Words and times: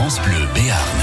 France 0.00 0.18
Bleu 0.24 0.38
Béarn. 0.54 0.98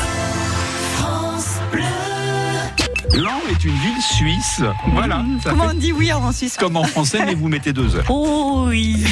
Lan 3.14 3.40
est 3.52 3.64
une 3.64 3.78
ville 3.78 4.02
suisse. 4.02 4.64
Voilà. 4.92 5.24
ça 5.44 5.52
Comment 5.52 5.66
fait 5.70 5.76
on 5.76 5.78
dit 5.78 5.92
oui 5.92 6.12
en 6.12 6.32
Suisse 6.32 6.58
comme 6.58 6.78
en 6.78 6.84
français, 6.84 7.20
mais 7.24 7.36
vous 7.36 7.48
mettez 7.48 7.74
deux 7.74 7.96
heures. 7.96 8.06
Oh 8.10 8.66
oui 8.70 9.06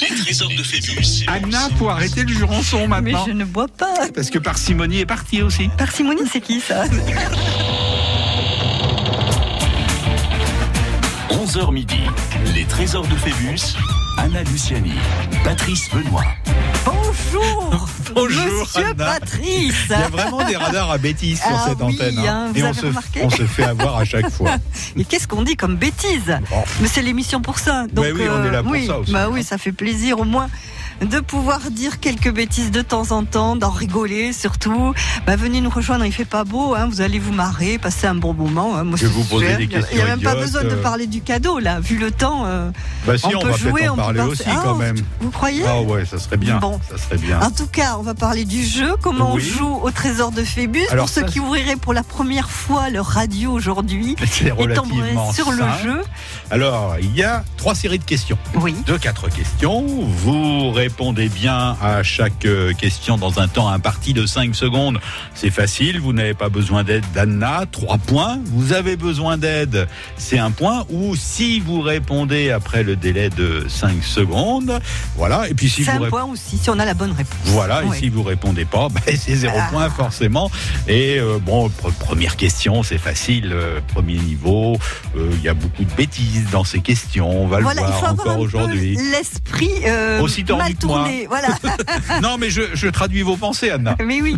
Les 0.00 0.16
trésors 0.16 0.48
de 0.50 0.62
Phébus. 0.62 1.24
Anna, 1.26 1.68
faut 1.76 1.88
arrêter 1.88 2.22
le 2.22 2.28
jurançon 2.32 2.82
Mais 2.82 2.86
maintenant. 2.86 3.24
je 3.26 3.32
ne 3.32 3.44
bois 3.44 3.66
pas 3.66 4.06
Parce 4.14 4.30
que 4.30 4.38
parcimonie 4.38 5.00
est 5.00 5.06
partie 5.06 5.42
aussi. 5.42 5.68
Parcimonie, 5.76 6.28
c'est 6.32 6.40
qui 6.40 6.60
ça 6.60 6.84
11h 11.30 11.72
midi. 11.72 11.98
Les 12.54 12.64
trésors 12.64 13.08
de 13.08 13.16
Phébus. 13.16 13.74
Anna 14.26 14.42
Luciani. 14.42 14.90
Patrice 15.44 15.88
Benoît. 15.90 16.24
Bonjour 16.84 17.86
Bonjour, 18.14 18.60
Monsieur 18.60 18.86
Anna. 18.86 19.18
Patrice 19.20 19.74
Il 19.88 19.90
y 19.90 19.94
a 19.94 20.08
vraiment 20.08 20.44
des 20.44 20.56
radars 20.56 20.90
à 20.90 20.98
bêtises 20.98 21.38
sur 21.38 21.46
Ah 21.48 21.66
cette 21.68 21.78
oui, 21.80 21.94
antenne. 21.94 22.18
hein, 22.18 22.48
vous 22.52 22.58
Et 22.58 22.62
on 22.64 22.66
avez 22.66 22.80
se, 22.80 22.86
remarqué 22.86 23.20
on 23.22 23.30
se 23.30 23.44
fait 23.46 23.62
avoir 23.62 23.98
à 23.98 24.04
chaque 24.04 24.30
fois. 24.30 24.56
Mais 24.96 25.04
qu'est-ce 25.04 25.28
qu'on 25.28 25.42
dit 25.42 25.54
comme 25.54 25.76
bêtise 25.76 26.36
Bon. 26.50 26.64
Mais 26.80 26.88
c'est 26.88 27.02
l'émission 27.02 27.40
pour 27.40 27.60
ça. 27.60 27.86
Donc, 27.92 28.04
oui, 28.14 28.22
on 28.28 28.44
est 28.44 28.50
là 28.50 28.62
pour 28.64 28.72
oui, 28.72 28.86
ça 28.88 28.98
aussi, 28.98 29.12
Bah 29.12 29.26
hein. 29.26 29.30
oui, 29.30 29.44
ça 29.44 29.58
fait 29.58 29.72
plaisir 29.72 30.18
au 30.18 30.24
moins 30.24 30.48
de 31.02 31.20
pouvoir 31.20 31.60
dire 31.70 32.00
quelques 32.00 32.32
bêtises 32.32 32.70
de 32.70 32.80
temps 32.82 33.10
en 33.12 33.24
temps, 33.24 33.54
d'en 33.56 33.70
rigoler 33.70 34.32
surtout. 34.32 34.94
Bah, 35.26 35.36
venez 35.36 35.60
nous 35.60 35.70
rejoindre, 35.70 36.04
il 36.06 36.12
fait 36.12 36.24
pas 36.24 36.44
beau, 36.44 36.74
hein, 36.74 36.86
vous 36.90 37.00
allez 37.00 37.18
vous 37.18 37.32
marrer, 37.32 37.78
passer 37.78 38.06
un 38.06 38.14
bon 38.14 38.32
moment. 38.32 38.76
hein. 38.76 38.84
Moi, 38.84 38.96
Je 39.00 39.06
vous 39.06 39.24
poser 39.24 39.48
des 39.48 39.52
a- 39.54 39.60
Il 39.60 39.68
n'y 39.68 39.74
a 39.74 39.78
questions 39.80 40.04
même 40.06 40.20
pas 40.22 40.34
besoin 40.34 40.62
de 40.64 40.70
euh. 40.70 40.82
parler 40.82 41.06
du 41.06 41.20
cadeau 41.20 41.58
là, 41.58 41.80
vu 41.80 41.98
le 41.98 42.10
temps. 42.10 42.44
euh, 42.46 42.70
Bah 43.06 43.18
si, 43.18 43.26
on, 43.26 43.38
on, 43.38 43.42
peut 43.42 43.48
va 43.50 43.56
jouer, 43.56 43.88
on 43.88 43.92
en 43.92 43.96
peut 43.96 44.02
parler 44.02 44.18
passer- 44.20 44.30
aussi 44.30 44.42
Ah, 44.48 44.60
quand 44.64 44.74
même. 44.76 44.96
Vous 45.20 45.30
croyez? 45.30 45.64
Ah 45.66 45.80
ouais, 45.82 46.04
ça 46.06 46.18
serait 46.18 46.36
bien. 46.38 46.58
Bon. 46.58 46.80
Ça 46.90 46.96
serait 46.96 47.18
bien. 47.18 47.40
En 47.40 47.50
tout 47.50 47.66
cas, 47.66 47.96
on 47.98 48.02
va 48.02 48.14
parler 48.14 48.44
du 48.44 48.64
jeu, 48.64 48.94
comment 49.02 49.34
Oui. 49.34 49.42
on 49.52 49.58
joue 49.58 49.80
au 49.82 49.90
trésor 49.90 50.32
de 50.32 50.42
Phébus. 50.44 50.86
Alors 50.90 51.06
pour 51.06 51.14
ceux 51.14 51.22
qui 51.24 51.40
ouvriraient 51.40 51.76
pour 51.76 51.92
la 51.92 52.02
première 52.02 52.50
fois 52.50 52.88
leur 52.90 53.06
radio 53.06 53.52
aujourd'hui 53.52 54.16
et 54.40 54.74
tomberaient 54.74 55.14
sur 55.34 55.50
le 55.52 55.62
jeu. 55.82 56.00
Alors, 56.50 56.96
il 57.00 57.14
y 57.14 57.22
a 57.22 57.44
trois 57.56 57.74
séries 57.74 57.98
de 57.98 58.04
questions. 58.04 58.38
Oui. 58.54 58.74
Deux, 58.86 58.98
quatre 58.98 59.28
questions. 59.28 59.84
Vous 59.86 60.70
répondez 60.90 61.28
bien 61.28 61.76
à 61.82 62.04
chaque 62.04 62.44
euh, 62.44 62.72
question 62.72 63.16
dans 63.16 63.40
un 63.40 63.48
temps 63.48 63.68
imparti 63.68 64.14
de 64.14 64.24
5 64.24 64.54
secondes. 64.54 65.00
C'est 65.34 65.50
facile, 65.50 65.98
vous 66.00 66.12
n'avez 66.12 66.32
pas 66.34 66.48
besoin 66.48 66.84
d'aide 66.84 67.04
d'Anna. 67.12 67.64
Trois 67.72 67.98
points. 67.98 68.38
Vous 68.44 68.72
avez 68.72 68.96
besoin 68.96 69.36
d'aide, 69.36 69.88
c'est 70.16 70.38
un 70.38 70.52
point. 70.52 70.84
Ou 70.90 71.16
si 71.16 71.58
vous 71.58 71.80
répondez 71.80 72.50
après 72.52 72.84
le 72.84 72.94
délai 72.94 73.30
de 73.30 73.66
5 73.68 74.04
secondes, 74.04 74.78
voilà. 75.16 75.48
Et 75.48 75.54
puis 75.54 75.68
si 75.68 75.82
C'est 75.82 75.96
vous 75.98 76.04
un 76.04 76.08
point 76.08 76.24
aussi, 76.24 76.56
si 76.56 76.70
on 76.70 76.78
a 76.78 76.84
la 76.84 76.94
bonne 76.94 77.10
réponse. 77.12 77.36
Voilà, 77.46 77.82
et 77.82 77.98
si 77.98 78.08
vous 78.08 78.22
répondez 78.22 78.64
pas, 78.64 78.88
bah, 78.94 79.00
c'est 79.06 79.34
zéro 79.34 79.56
Ah. 79.58 79.68
point 79.72 79.90
forcément. 79.90 80.52
Et 80.86 81.18
euh, 81.18 81.38
bon, 81.40 81.66
pr- 81.68 81.92
première 81.98 82.36
question, 82.36 82.84
c'est 82.84 82.98
facile, 82.98 83.50
euh, 83.52 83.80
premier 83.92 84.18
niveau. 84.18 84.78
Euh, 85.16 85.30
Il 85.34 85.42
y 85.42 85.48
a 85.48 85.54
beaucoup 85.54 85.82
de 85.84 85.92
bêtises 85.96 86.46
dans 86.52 86.62
ces 86.64 86.78
questions. 86.80 87.28
On 87.42 87.48
va 87.48 87.58
Voilà, 87.60 87.82
le 87.82 87.88
voir 87.88 88.12
encore 88.12 88.38
aujourd'hui. 88.38 88.96
l'esprit 89.10 89.70
euh, 89.86 90.20
Aussi 90.20 90.44
tordu 90.44 90.75
moi. 90.84 91.08
Voilà. 91.28 91.48
Non, 92.22 92.38
mais 92.38 92.50
je, 92.50 92.62
je 92.74 92.88
traduis 92.88 93.22
vos 93.22 93.36
pensées, 93.36 93.70
Anna. 93.70 93.96
Mais 94.04 94.20
oui. 94.20 94.36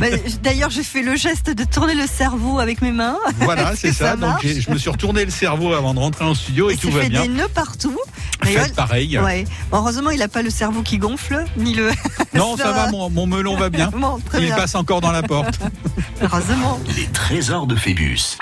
Mais 0.00 0.22
D'ailleurs, 0.42 0.70
j'ai 0.70 0.82
fait 0.82 1.02
le 1.02 1.16
geste 1.16 1.50
de 1.50 1.64
tourner 1.64 1.94
le 1.94 2.06
cerveau 2.06 2.58
avec 2.58 2.82
mes 2.82 2.92
mains. 2.92 3.18
Voilà, 3.40 3.72
c'est 3.76 3.92
ça. 3.92 4.10
ça 4.10 4.16
Donc 4.16 4.44
je 4.44 4.70
me 4.70 4.78
suis 4.78 4.90
retourné 4.90 5.24
le 5.24 5.30
cerveau 5.30 5.72
avant 5.72 5.94
de 5.94 5.98
rentrer 5.98 6.24
en 6.24 6.34
studio 6.34 6.70
et, 6.70 6.76
tout 6.76 6.90
va 6.90 7.02
fait 7.02 7.08
bien. 7.08 7.22
des 7.22 7.28
nœuds 7.28 7.48
partout. 7.54 7.98
Faites 8.42 8.74
pareil. 8.74 9.18
Ouais. 9.18 9.44
Heureusement, 9.72 10.10
il 10.10 10.18
n'a 10.18 10.28
pas 10.28 10.42
le 10.42 10.50
cerveau 10.50 10.82
qui 10.82 10.98
gonfle, 10.98 11.44
ni 11.56 11.74
le. 11.74 11.90
Non, 12.32 12.56
Ça 12.56 12.64
ça 12.64 12.72
va. 12.72 12.90
mon, 12.90 13.10
mon 13.10 13.26
melon 13.26 13.56
va 13.56 13.68
bien. 13.70 13.90
Bon, 13.96 14.18
très 14.24 14.38
Il 14.38 14.46
bien. 14.46 14.56
passe 14.56 14.74
encore 14.76 15.00
dans 15.00 15.10
la 15.10 15.22
porte. 15.22 15.58
Heureusement. 16.22 16.78
Les 16.96 17.06
trésors 17.06 17.66
de 17.66 17.74
Phébus. 17.74 18.38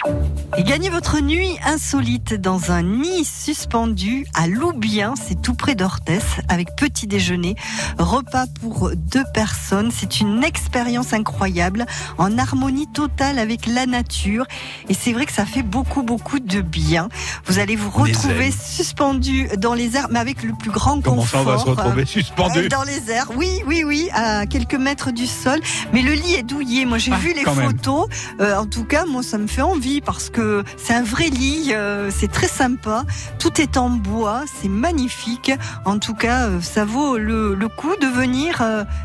Et 0.57 0.63
gagnez 0.63 0.91
votre 0.91 1.21
nuit 1.21 1.57
insolite 1.65 2.35
dans 2.35 2.71
un 2.71 2.83
nid 2.83 3.25
suspendu 3.25 4.27
à 4.35 4.47
Loubien, 4.47 5.15
c'est 5.17 5.41
tout 5.41 5.55
près 5.55 5.75
d'Orthès, 5.75 6.23
avec 6.49 6.69
petit 6.77 7.07
déjeuner, 7.07 7.55
repas 7.99 8.45
pour 8.61 8.91
deux 8.95 9.25
personnes. 9.33 9.91
C'est 9.93 10.21
une 10.21 10.45
expérience 10.45 11.13
incroyable, 11.13 11.87
en 12.19 12.37
harmonie 12.39 12.87
totale 12.93 13.39
avec 13.39 13.67
la 13.67 13.87
nature. 13.87 14.45
Et 14.89 14.95
c'est 14.95 15.13
vrai 15.13 15.25
que 15.27 15.33
ça 15.33 15.47
fait 15.47 15.63
beaucoup, 15.63 16.03
beaucoup 16.03 16.41
de 16.41 16.61
bien. 16.61 17.09
Vous 17.47 17.59
allez 17.59 17.75
vous 17.77 17.91
retrouver 17.91 18.51
suspendu 18.53 19.49
dans 19.57 19.75
les 19.75 19.88
airs, 19.97 20.09
mais 20.11 20.19
avec 20.19 20.43
le 20.43 20.53
plus 20.55 20.71
grand 20.71 21.01
Comment 21.01 21.23
ça, 21.25 21.39
confort. 21.39 21.41
on 21.41 21.45
va 21.57 21.59
se 21.59 21.65
retrouver 21.71 22.03
Euh, 22.03 22.07
suspendu 22.07 22.69
dans 22.69 22.83
les 22.83 23.11
airs, 23.11 23.29
oui, 23.37 23.49
oui, 23.67 23.85
oui, 23.85 24.09
à 24.13 24.47
quelques 24.47 24.75
mètres 24.75 25.11
du 25.13 25.27
sol. 25.27 25.61
Mais 25.93 26.03
le 26.03 26.13
lit 26.13 26.35
est 26.35 26.43
douillet. 26.43 26.85
Moi, 26.85 26.99
j'ai 26.99 27.13
Ah, 27.13 27.19
vu 27.19 27.33
les 27.35 27.45
photos. 27.45 28.09
Euh, 28.41 28.57
en 28.57 28.67
tout 28.67 28.85
cas, 28.85 29.05
moi, 29.07 29.23
ça 29.23 29.39
me 29.39 29.47
fait 29.47 29.63
envie 29.63 30.01
parce 30.01 30.31
que 30.31 30.65
c'est 30.77 30.95
un 30.95 31.03
vrai 31.03 31.29
lit. 31.31 31.73
euh, 31.73 32.11
c'est 32.11 32.31
très 32.31 32.49
sympa. 32.49 33.05
Tout 33.39 33.61
est 33.61 33.77
en 33.77 33.91
bois. 33.91 34.43
C'est 34.61 34.69
magnifique. 34.69 35.53
En 35.85 35.99
tout 35.99 36.15
cas, 36.15 36.47
euh, 36.49 36.61
ça 36.61 36.85
vaut 36.85 37.17
le, 37.19 37.55
le 37.55 37.69
coup 37.69 37.95
de 38.01 38.07
venir 38.07 38.63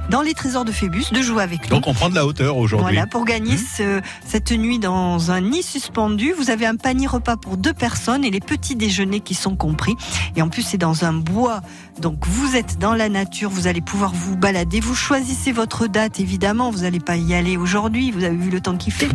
dans 0.09 0.21
les 0.21 0.33
trésors 0.33 0.65
de 0.65 0.71
Phébus, 0.71 1.05
de 1.11 1.21
jouer 1.21 1.43
avec 1.43 1.63
nous. 1.69 1.75
Donc 1.75 1.87
on 1.87 1.93
prend 1.93 2.09
de 2.09 2.15
la 2.15 2.25
hauteur 2.25 2.57
aujourd'hui. 2.57 2.93
Voilà, 2.95 3.07
pour 3.07 3.25
gagner 3.25 3.55
Mmh. 3.55 3.57
ce- 3.77 4.01
cette 4.25 4.51
nuit 4.51 4.79
dans 4.79 5.31
un 5.31 5.41
nid 5.41 5.63
suspendu, 5.63 6.33
vous 6.37 6.49
avez 6.49 6.65
un 6.65 6.75
panier 6.75 7.07
repas 7.07 7.37
pour 7.37 7.57
deux 7.57 7.73
personnes 7.73 8.23
et 8.23 8.31
les 8.31 8.39
petits 8.39 8.75
déjeuners 8.75 9.19
qui 9.19 9.33
sont 9.35 9.55
compris. 9.55 9.95
Et 10.35 10.41
en 10.41 10.49
plus, 10.49 10.61
dans 10.77 11.05
un 11.05 11.13
bois. 11.13 11.61
Donc, 12.01 12.25
vous 12.27 12.55
êtes 12.55 12.79
dans 12.79 12.93
la 12.93 13.09
nature, 13.09 13.49
vous 13.49 13.67
allez 13.67 13.81
pouvoir 13.81 14.13
vous 14.13 14.35
balader. 14.35 14.79
Vous 14.79 14.95
choisissez 14.95 15.51
votre 15.51 15.87
date, 15.87 16.19
évidemment. 16.19 16.71
Vous 16.71 16.79
n'allez 16.81 16.99
pas 16.99 17.15
y 17.15 17.33
aller 17.33 17.57
aujourd'hui. 17.57 18.11
Vous 18.11 18.23
avez 18.23 18.35
vu 18.35 18.49
le 18.49 18.61
temps 18.61 18.77
qu'il 18.77 18.93
fait. 18.93 19.09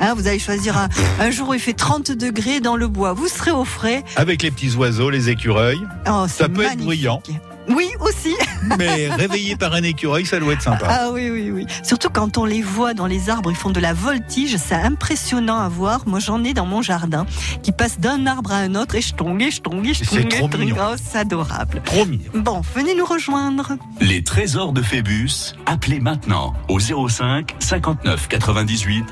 Hein, 0.00 0.14
vous 0.14 0.26
allez 0.26 0.38
choisir 0.38 0.76
un, 0.78 0.88
un 1.20 1.30
jour 1.30 1.50
où 1.50 1.54
il 1.54 1.60
fait 1.60 1.72
30 1.72 2.12
degrés 2.12 2.60
dans 2.60 2.76
le 2.76 2.88
bois. 2.88 3.12
Vous 3.12 3.28
serez 3.28 3.50
au 3.52 3.64
frais. 3.64 4.04
Avec 4.16 4.42
les 4.42 4.50
petits 4.50 4.74
oiseaux, 4.74 5.10
les 5.10 5.28
écureuils. 5.28 5.80
Oh, 6.08 6.26
Ça 6.28 6.48
peut 6.48 6.62
être 6.62 6.78
bruyant. 6.78 7.22
Oui, 7.68 7.88
aussi. 8.00 8.34
Mais 8.78 9.08
réveillé 9.08 9.56
par 9.56 9.72
un 9.72 9.82
écureuil, 9.82 10.26
ça 10.26 10.40
doit 10.40 10.54
être 10.54 10.62
sympa. 10.62 10.86
Ah 10.88 11.10
oui, 11.12 11.30
oui, 11.30 11.50
oui. 11.50 11.66
Surtout 11.82 12.08
quand 12.10 12.38
on 12.38 12.44
les 12.44 12.62
voit 12.62 12.94
dans 12.94 13.06
les 13.06 13.30
arbres, 13.30 13.50
ils 13.50 13.56
font 13.56 13.70
de 13.70 13.80
la 13.80 13.92
voltige, 13.92 14.56
c'est 14.56 14.74
impressionnant 14.74 15.58
à 15.58 15.68
voir. 15.68 16.02
Moi, 16.06 16.18
j'en 16.18 16.42
ai 16.44 16.54
dans 16.54 16.66
mon 16.66 16.82
jardin 16.82 17.26
qui 17.62 17.72
passent 17.72 18.00
d'un 18.00 18.26
arbre 18.26 18.52
à 18.52 18.56
un 18.56 18.74
autre 18.74 18.94
et 18.94 19.00
je 19.00 19.14
tombe, 19.14 19.40
et 19.40 19.50
je 19.50 19.60
tombe, 19.60 19.84
je 19.84 20.04
C'est 20.04 20.28
trop 20.28 20.48
mignon. 20.48 20.76
Oh, 20.80 20.94
c'est 21.02 21.18
adorable. 21.18 21.82
Trop 21.84 22.04
mignon. 22.04 22.30
Bon, 22.34 22.60
venez 22.74 22.94
nous 22.94 23.06
rejoindre. 23.06 23.76
Les 24.00 24.24
trésors 24.24 24.72
de 24.72 24.82
Phébus. 24.82 25.54
Appelez 25.66 26.00
maintenant 26.00 26.54
au 26.68 26.78
05 26.80 27.54
59 27.58 28.28
98 28.28 29.04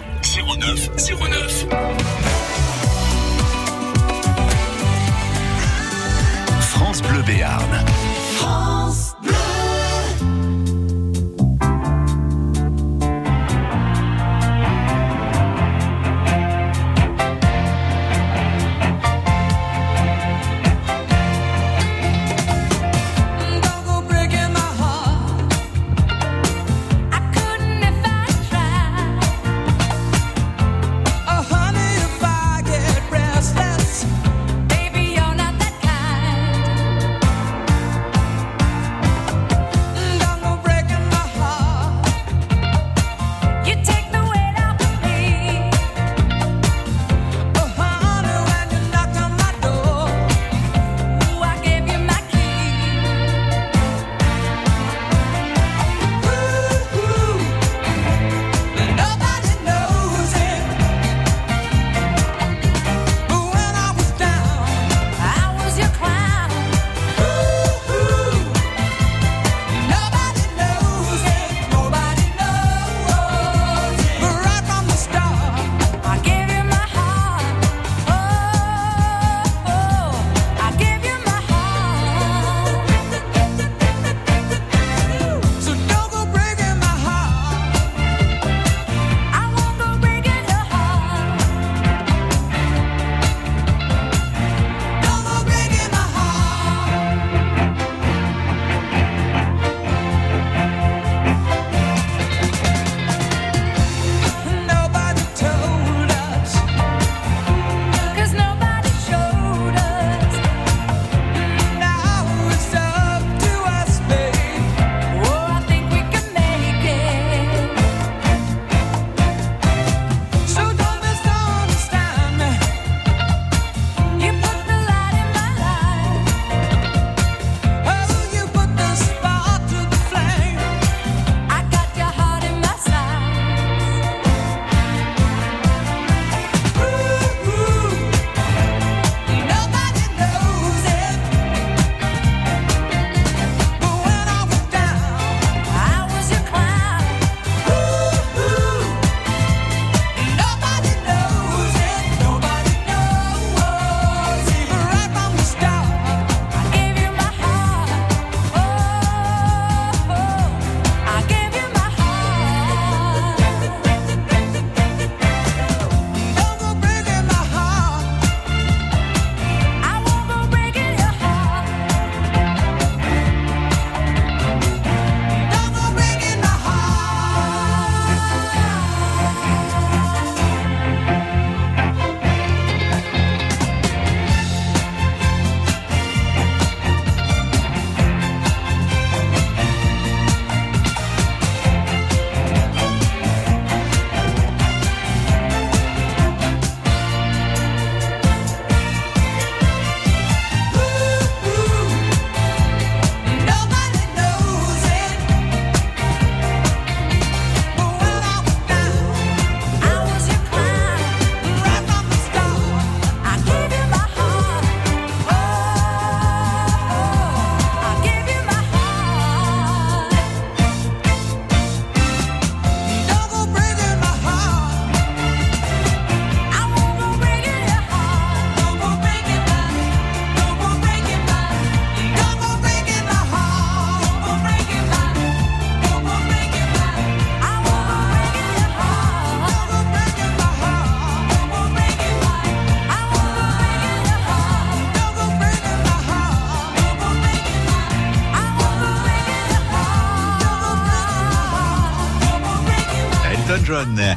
09 0.59 0.91
09. 1.31 1.67
France 6.61 7.03
Bleu 7.03 7.22
Béarn. 7.22 7.84
Don't 8.40 9.09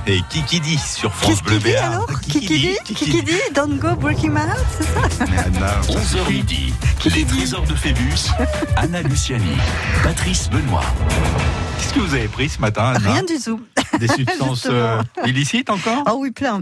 et 0.08 0.22
Kikidi 0.30 0.78
sur 0.78 1.14
France 1.14 1.42
Bleu 1.44 1.60
Béarn. 1.60 1.94
alors 1.94 2.20
Kikidi 2.22 2.76
Kikidi 2.84 3.38
Don't 3.54 3.78
go 3.80 3.96
breaking 3.96 4.32
my 4.32 4.42
heart, 4.42 4.66
c'est 4.78 4.84
ça 4.86 5.26
Anna, 5.46 5.82
11h 5.88 6.30
midi. 6.32 6.74
Les 7.14 7.26
trésors 7.26 7.64
de 7.66 7.76
Phébus. 7.76 8.30
Anna 8.78 9.02
Luciani. 9.02 9.58
Patrice 10.04 10.50
Benoît. 10.50 10.84
Qu'est-ce 11.78 11.94
que 11.94 12.00
vous 12.00 12.14
avez 12.16 12.28
pris 12.28 12.50
ce 12.50 12.60
matin, 12.62 12.94
Anna 12.96 13.12
Rien 13.14 13.24
du 13.24 13.38
tout. 13.40 13.62
Des 14.00 14.08
substances 14.08 14.68
euh, 14.70 15.02
illicites 15.26 15.70
encore 15.70 16.04
Ah 16.06 16.16
oui, 16.16 16.32
plein. 16.32 16.62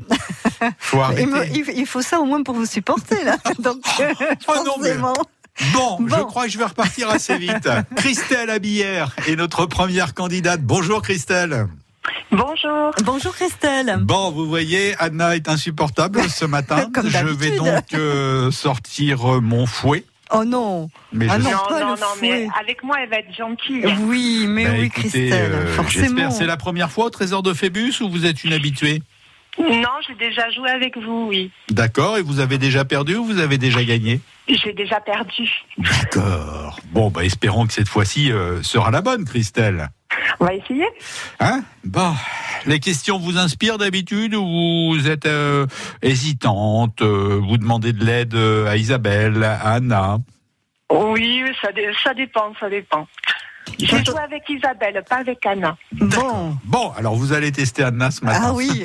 Faut 0.80 1.00
arrêter. 1.02 1.22
Il, 1.24 1.28
me- 1.30 1.46
il- 1.48 1.74
il 1.80 1.86
faut 1.86 2.02
ça 2.02 2.20
au 2.20 2.26
moins 2.26 2.42
pour 2.44 2.56
vous 2.56 2.66
supporter, 2.66 3.24
là. 3.24 3.38
Donc, 3.60 3.82
euh, 4.00 4.14
Oh 4.48 4.54
non, 4.66 4.74
mais- 4.82 4.90
forcément. 4.90 5.14
Bon, 5.74 5.98
je 6.08 6.16
Bon. 6.16 6.26
crois 6.26 6.46
que 6.46 6.52
je 6.52 6.58
vais 6.58 6.64
repartir 6.66 7.10
assez 7.10 7.38
vite. 7.38 7.70
Christelle 7.98 8.50
Abillère 8.50 9.16
est 9.28 9.36
notre 9.36 9.66
première 9.68 10.14
candidate. 10.14 10.62
Bonjour 10.64 11.02
Christelle. 11.02 11.68
Bonjour. 12.32 12.92
Bonjour 13.04 13.36
Christelle. 13.36 13.98
Bon, 14.02 14.32
vous 14.32 14.48
voyez, 14.48 14.96
Anna 15.00 15.36
est 15.36 15.50
insupportable 15.50 16.22
ce 16.30 16.46
matin. 16.46 16.90
Comme 16.94 17.10
je 17.10 17.26
vais 17.26 17.58
donc 17.58 17.94
euh, 17.94 18.52
sortir 18.52 19.36
euh, 19.36 19.42
mon 19.42 19.66
fouet. 19.66 20.06
Oh 20.34 20.46
non. 20.46 20.90
Mais 21.12 21.28
Ah 21.30 21.38
je 21.40 21.44
non, 21.44 21.52
non, 21.52 21.58
pas 21.68 21.80
non, 21.82 21.94
le 21.94 22.00
non, 22.00 22.08
mais 22.22 22.48
avec 22.58 22.84
moi, 22.84 22.96
elle 23.04 23.10
va 23.10 23.18
être 23.18 23.36
gentille. 23.38 23.84
Oui, 24.04 24.46
mais 24.48 24.64
Bah, 24.64 24.72
oui, 24.78 24.86
écoutez, 24.86 25.10
Christelle, 25.10 25.52
euh, 25.52 25.68
forcément. 25.76 26.06
J'espère. 26.08 26.32
C'est 26.32 26.46
la 26.46 26.56
première 26.56 26.90
fois 26.90 27.06
au 27.06 27.10
Trésor 27.10 27.44
de 27.44 27.54
Phébus 27.54 28.00
ou 28.00 28.10
vous 28.10 28.26
êtes 28.26 28.46
une 28.46 28.54
habituée? 28.54 29.04
Non, 29.60 29.90
j'ai 30.08 30.16
déjà 30.16 30.50
joué 30.52 30.70
avec 30.70 30.98
vous, 30.98 31.28
oui. 31.28 31.52
D'accord. 31.70 32.18
Et 32.18 32.22
vous 32.22 32.40
avez 32.40 32.58
déjà 32.58 32.86
perdu 32.86 33.18
ou 33.18 33.26
vous 33.26 33.40
avez 33.40 33.58
déjà 33.58 33.84
gagné? 33.84 34.22
J'ai 34.48 34.72
déjà 34.72 35.02
perdu. 35.02 35.50
D'accord. 35.78 36.80
Bon, 36.94 37.10
bah 37.10 37.26
espérons 37.26 37.68
que 37.68 37.74
cette 37.74 37.90
fois-ci 37.90 38.32
euh, 38.32 38.64
sera 38.64 38.90
la 38.92 39.02
bonne, 39.02 39.26
Christelle. 39.26 39.90
On 40.40 40.46
va 40.46 40.54
essayer 40.56 40.86
Hein? 41.40 41.64
Bon, 41.84 42.14
les 42.66 42.80
questions 42.80 43.18
vous 43.20 43.38
inspirent 43.38 43.78
d'habitude 43.78 44.36
ou 44.36 44.94
vous 44.96 45.10
êtes 45.10 45.26
euh, 45.26 45.66
hésitante 46.02 47.02
euh, 47.02 47.40
Vous 47.42 47.58
demandez 47.58 47.94
de 47.94 48.04
l'aide 48.04 48.36
euh, 48.36 48.68
à 48.70 48.78
Isabelle, 48.78 49.44
à 49.44 49.74
Anna? 49.74 50.18
Oui, 50.92 51.42
ça, 51.62 51.72
dé- 51.72 51.90
ça 52.04 52.14
dépend, 52.14 52.54
ça 52.60 52.70
dépend. 52.70 53.08
J'ai 53.80 54.04
joué 54.04 54.20
avec 54.24 54.44
Isabelle, 54.50 55.02
pas 55.08 55.18
avec 55.18 55.46
Anna. 55.46 55.78
Bon. 55.94 56.58
Bon, 56.66 56.92
alors 56.98 57.16
vous 57.16 57.32
allez 57.32 57.52
tester 57.52 57.84
Anna 57.84 58.12
ce 58.12 58.24
matin. 58.26 58.40
Ah 58.48 58.54
oui. 58.54 58.84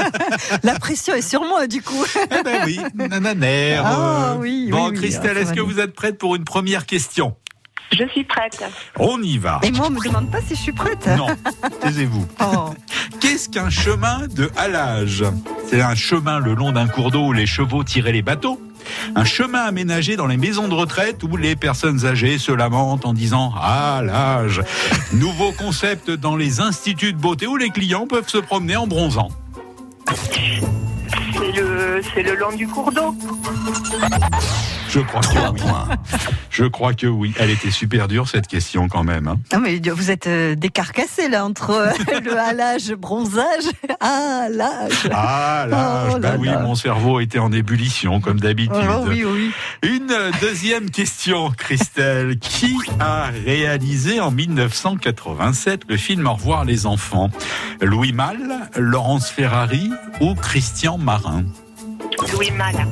La 0.62 0.74
pression 0.78 1.14
est 1.14 1.22
sur 1.22 1.42
moi, 1.42 1.66
du 1.66 1.82
coup. 1.82 2.04
Eh 2.38 2.42
ben 2.42 2.62
oui, 2.66 2.80
nananère. 2.94 3.82
Ah 3.86 4.34
oui, 4.38 4.68
Bon, 4.70 4.88
oui, 4.90 4.96
Christelle, 4.96 5.36
ah, 5.36 5.40
est-ce 5.42 5.52
que 5.52 5.60
vous 5.60 5.78
êtes 5.80 5.94
prête 5.94 6.18
pour 6.18 6.34
une 6.34 6.44
première 6.44 6.86
question? 6.86 7.36
Je 7.92 8.06
suis 8.08 8.24
prête. 8.24 8.64
On 8.98 9.22
y 9.22 9.38
va. 9.38 9.60
Et 9.62 9.70
moi, 9.70 9.86
on 9.88 9.90
me 9.90 10.04
demande 10.04 10.30
pas 10.30 10.40
si 10.40 10.54
je 10.54 10.60
suis 10.60 10.72
prête. 10.72 11.06
Non, 11.16 11.28
taisez-vous. 11.80 12.26
Oh. 12.40 12.70
Qu'est-ce 13.20 13.48
qu'un 13.48 13.70
chemin 13.70 14.26
de 14.28 14.50
halage? 14.56 15.24
C'est 15.68 15.80
un 15.80 15.94
chemin 15.94 16.38
le 16.38 16.54
long 16.54 16.72
d'un 16.72 16.86
cours 16.86 17.10
d'eau 17.10 17.26
où 17.26 17.32
les 17.32 17.46
chevaux 17.46 17.82
tiraient 17.82 18.12
les 18.12 18.22
bateaux. 18.22 18.60
Un 19.14 19.24
chemin 19.24 19.62
aménagé 19.62 20.16
dans 20.16 20.26
les 20.26 20.36
maisons 20.36 20.68
de 20.68 20.74
retraite 20.74 21.22
où 21.24 21.36
les 21.36 21.56
personnes 21.56 22.04
âgées 22.06 22.38
se 22.38 22.52
lamentent 22.52 23.06
en 23.06 23.14
disant 23.14 23.52
Ah 23.56 24.00
l'âge 24.04 24.62
Nouveau 25.12 25.52
concept 25.52 26.10
dans 26.10 26.36
les 26.36 26.60
instituts 26.60 27.12
de 27.12 27.18
beauté 27.18 27.46
où 27.46 27.56
les 27.56 27.70
clients 27.70 28.06
peuvent 28.06 28.28
se 28.28 28.38
promener 28.38 28.76
en 28.76 28.86
bronzant. 28.86 29.30
C'est 30.14 31.60
le, 31.60 31.75
c'est 32.14 32.22
le 32.22 32.34
long 32.36 32.52
du 32.54 32.66
cours 32.66 32.92
d'eau. 32.92 33.14
Je 34.88 35.00
crois 35.00 35.20
que 35.20 35.26
3 35.26 35.50
oui. 35.52 35.60
Je 36.50 36.64
crois 36.64 36.94
que 36.94 37.06
oui. 37.06 37.34
Elle 37.38 37.50
était 37.50 37.70
super 37.70 38.08
dure 38.08 38.28
cette 38.28 38.46
question 38.46 38.88
quand 38.88 39.02
même. 39.04 39.28
hein. 39.28 39.38
Non, 39.52 39.60
mais 39.60 39.78
vous 39.90 40.10
êtes 40.10 40.26
euh, 40.26 40.54
décarcassé 40.54 41.28
là 41.28 41.44
entre 41.44 41.70
euh, 41.70 42.20
le 42.24 42.38
halage, 42.38 42.92
bronzage. 42.94 43.64
Ah, 44.00 44.46
l'âge. 44.50 45.08
Ah 45.10 45.66
l'âge 45.68 46.12
Oh 46.14 46.18
Bah 46.18 46.32
là 46.32 46.36
oui, 46.38 46.48
là. 46.48 46.60
mon 46.60 46.74
cerveau 46.74 47.18
était 47.20 47.38
en 47.38 47.50
ébullition 47.50 48.20
comme 48.20 48.38
d'habitude. 48.38 48.76
Oh, 48.76 49.04
oui, 49.08 49.24
oui. 49.24 49.50
Une 49.82 50.12
deuxième 50.40 50.90
question, 50.90 51.50
Christelle. 51.56 52.38
Qui 52.38 52.76
a 53.00 53.30
réalisé 53.44 54.20
en 54.20 54.30
1987 54.30 55.82
le 55.88 55.96
film 55.96 56.26
Au 56.26 56.34
revoir 56.34 56.64
les 56.64 56.86
enfants? 56.86 57.30
Louis 57.80 58.12
Malle, 58.12 58.68
Laurence 58.76 59.28
Ferrari 59.30 59.90
ou 60.20 60.34
Christian 60.34 60.98
Marin? 60.98 61.44
Louis 62.32 62.50
Mal. 62.50 62.86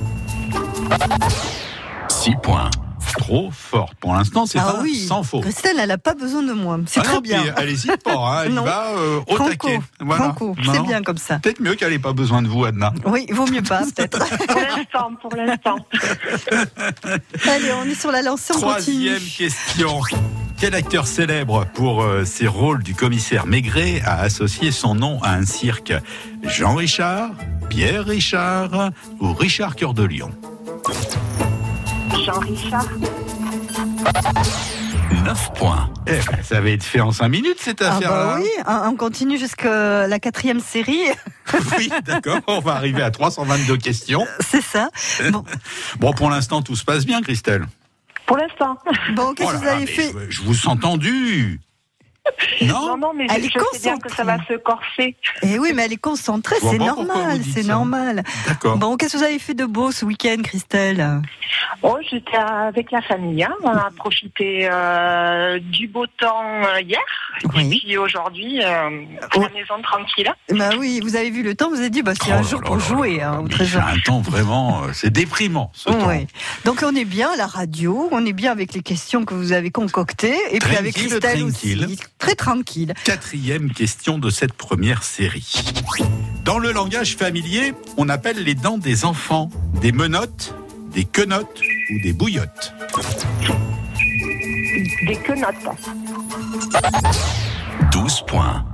6 2.09 2.37
points. 2.43 2.71
Trop 3.19 3.49
forte. 3.52 3.95
Pour 4.00 4.12
l'instant, 4.14 4.45
c'est 4.45 4.59
Ah 4.59 4.73
pas 4.73 4.81
oui. 4.83 4.97
sans 5.07 5.23
faux. 5.23 5.40
Christelle, 5.40 5.76
elle 5.78 5.88
n'a 5.88 5.99
pas 5.99 6.14
besoin 6.14 6.43
de 6.43 6.52
moi. 6.52 6.78
C'est 6.87 6.99
Ah 7.00 7.04
très 7.04 7.14
non, 7.14 7.21
bien. 7.21 7.43
Elle 7.57 7.69
hésite 7.69 8.02
pas, 8.02 8.16
hein, 8.16 8.43
elle 8.47 8.52
va 8.59 8.87
euh, 8.97 9.21
au 9.28 9.37
Franco, 9.37 9.50
taquet. 9.50 9.81
Voilà. 10.00 10.25
Franco, 10.25 10.57
Non, 10.64 10.73
c'est 10.73 10.83
bien 10.83 11.02
comme 11.02 11.19
ça. 11.19 11.38
Peut-être 11.38 11.61
mieux 11.61 11.75
qu'elle 11.76 11.90
n'ait 11.93 11.99
pas 12.00 12.12
besoin 12.12 12.43
de 12.43 12.49
vous, 12.49 12.64
Adna. 12.64 12.93
Oui, 13.07 13.26
vaut 13.31 13.47
mieux 13.47 13.62
pas, 13.62 13.83
peut-être. 13.97 14.19
Pour 14.19 14.61
l'instant, 14.61 15.11
pour 15.23 15.37
l'instant. 15.37 15.76
Allez, 17.49 17.73
on 17.81 17.85
est 17.88 17.95
sur 17.95 18.11
la 18.11 18.23
lancée, 18.23 18.52
on 18.57 18.61
Troisième 18.61 19.14
continue. 19.14 19.31
question. 19.38 20.00
Quel 20.59 20.75
acteur 20.75 21.07
célèbre 21.07 21.66
pour 21.75 22.02
euh, 22.02 22.25
ses 22.25 22.49
rôles 22.49 22.83
du 22.83 22.95
commissaire 22.95 23.47
Maigret 23.47 24.02
a 24.04 24.21
associé 24.21 24.73
son 24.73 24.95
nom 24.97 25.23
à 25.23 25.31
un 25.35 25.45
cirque? 25.45 25.93
Jean 26.43 26.75
Richard, 26.75 27.31
Pierre 27.68 28.04
Richard 28.04 28.90
ou 29.21 29.33
Richard 29.33 29.76
Cœur 29.76 29.94
de 29.94 30.04
Lion 30.04 30.30
Jean-Richard. 32.25 32.87
9 35.25 35.52
points. 35.54 35.90
Eh 36.06 36.12
ben, 36.12 36.42
ça 36.42 36.56
avait 36.59 36.75
été 36.75 36.85
fait 36.85 37.00
en 37.00 37.12
cinq 37.12 37.28
minutes 37.28 37.56
cette 37.59 37.83
Ah 37.83 37.97
affaire-là. 37.97 38.25
bah 38.37 38.38
oui, 38.40 38.49
on 38.66 38.88
on 38.92 38.97
continue 38.97 39.38
jusqu'à 39.38 40.06
la 40.06 40.18
quatrième 40.18 40.61
série, 40.61 41.00
Oui, 41.78 41.90
d'accord. 42.04 42.40
On 42.47 42.61
va 42.61 42.75
arriver 42.75 43.02
à 43.02 43.11
322 43.11 43.76
questions. 43.76 44.26
c'est 44.40 44.62
ça. 44.62 44.88
Bon, 45.30 45.44
Bon, 45.99 46.12
pour 46.12 46.30
l'instant, 46.30 46.62
tout 46.62 46.76
se 46.76 46.85
passe 46.85 47.04
bien, 47.06 47.21
Christelle. 47.23 47.66
Pour 48.26 48.37
l'instant. 48.38 48.78
bon 49.14 49.35
qu'est-ce 49.35 49.49
Oh 49.49 49.52
que 49.52 49.56
vous 49.59 49.64
là, 49.64 49.73
avez 49.73 49.87
fait 49.87 50.12
je, 50.28 50.30
je 50.30 50.42
vous 50.42 50.54
sens 50.54 50.78
tendu. 50.80 51.61
Non, 52.62 52.87
Non, 52.88 52.97
non, 52.97 53.12
mais 53.14 53.26
Elle 53.31 53.43
je, 53.43 53.47
est 53.49 53.50
je 53.52 53.59
sais 53.78 53.83
bien 53.83 53.99
que 53.99 54.11
ça 54.12 54.25
va 54.25 54.38
se 54.49 54.54
corser. 54.54 55.16
Eh 55.43 55.59
oui, 55.59 55.73
mais 55.75 55.85
elle 55.85 55.93
est 55.93 55.97
concentrée, 55.97 56.57
c'est 56.61 56.78
normal, 56.78 57.40
c'est 57.52 57.64
normal. 57.66 58.23
D'accord. 58.47 58.76
Bon, 58.78 58.97
qu'est-ce 58.97 59.14
que 59.14 59.19
vous 59.19 59.25
avez 59.25 59.38
fait 59.38 59.54
de 59.54 59.64
beau 59.66 59.90
ce 59.93 60.04
week-end, 60.04 60.37
Christelle? 60.43 61.21
Oh, 61.83 61.97
j'étais 62.11 62.37
avec 62.37 62.90
la 62.90 63.02
famille. 63.02 63.43
hein. 63.45 63.52
On 63.62 63.69
a 63.69 63.90
profité 63.97 64.69
euh, 64.71 65.59
du 65.61 65.87
beau 65.88 66.07
temps 66.07 66.43
euh, 66.64 66.81
hier. 66.81 66.99
Oui. 67.54 67.66
Et 67.66 67.69
puis 67.69 67.97
aujourd'hui, 67.99 68.62
euh, 68.62 68.64
à 68.64 69.38
la 69.38 69.49
maison 69.50 69.81
tranquille. 69.83 70.33
Bah 70.50 70.71
oui, 70.78 71.00
vous 71.02 71.16
avez 71.16 71.31
vu 71.31 71.43
le 71.43 71.54
temps, 71.54 71.69
vous 71.69 71.78
avez 71.81 71.90
dit, 71.90 72.02
bah 72.02 72.12
c'est 72.14 72.31
Oh 72.31 72.38
un 72.38 72.43
jour 72.43 72.61
pour 72.62 72.78
jouer 72.78 73.21
hein, 73.23 73.40
au 73.45 73.49
trésor. 73.49 73.83
C'est 73.85 73.99
un 73.99 74.00
temps 74.00 74.21
vraiment, 74.21 74.85
euh, 74.85 74.88
c'est 74.93 75.11
déprimant 75.11 75.71
ce 75.75 75.90
temps. 75.90 76.07
Ouais. 76.07 76.26
Donc 76.64 76.83
on 76.85 76.95
est 76.95 77.04
bien 77.04 77.33
à 77.33 77.37
la 77.37 77.47
radio, 77.47 78.09
on 78.12 78.25
est 78.25 78.33
bien 78.33 78.52
avec 78.52 78.73
les 78.73 78.83
questions 78.83 79.25
que 79.25 79.35
vous 79.35 79.52
avez 79.52 79.71
concoctées, 79.71 80.37
et 80.52 80.59
puis 80.59 80.76
avec 80.76 80.95
Christelle 80.95 81.21
tranquille. 81.40 81.45
aussi, 81.45 81.99
très 82.25 82.35
tranquille. 82.35 82.95
Quatrième 83.04 83.71
question 83.71 84.19
de 84.19 84.31
cette 84.31 84.54
première 84.54 85.02
série. 85.02 85.62
Dans 86.43 86.59
le 86.59 86.73
langage 86.73 87.16
familier, 87.16 87.75
on 87.99 88.09
appelle 88.09 88.43
les 88.43 88.54
dents 88.54 88.78
des 88.78 89.04
enfants 89.04 89.50
des 89.83 89.93
menottes, 89.93 90.54
des 90.93 91.04
quenottes 91.04 91.61
ou 91.90 92.00
des 92.02 92.14
bouillottes. 92.14 92.73
Des 95.07 95.16
quenottes. 95.16 95.54
12 97.93 98.23
points. 98.26 98.64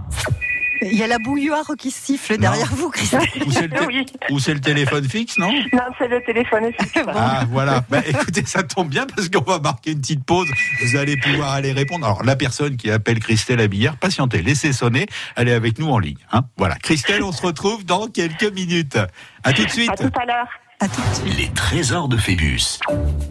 Il 0.83 0.95
y 0.97 1.03
a 1.03 1.07
la 1.07 1.19
bouilloire 1.19 1.71
qui 1.79 1.91
siffle 1.91 2.37
derrière 2.39 2.73
vous, 2.75 2.91
Christelle. 2.91 3.21
Ou 3.47 3.51
c'est 3.53 3.63
le, 3.63 3.69
té- 3.71 3.87
Oui. 3.87 4.07
ou 4.31 4.39
c'est 4.39 4.55
le 4.55 4.61
téléphone 4.61 5.09
fixe, 5.09 5.37
non? 5.39 5.51
Non, 5.73 5.81
c'est 5.99 6.09
le 6.09 6.23
téléphone. 6.23 6.73
fixe. 6.79 7.05
Ah 7.15 7.45
voilà. 7.51 7.85
Bah, 7.91 8.01
écoutez, 8.07 8.45
ça 8.47 8.63
tombe 8.63 8.89
bien 8.89 9.07
parce 9.07 9.29
qu'on 9.29 9.43
va 9.43 9.59
marquer 9.59 9.93
une 9.93 10.01
petite 10.01 10.25
pause. 10.25 10.49
Vous 10.85 10.97
allez 10.97 11.17
pouvoir 11.17 11.53
aller 11.53 11.73
répondre. 11.73 12.07
Alors 12.07 12.23
la 12.25 12.37
personne 12.37 12.77
qui 12.77 12.91
appelle 12.91 13.19
Christelle 13.21 13.61
Abillère, 13.61 13.97
patientez, 13.97 14.43
laissez 14.43 14.73
sonner. 14.73 15.07
Elle 15.37 15.49
est 15.49 15.53
avec 15.55 15.79
nous 15.79 15.89
en 15.89 15.99
ligne. 15.99 16.17
Hein 16.33 16.43
voilà. 16.57 16.77
Christelle, 16.77 17.23
on 17.23 17.33
se 17.33 17.43
retrouve 17.43 17.85
dans 17.85 18.07
quelques 18.09 18.53
minutes. 18.53 18.99
À 19.45 19.53
tout 19.53 19.65
de 19.65 19.71
suite. 19.71 19.91
À 19.91 19.97
tout 19.97 20.11
à 20.21 20.25
l'heure. 20.27 20.47
À 20.83 20.89
tout 20.89 21.03
de 21.03 21.15
suite. 21.15 21.39
Les 21.39 21.49
trésors 21.51 22.09
de 22.09 22.17
Phébus. 22.17 22.79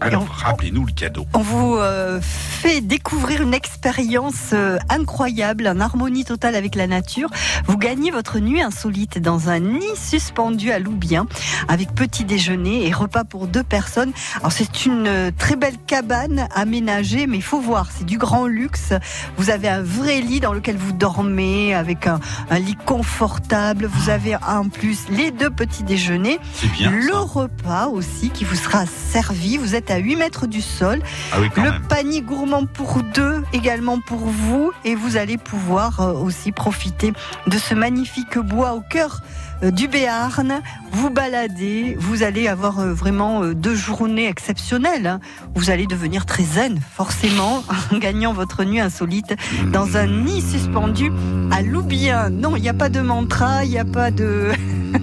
Alors 0.02 0.28
rappelez-nous 0.28 0.86
le 0.86 0.92
cadeau. 0.92 1.26
On 1.34 1.40
vous 1.40 1.78
euh, 1.78 2.22
fait 2.22 2.80
découvrir 2.80 3.42
une 3.42 3.56
expérience 3.56 4.52
euh, 4.54 4.78
incroyable, 4.88 5.68
en 5.68 5.80
harmonie 5.80 6.26
totale 6.26 6.56
avec 6.56 6.76
la 6.76 6.86
nature. 6.86 7.28
Vous 7.66 7.78
gagnez 7.78 8.12
votre 8.12 8.38
nuit 8.38 8.62
insolite 8.62 9.20
dans 9.20 9.50
un 9.50 9.60
nid 9.62 9.96
suspendu 9.96 10.72
à 10.72 10.78
Loubien, 10.78 11.26
avec 11.68 11.96
petit 11.96 12.24
déjeuner 12.24 12.86
et 12.88 12.94
repas 12.94 13.24
pour 13.24 13.48
deux 13.48 13.64
personnes. 13.64 14.12
Alors 14.42 14.52
c'est 14.52 14.86
une 14.86 15.08
euh, 15.08 15.32
très 15.36 15.56
belle 15.56 15.78
cabane 15.88 16.48
aménagée, 16.54 17.26
mais 17.26 17.38
il 17.38 17.44
faut 17.44 17.60
voir, 17.60 17.88
c'est 17.92 18.06
du 18.06 18.20
grand 18.20 18.46
luxe. 18.46 18.94
Vous 19.38 19.50
avez 19.50 19.70
un 19.70 19.82
vrai 19.82 20.22
lit 20.22 20.40
dans 20.40 20.54
lequel 20.54 20.78
vous 20.78 20.92
dormez, 20.94 21.74
avec 21.74 22.06
un, 22.06 22.20
un 22.52 22.60
lit 22.60 22.78
confortable. 22.86 23.88
Vous 23.92 24.12
avez 24.12 24.36
en 24.36 24.70
plus 24.70 25.10
les 25.10 25.32
deux 25.32 25.50
petits 25.50 25.84
déjeuners, 25.84 26.40
C'est 26.54 26.72
bien. 26.72 26.92
le 26.92 27.12
ça. 27.12 27.39
Repas 27.40 27.88
aussi 27.88 28.30
qui 28.30 28.44
vous 28.44 28.56
sera 28.56 28.86
servi. 28.86 29.58
Vous 29.58 29.74
êtes 29.76 29.92
à 29.92 29.98
8 29.98 30.16
mètres 30.18 30.46
du 30.48 30.62
sol. 30.62 31.02
Ah 31.32 31.38
oui, 31.40 31.50
Le 31.56 31.64
même. 31.64 31.82
panier 31.88 32.22
gourmand 32.22 32.66
pour 32.66 33.02
deux 33.14 33.44
également 33.54 34.00
pour 34.00 34.20
vous 34.20 34.72
et 34.84 34.96
vous 34.96 35.16
allez 35.16 35.38
pouvoir 35.38 36.02
euh, 36.02 36.14
aussi 36.14 36.52
profiter 36.52 37.14
de 37.48 37.58
ce 37.58 37.74
magnifique 37.74 38.38
bois 38.38 38.74
au 38.74 38.82
cœur 38.82 39.22
du 39.62 39.88
Béarn. 39.88 40.62
Vous 40.92 41.10
balader, 41.12 41.96
vous 42.00 42.24
allez 42.24 42.48
avoir 42.48 42.80
euh, 42.80 42.94
vraiment 42.94 43.44
euh, 43.44 43.54
deux 43.54 43.76
journées 43.76 44.28
exceptionnelles. 44.28 45.06
hein. 45.06 45.20
Vous 45.54 45.70
allez 45.70 45.86
devenir 45.86 46.26
très 46.26 46.44
zen, 46.44 46.80
forcément, 46.96 47.64
en 47.94 47.98
gagnant 48.00 48.34
votre 48.34 48.64
nuit 48.64 48.80
insolite 48.80 49.36
dans 49.72 49.98
un 49.98 50.08
nid 50.08 50.42
suspendu 50.42 51.12
à 51.52 51.62
Loubien. 51.62 52.30
Non, 52.30 52.56
il 52.56 52.62
n'y 52.64 52.70
a 52.70 52.74
pas 52.74 52.90
de 52.90 53.02
mantra, 53.02 53.64
il 53.66 53.70
n'y 53.70 53.78
a 53.78 53.86
pas 53.86 54.10
de, 54.10 54.52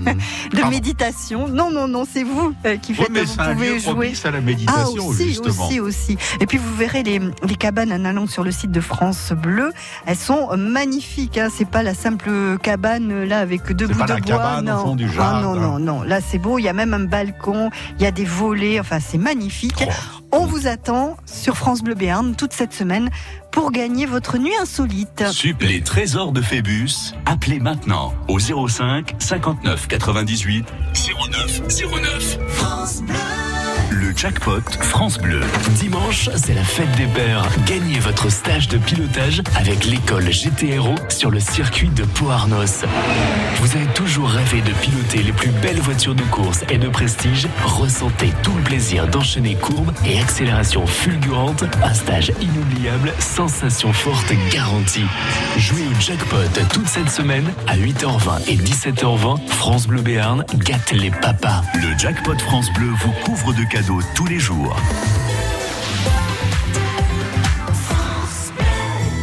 de 0.52 0.60
Ah. 0.62 0.68
méditation. 0.70 1.46
Non, 1.48 1.70
non, 1.70 1.86
non, 1.86 2.04
c'est 2.10 2.24
vous 2.24 2.52
euh, 2.66 2.76
qui 2.76 2.92
Oui, 2.92 2.98
faites. 2.98 3.10
mais 3.10 3.22
vous 3.22 3.40
un 3.40 3.52
pouvez 3.54 3.74
lieu 3.74 3.78
jouer. 3.78 4.12
à 4.24 4.30
la 4.32 4.38
Ah 4.38 4.40
méditation, 4.40 5.06
aussi, 5.06 5.28
justement. 5.28 5.66
aussi, 5.66 5.78
aussi. 5.80 6.18
Et 6.40 6.46
puis 6.46 6.58
vous 6.58 6.74
verrez 6.74 7.04
les, 7.04 7.20
les 7.46 7.54
cabanes 7.56 7.92
en 7.92 8.04
allant 8.04 8.26
sur 8.26 8.42
le 8.42 8.50
site 8.50 8.72
de 8.72 8.80
France 8.80 9.32
Bleu. 9.36 9.72
Elles 10.06 10.16
sont 10.16 10.56
magnifiques. 10.56 11.38
Hein. 11.38 11.48
C'est 11.56 11.68
pas 11.68 11.84
la 11.84 11.94
simple 11.94 12.58
cabane 12.60 13.12
euh, 13.12 13.24
là 13.26 13.38
avec 13.38 13.70
deux 13.72 13.86
bouts 13.86 14.02
de 14.02 14.20
bois. 14.20 14.42
Cabane 14.46 14.68
au 14.68 14.72
non. 14.72 14.84
fond 14.84 14.96
du 14.96 15.08
Ah, 15.18 15.40
non, 15.42 15.54
non, 15.54 15.78
non. 15.78 16.02
Là 16.02 16.20
c'est 16.20 16.38
beau. 16.38 16.58
Il 16.58 16.62
y 16.62 16.68
a 16.68 16.72
même 16.72 16.94
un 16.94 17.04
balcon. 17.04 17.70
Il 17.98 18.02
y 18.02 18.06
a 18.06 18.10
des 18.10 18.24
volets. 18.24 18.80
Enfin 18.80 18.98
c'est 19.00 19.18
magnifique. 19.18 19.84
Oh. 19.86 19.90
On 20.32 20.46
vous 20.46 20.66
attend 20.66 21.16
sur 21.24 21.56
France 21.56 21.82
Bleu 21.82 21.94
Béarn 21.94 22.34
toute 22.34 22.52
cette 22.52 22.72
semaine 22.72 23.10
pour 23.52 23.70
gagner 23.70 24.06
votre 24.06 24.38
nuit 24.38 24.54
insolite. 24.60 25.24
Super. 25.30 25.68
Les 25.68 25.80
trésors 25.80 26.32
de 26.32 26.42
Phébus, 26.42 27.14
appelez 27.24 27.58
maintenant 27.60 28.12
au 28.28 28.38
05 28.38 29.14
59 29.18 29.88
98 29.88 30.66
09 31.30 31.62
09. 31.68 32.38
Le 32.38 33.35
jackpot 34.16 34.62
France 34.80 35.18
Bleu. 35.18 35.40
Dimanche, 35.72 36.30
c'est 36.36 36.54
la 36.54 36.64
fête 36.64 36.90
des 36.92 37.06
pères. 37.06 37.46
Gagnez 37.66 37.98
votre 37.98 38.30
stage 38.30 38.66
de 38.68 38.78
pilotage 38.78 39.42
avec 39.54 39.84
l'école 39.84 40.24
GTRO 40.30 40.94
sur 41.10 41.30
le 41.30 41.38
circuit 41.38 41.88
de 41.90 42.02
Pau-Arnos. 42.02 42.84
Vous 43.60 43.76
avez 43.76 43.86
toujours 43.94 44.28
rêvé 44.28 44.62
de 44.62 44.72
piloter 44.72 45.22
les 45.22 45.32
plus 45.32 45.50
belles 45.50 45.80
voitures 45.80 46.14
de 46.14 46.22
course 46.22 46.64
et 46.70 46.78
de 46.78 46.88
prestige? 46.88 47.46
Ressentez 47.64 48.32
tout 48.42 48.54
le 48.56 48.62
plaisir 48.62 49.06
d'enchaîner 49.06 49.54
courbes 49.54 49.92
et 50.06 50.18
accélération 50.18 50.86
fulgurante. 50.86 51.64
Un 51.82 51.94
stage 51.94 52.32
inoubliable, 52.40 53.12
sensation 53.18 53.92
forte 53.92 54.32
garantie. 54.50 55.06
Jouez 55.58 55.86
au 55.86 56.00
jackpot 56.00 56.36
toute 56.72 56.88
cette 56.88 57.10
semaine 57.10 57.52
à 57.66 57.76
8h20 57.76 58.48
et 58.48 58.56
17h20. 58.56 59.46
France 59.48 59.86
Bleu 59.86 60.00
Béarn 60.00 60.44
gâte 60.54 60.92
les 60.92 61.10
papas. 61.10 61.62
Le 61.74 61.96
jackpot 61.98 62.38
France 62.38 62.72
Bleu 62.72 62.88
vous 63.02 63.12
couvre 63.24 63.52
de 63.52 63.64
cadeaux 63.64 64.00
tous 64.14 64.26
les 64.26 64.38
jours. 64.38 64.76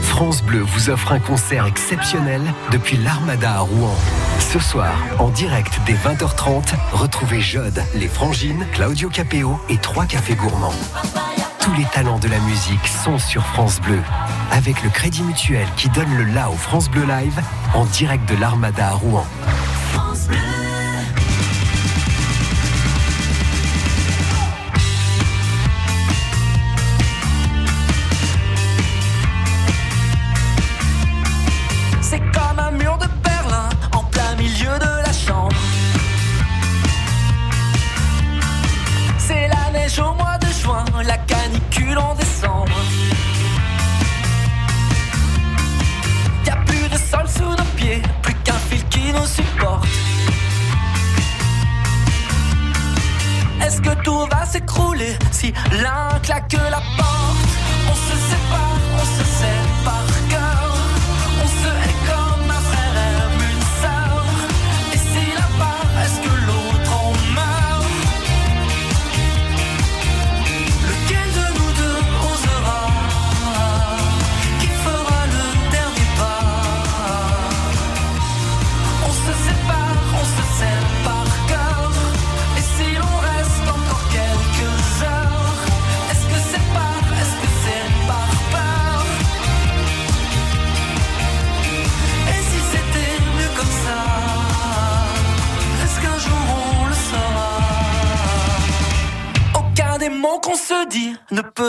France 0.01 0.43
Bleu 0.43 0.61
vous 0.61 0.89
offre 0.89 1.11
un 1.11 1.19
concert 1.19 1.65
exceptionnel 1.65 2.41
depuis 2.71 2.97
l'Armada 2.97 3.55
à 3.55 3.59
Rouen. 3.59 3.95
Ce 4.39 4.59
soir, 4.59 4.93
en 5.19 5.29
direct 5.29 5.79
dès 5.85 5.93
20h30, 5.93 6.73
retrouvez 6.91 7.41
Jode, 7.41 7.83
les 7.95 8.07
Frangines, 8.07 8.65
Claudio 8.73 9.09
Capéo 9.09 9.59
et 9.69 9.77
trois 9.77 10.05
cafés 10.05 10.35
gourmands. 10.35 10.73
Tous 11.59 11.73
les 11.73 11.85
talents 11.85 12.19
de 12.19 12.27
la 12.27 12.39
musique 12.39 12.87
sont 12.87 13.17
sur 13.17 13.45
France 13.45 13.81
Bleu. 13.81 13.99
Avec 14.51 14.83
le 14.83 14.89
Crédit 14.89 15.23
Mutuel 15.23 15.67
qui 15.77 15.89
donne 15.89 16.15
le 16.15 16.25
la 16.25 16.49
au 16.49 16.55
France 16.55 16.89
Bleu 16.89 17.05
Live 17.05 17.41
en 17.73 17.85
direct 17.85 18.27
de 18.29 18.35
l'Armada 18.39 18.89
à 18.89 18.91
Rouen. 18.91 19.25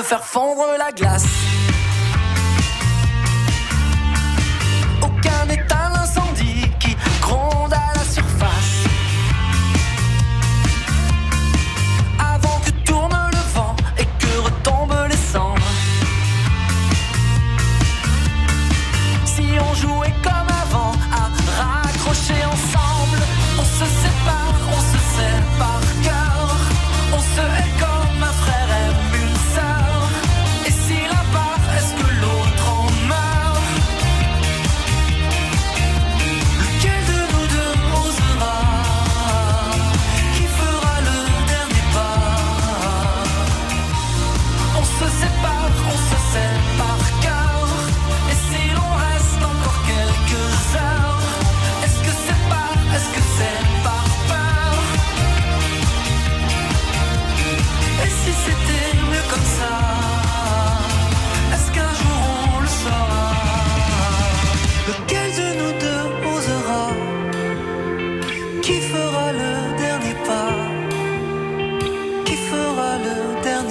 Faire 0.02 0.24
fondre 0.24 0.66
la 0.78 0.92
glace 0.92 1.24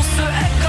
on 0.00 0.04
se 0.04 0.59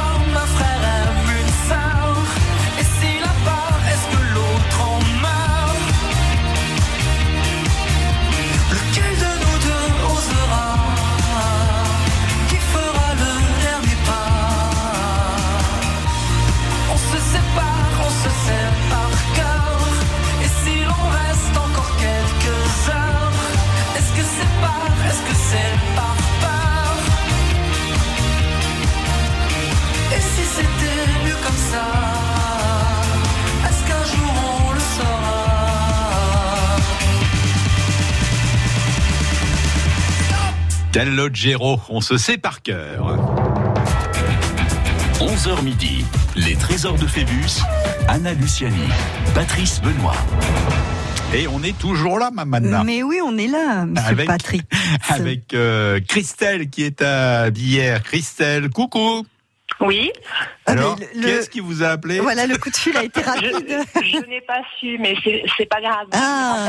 Gero, 40.93 41.79
on 41.89 42.01
se 42.01 42.17
sait 42.17 42.37
par 42.37 42.61
cœur. 42.61 43.17
11h 45.19 45.63
midi, 45.63 46.03
les 46.35 46.55
trésors 46.55 46.97
de 46.97 47.05
Phébus, 47.07 47.61
Anna 48.07 48.33
Luciani, 48.33 48.75
Patrice 49.33 49.81
Benoît. 49.81 50.15
Et 51.33 51.47
on 51.47 51.63
est 51.63 51.77
toujours 51.77 52.19
là, 52.19 52.29
Mamana. 52.31 52.83
Mais 52.83 53.03
oui, 53.03 53.19
on 53.23 53.37
est 53.37 53.47
là, 53.47 53.85
monsieur 53.85 54.09
Avec- 54.09 54.27
Patrick. 54.27 54.63
Avec 55.09 55.53
euh, 55.53 56.01
Christelle 56.05 56.69
qui 56.69 56.83
est 56.83 57.01
à 57.01 57.49
Bière. 57.51 58.03
Christelle, 58.03 58.69
coucou. 58.69 59.25
Oui, 59.79 60.11
Ah, 60.67 60.71
Alors, 60.73 60.95
le- 61.15 61.21
qu'est-ce 61.25 61.49
qui 61.49 61.59
vous 61.59 61.81
a 61.81 61.87
appelé 61.87 62.19
Voilà, 62.19 62.45
le 62.45 62.57
coup 62.57 62.69
de 62.69 62.75
fil 62.75 62.95
a 62.95 63.03
été 63.03 63.21
je, 63.21 63.25
rapide. 63.25 63.77
je 63.95 64.29
n'ai 64.29 64.41
pas 64.41 64.61
su, 64.79 64.97
mais 64.99 65.15
c'est 65.57 65.65
pas 65.65 65.81
grave. 65.81 66.07
Ah. 66.13 66.67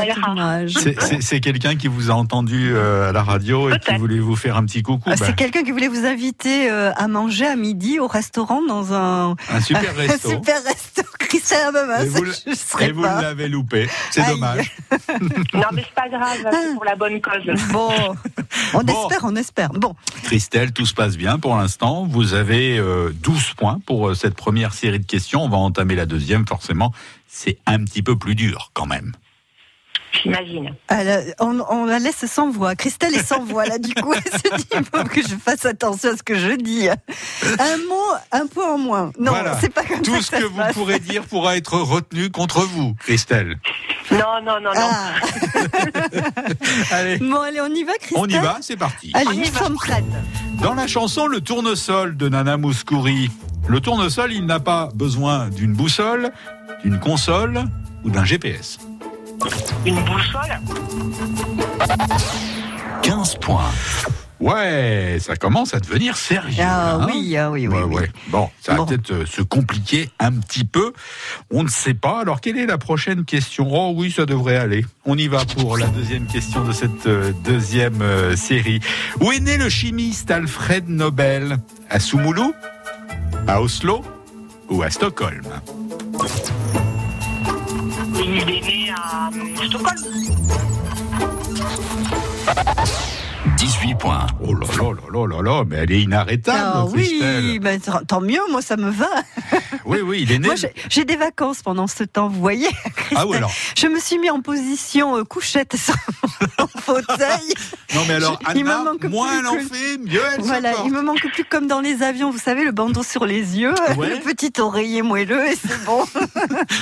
C'est- 1.21 1.39
quelqu'un 1.39 1.75
qui 1.75 1.87
vous 1.87 2.09
a 2.09 2.13
entendu 2.13 2.71
euh, 2.73 3.09
à 3.09 3.11
la 3.11 3.21
radio 3.23 3.69
et 3.69 3.77
qui 3.79 3.93
voulait 3.95 4.19
vous 4.19 4.35
faire 4.35 4.57
un 4.57 4.65
petit 4.65 4.81
coucou. 4.81 5.03
Ah, 5.07 5.15
Ben, 5.19 5.25
C'est 5.25 5.35
quelqu'un 5.35 5.63
qui 5.63 5.71
voulait 5.71 5.87
vous 5.87 6.05
inviter 6.05 6.69
euh, 6.71 6.91
à 6.95 7.07
manger 7.07 7.45
à 7.45 7.55
midi 7.55 7.99
au 7.99 8.07
restaurant 8.07 8.61
dans 8.67 8.93
un, 8.93 9.35
un 9.51 9.61
super 9.61 9.91
un 9.95 9.97
resto. 10.01 10.29
super 10.29 10.63
resto. 10.63 10.92
Christelle 11.37 11.59
ah, 11.67 11.71
bah, 11.71 11.85
bah, 11.87 12.03
Et 12.03 12.07
vous, 12.07 12.25
je 12.25 12.83
et 12.85 12.91
vous 12.91 13.01
pas. 13.01 13.21
l'avez 13.21 13.47
loupé. 13.47 13.89
C'est 14.11 14.21
Aïe. 14.21 14.33
dommage. 14.33 14.71
Non, 15.53 15.63
mais 15.73 15.83
c'est 15.83 15.93
pas 15.95 16.09
grave, 16.09 16.37
c'est 16.51 16.73
pour 16.75 16.85
la 16.85 16.95
bonne 16.95 17.19
cause. 17.21 17.43
Bon, 17.71 17.89
on 18.73 18.83
Bon. 18.83 19.03
espère, 19.09 19.19
on 19.23 19.35
espère. 19.35 19.69
Bon, 19.73 19.95
Christelle, 20.23 20.71
tout 20.71 20.85
se 20.85 20.93
passe 20.93 21.17
bien 21.17 21.39
pour 21.39 21.55
l'instant. 21.55 22.05
Vous 22.05 22.33
avez 22.33 22.77
euh, 22.77 23.11
12 23.13 23.53
points 23.55 23.79
pour 23.85 24.09
euh, 24.09 24.13
cette 24.15 24.35
première 24.35 24.73
série 24.73 24.99
de 24.99 25.05
questions. 25.05 25.43
On 25.43 25.49
va 25.49 25.57
entamer 25.57 25.95
la 25.95 26.05
deuxième, 26.05 26.47
forcément. 26.47 26.91
C'est 27.27 27.57
un 27.65 27.83
petit 27.83 28.03
peu 28.03 28.17
plus 28.17 28.35
dur 28.35 28.71
quand 28.73 28.85
même. 28.85 29.13
J'imagine. 30.21 30.75
on, 31.39 31.59
on 31.69 31.85
la 31.85 31.97
laisse 31.99 32.25
sans 32.27 32.49
voix. 32.51 32.75
Christelle 32.75 33.15
est 33.15 33.23
sans 33.25 33.43
voix 33.43 33.65
là. 33.65 33.77
Du 33.79 33.93
coup, 33.95 34.13
elle 34.15 34.31
se 34.31 34.55
dit 34.57 34.67
il 34.75 34.83
faut 34.83 35.03
que 35.03 35.21
je 35.21 35.35
fasse 35.35 35.65
attention 35.65 36.11
à 36.11 36.17
ce 36.17 36.21
que 36.23 36.35
je 36.37 36.51
dis. 36.51 36.87
Un 36.87 37.77
mot, 37.89 38.13
un 38.31 38.45
point 38.47 38.73
en 38.73 38.77
moins. 38.77 39.11
Non, 39.19 39.31
Voilà. 39.31 39.57
c'est 39.59 39.69
pas 39.73 39.83
comme 39.83 39.97
ça 39.97 40.11
Tout 40.11 40.21
ce 40.21 40.31
que 40.31 40.43
vous 40.43 40.57
passe. 40.57 40.73
pourrez 40.73 40.99
dire 40.99 41.23
pourra 41.23 41.57
être 41.57 41.73
retenu 41.79 42.29
contre 42.29 42.61
vous, 42.61 42.93
Christelle. 42.99 43.57
Non, 44.11 44.19
non, 44.43 44.59
non, 44.61 44.71
non. 44.73 44.89
Ah. 44.91 45.13
Allez, 46.91 47.17
Bon, 47.17 47.39
allez, 47.41 47.61
on 47.61 47.67
y 47.73 47.83
va, 47.83 47.93
Christelle. 47.93 48.17
on 48.19 48.27
y 48.27 48.37
va, 48.37 48.57
c'est 48.61 48.77
parti. 48.77 49.11
Allez, 49.13 49.27
On 49.29 49.31
y 49.31 49.37
nous 49.39 49.51
va. 49.51 49.59
sommes 49.59 49.75
prêtes. 49.75 50.03
Dans 50.61 50.73
la 50.75 50.87
chanson 50.87 51.27
Le 51.27 51.41
tournesol 51.41 52.15
de 52.17 52.29
Nana 52.29 52.57
Mouskouri, 52.57 53.31
le 53.67 53.79
tournesol, 53.79 54.31
il 54.31 54.45
n'a 54.45 54.59
pas 54.59 54.89
besoin 54.93 55.49
d'une 55.49 55.73
boussole, 55.73 56.31
d'une 56.83 56.99
console 56.99 57.63
ou 58.03 58.09
d'un 58.09 58.25
GPS. 58.25 58.77
Une 59.85 59.95
boussole 60.03 60.59
15 63.01 63.35
points. 63.41 63.71
Ouais, 64.39 65.17
ça 65.21 65.35
commence 65.37 65.73
à 65.73 65.79
devenir 65.79 66.17
sérieux. 66.17 66.61
Ah 66.61 66.95
hein 66.95 67.07
oui, 67.07 67.37
ah 67.37 67.49
oui, 67.49 67.67
oui. 67.67 67.75
Ouais, 67.75 67.83
oui. 67.83 67.95
ouais. 67.95 68.11
Bon, 68.27 68.49
ça 68.61 68.73
va 68.73 68.79
Bon. 68.79 68.85
peut-être 68.85 69.11
euh, 69.11 69.25
se 69.25 69.41
compliquer 69.41 70.09
un 70.19 70.31
petit 70.33 70.65
peu. 70.65 70.91
On 71.49 71.63
ne 71.63 71.69
sait 71.69 71.93
pas. 71.93 72.19
Alors, 72.21 72.41
quelle 72.41 72.57
est 72.57 72.65
la 72.65 72.77
prochaine 72.77 73.23
question? 73.23 73.69
Oh 73.71 73.93
oui, 73.95 74.11
ça 74.11 74.25
devrait 74.25 74.57
aller. 74.57 74.85
On 75.05 75.17
y 75.17 75.27
va 75.29 75.45
pour 75.45 75.77
la 75.77 75.87
deuxième 75.87 76.25
question 76.27 76.63
de 76.65 76.73
cette 76.73 77.07
euh, 77.07 77.31
deuxième 77.45 78.01
euh, 78.01 78.35
série. 78.35 78.81
Où 79.21 79.31
est 79.31 79.39
né 79.39 79.55
le 79.57 79.69
chimiste 79.69 80.29
Alfred 80.29 80.89
Nobel? 80.89 81.57
À 81.89 81.99
Soumoulou? 82.01 82.53
À 83.47 83.61
Oslo? 83.61 84.03
Ou 84.69 84.83
à 84.83 84.89
Stockholm? 84.89 85.43
Il 88.15 88.41
est 88.41 88.61
né 88.61 88.82
à 89.03 89.29
euh, 89.33 89.65
Stockholm. 89.67 89.97
18 93.57 93.95
points. 93.95 94.27
Oh 94.41 94.53
là 94.53 94.67
là 94.77 94.91
là 94.93 95.09
là 95.11 95.27
là 95.27 95.41
là, 95.41 95.63
mais 95.67 95.77
elle 95.77 95.91
est 95.91 96.01
inarrêtable, 96.01 96.59
Ah 96.73 96.85
oui, 96.85 97.59
ben, 97.61 97.79
tant- 97.79 98.03
tant 98.07 98.21
mieux, 98.21 98.39
moi 98.51 98.61
ça 98.61 98.77
me 98.77 98.89
va. 98.89 99.09
Oui, 99.85 99.99
oui, 100.01 100.19
il 100.21 100.31
est 100.31 100.39
né. 100.39 100.47
Moi 100.47 100.55
j'ai- 100.55 100.73
j'ai 100.89 101.03
des 101.03 101.17
vacances 101.17 101.61
pendant 101.61 101.87
ce 101.87 102.05
temps, 102.05 102.29
vous 102.29 102.39
voyez. 102.39 102.69
Christelle. 102.95 103.17
Ah 103.19 103.27
oui, 103.27 103.35
alors. 103.37 103.51
Je 103.75 103.87
me 103.87 103.99
suis 103.99 104.17
mis 104.17 104.29
en 104.29 104.41
position 104.41 105.17
euh, 105.17 105.23
couchette 105.25 105.75
sur 105.75 105.93
mon 106.57 106.67
fauteuil. 106.83 107.53
Non, 107.95 108.01
mais 108.07 108.15
alors, 108.15 108.39
Je- 108.51 108.53
il 108.57 108.65
me 108.65 108.71
Anna, 108.71 108.83
manque 108.91 109.03
moins 109.05 109.27
plus 109.29 109.39
elle 109.39 109.47
en 109.47 109.69
fait, 109.69 109.97
mieux 109.97 110.21
elle 110.35 110.41
Voilà, 110.41 110.71
il 110.85 110.91
me 110.91 111.01
manque 111.01 111.25
plus 111.33 111.45
comme 111.45 111.67
dans 111.67 111.81
les 111.81 112.03
avions, 112.03 112.29
vous 112.31 112.39
savez, 112.39 112.63
le 112.65 112.71
bandeau 112.71 113.03
sur 113.03 113.25
les 113.25 113.57
yeux, 113.59 113.73
Ouais. 113.97 114.09
le 114.09 114.19
petit 114.21 114.51
oreiller 114.59 115.01
moelleux 115.01 115.45
et 115.47 115.55
c'est 115.55 115.83
bon. 115.85 116.03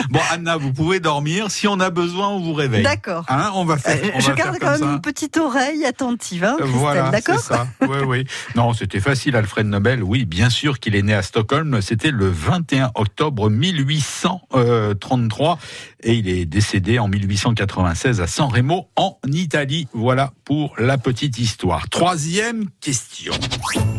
Bon, 0.10 0.20
Anna, 0.32 0.58
vous 0.58 0.74
pouvez 0.74 1.00
dormir. 1.00 1.50
Si 1.52 1.68
on 1.68 1.80
a 1.80 1.90
besoin, 1.90 2.28
on 2.30 2.40
vous 2.40 2.54
réveille. 2.54 2.84
D'accord. 2.84 3.26
Hein, 3.30 3.52
on 3.56 3.66
va 3.66 3.78
faire. 3.78 3.98
Euh, 4.04 4.10
on 4.16 4.20
je 4.20 4.28
va 4.28 4.34
garde 4.34 4.52
faire 4.58 4.60
quand 4.60 4.72
même 4.72 4.80
ça. 4.80 4.86
une 4.94 5.02
petite 5.02 5.38
oreille 5.38 5.86
attentive, 5.86 6.44
hein, 6.44 6.56
Christelle, 6.58 6.80
Voilà, 6.80 7.06
c'est 7.06 7.12
d'accord 7.12 7.40
ça. 7.40 7.68
Oui, 7.82 7.98
oui. 8.06 8.26
Non, 8.56 8.74
c'était 8.74 9.00
facile, 9.00 9.36
Alfred 9.36 9.68
Nobel. 9.68 10.04
Oui, 10.04 10.26
bien 10.26 10.50
sûr 10.50 10.80
qu'il 10.80 10.96
est 10.96 11.02
né 11.02 11.14
à 11.14 11.22
Stockholm. 11.22 11.82
C'était 11.82 12.12
le 12.12 12.30
21 12.30 12.92
octobre 12.96 13.50
1833 13.50 15.60
et 16.04 16.14
il 16.16 16.28
est 16.30 16.46
décédé 16.46 17.00
en 17.00 17.08
1896 17.08 18.22
à 18.22 18.28
San 18.28 18.50
Remo 18.50 18.88
en 18.96 19.18
Italie. 19.32 19.88
Voilà 19.94 20.32
pour 20.46 20.74
la 20.78 20.98
petite 20.98 21.38
histoire. 21.40 21.90
Troisième 21.90 22.66
question. 22.82 23.34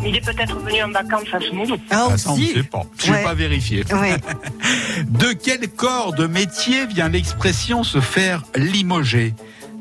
Il 0.04 0.16
est 0.16 0.20
peut-être 0.24 0.58
venu 0.58 0.82
en 0.82 0.90
vacances 0.90 1.28
à 1.32 1.40
Soumoulou. 1.40 1.76
Ah, 1.90 2.08
Ah, 2.10 2.16
on 2.26 2.36
ne 2.36 2.42
aussi. 2.42 2.52
sait 2.54 2.62
pas. 2.64 2.82
Je 2.98 3.10
n'ai 3.10 3.16
Ouais. 3.18 3.22
pas 3.22 3.34
vérifié. 3.34 3.84
Ouais. 3.92 4.16
De 5.08 5.32
quel 5.32 5.68
corps 5.68 6.12
de 6.12 6.26
métier 6.26 6.86
vient 6.86 7.08
l'expression 7.08 7.82
se 7.84 8.00
faire 8.00 8.42
limoger? 8.56 9.34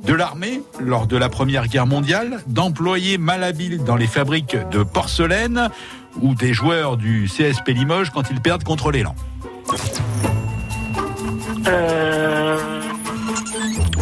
De 0.06 0.14
l'armée, 0.14 0.62
lors 0.80 1.06
de 1.06 1.16
la 1.16 1.30
Première 1.30 1.68
Guerre 1.68 1.86
mondiale, 1.86 2.42
d'employés 2.48 3.18
malhabiles 3.20 3.84
dans 3.84 3.96
les 3.96 4.08
fabriques 4.08 4.58
de 4.72 4.82
porcelaine 4.84 5.70
ou 6.22 6.34
des 6.34 6.54
joueurs 6.54 6.98
du 6.98 7.28
CSP 7.30 7.70
Limoges 7.70 8.10
quand 8.10 8.30
ils 8.32 8.42
perdent 8.42 8.64
contre 8.64 8.92
l'élan? 8.92 9.16
Euh... 11.68 12.82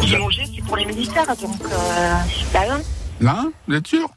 Limogé, 0.02 0.42
c'est 0.54 0.64
pour 0.64 0.76
les 0.76 0.86
militaires, 0.86 1.36
donc 1.36 1.56
euh, 1.64 2.14
c'est 2.28 2.52
pas. 2.52 2.78
Là, 3.20 3.44
vous 3.68 3.74
êtes 3.74 3.86
sûr? 3.86 4.08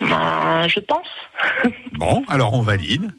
Ben, 0.00 0.66
je 0.68 0.80
pense. 0.80 1.06
Bon, 1.92 2.24
alors 2.28 2.54
on 2.54 2.62
valide. 2.62 3.10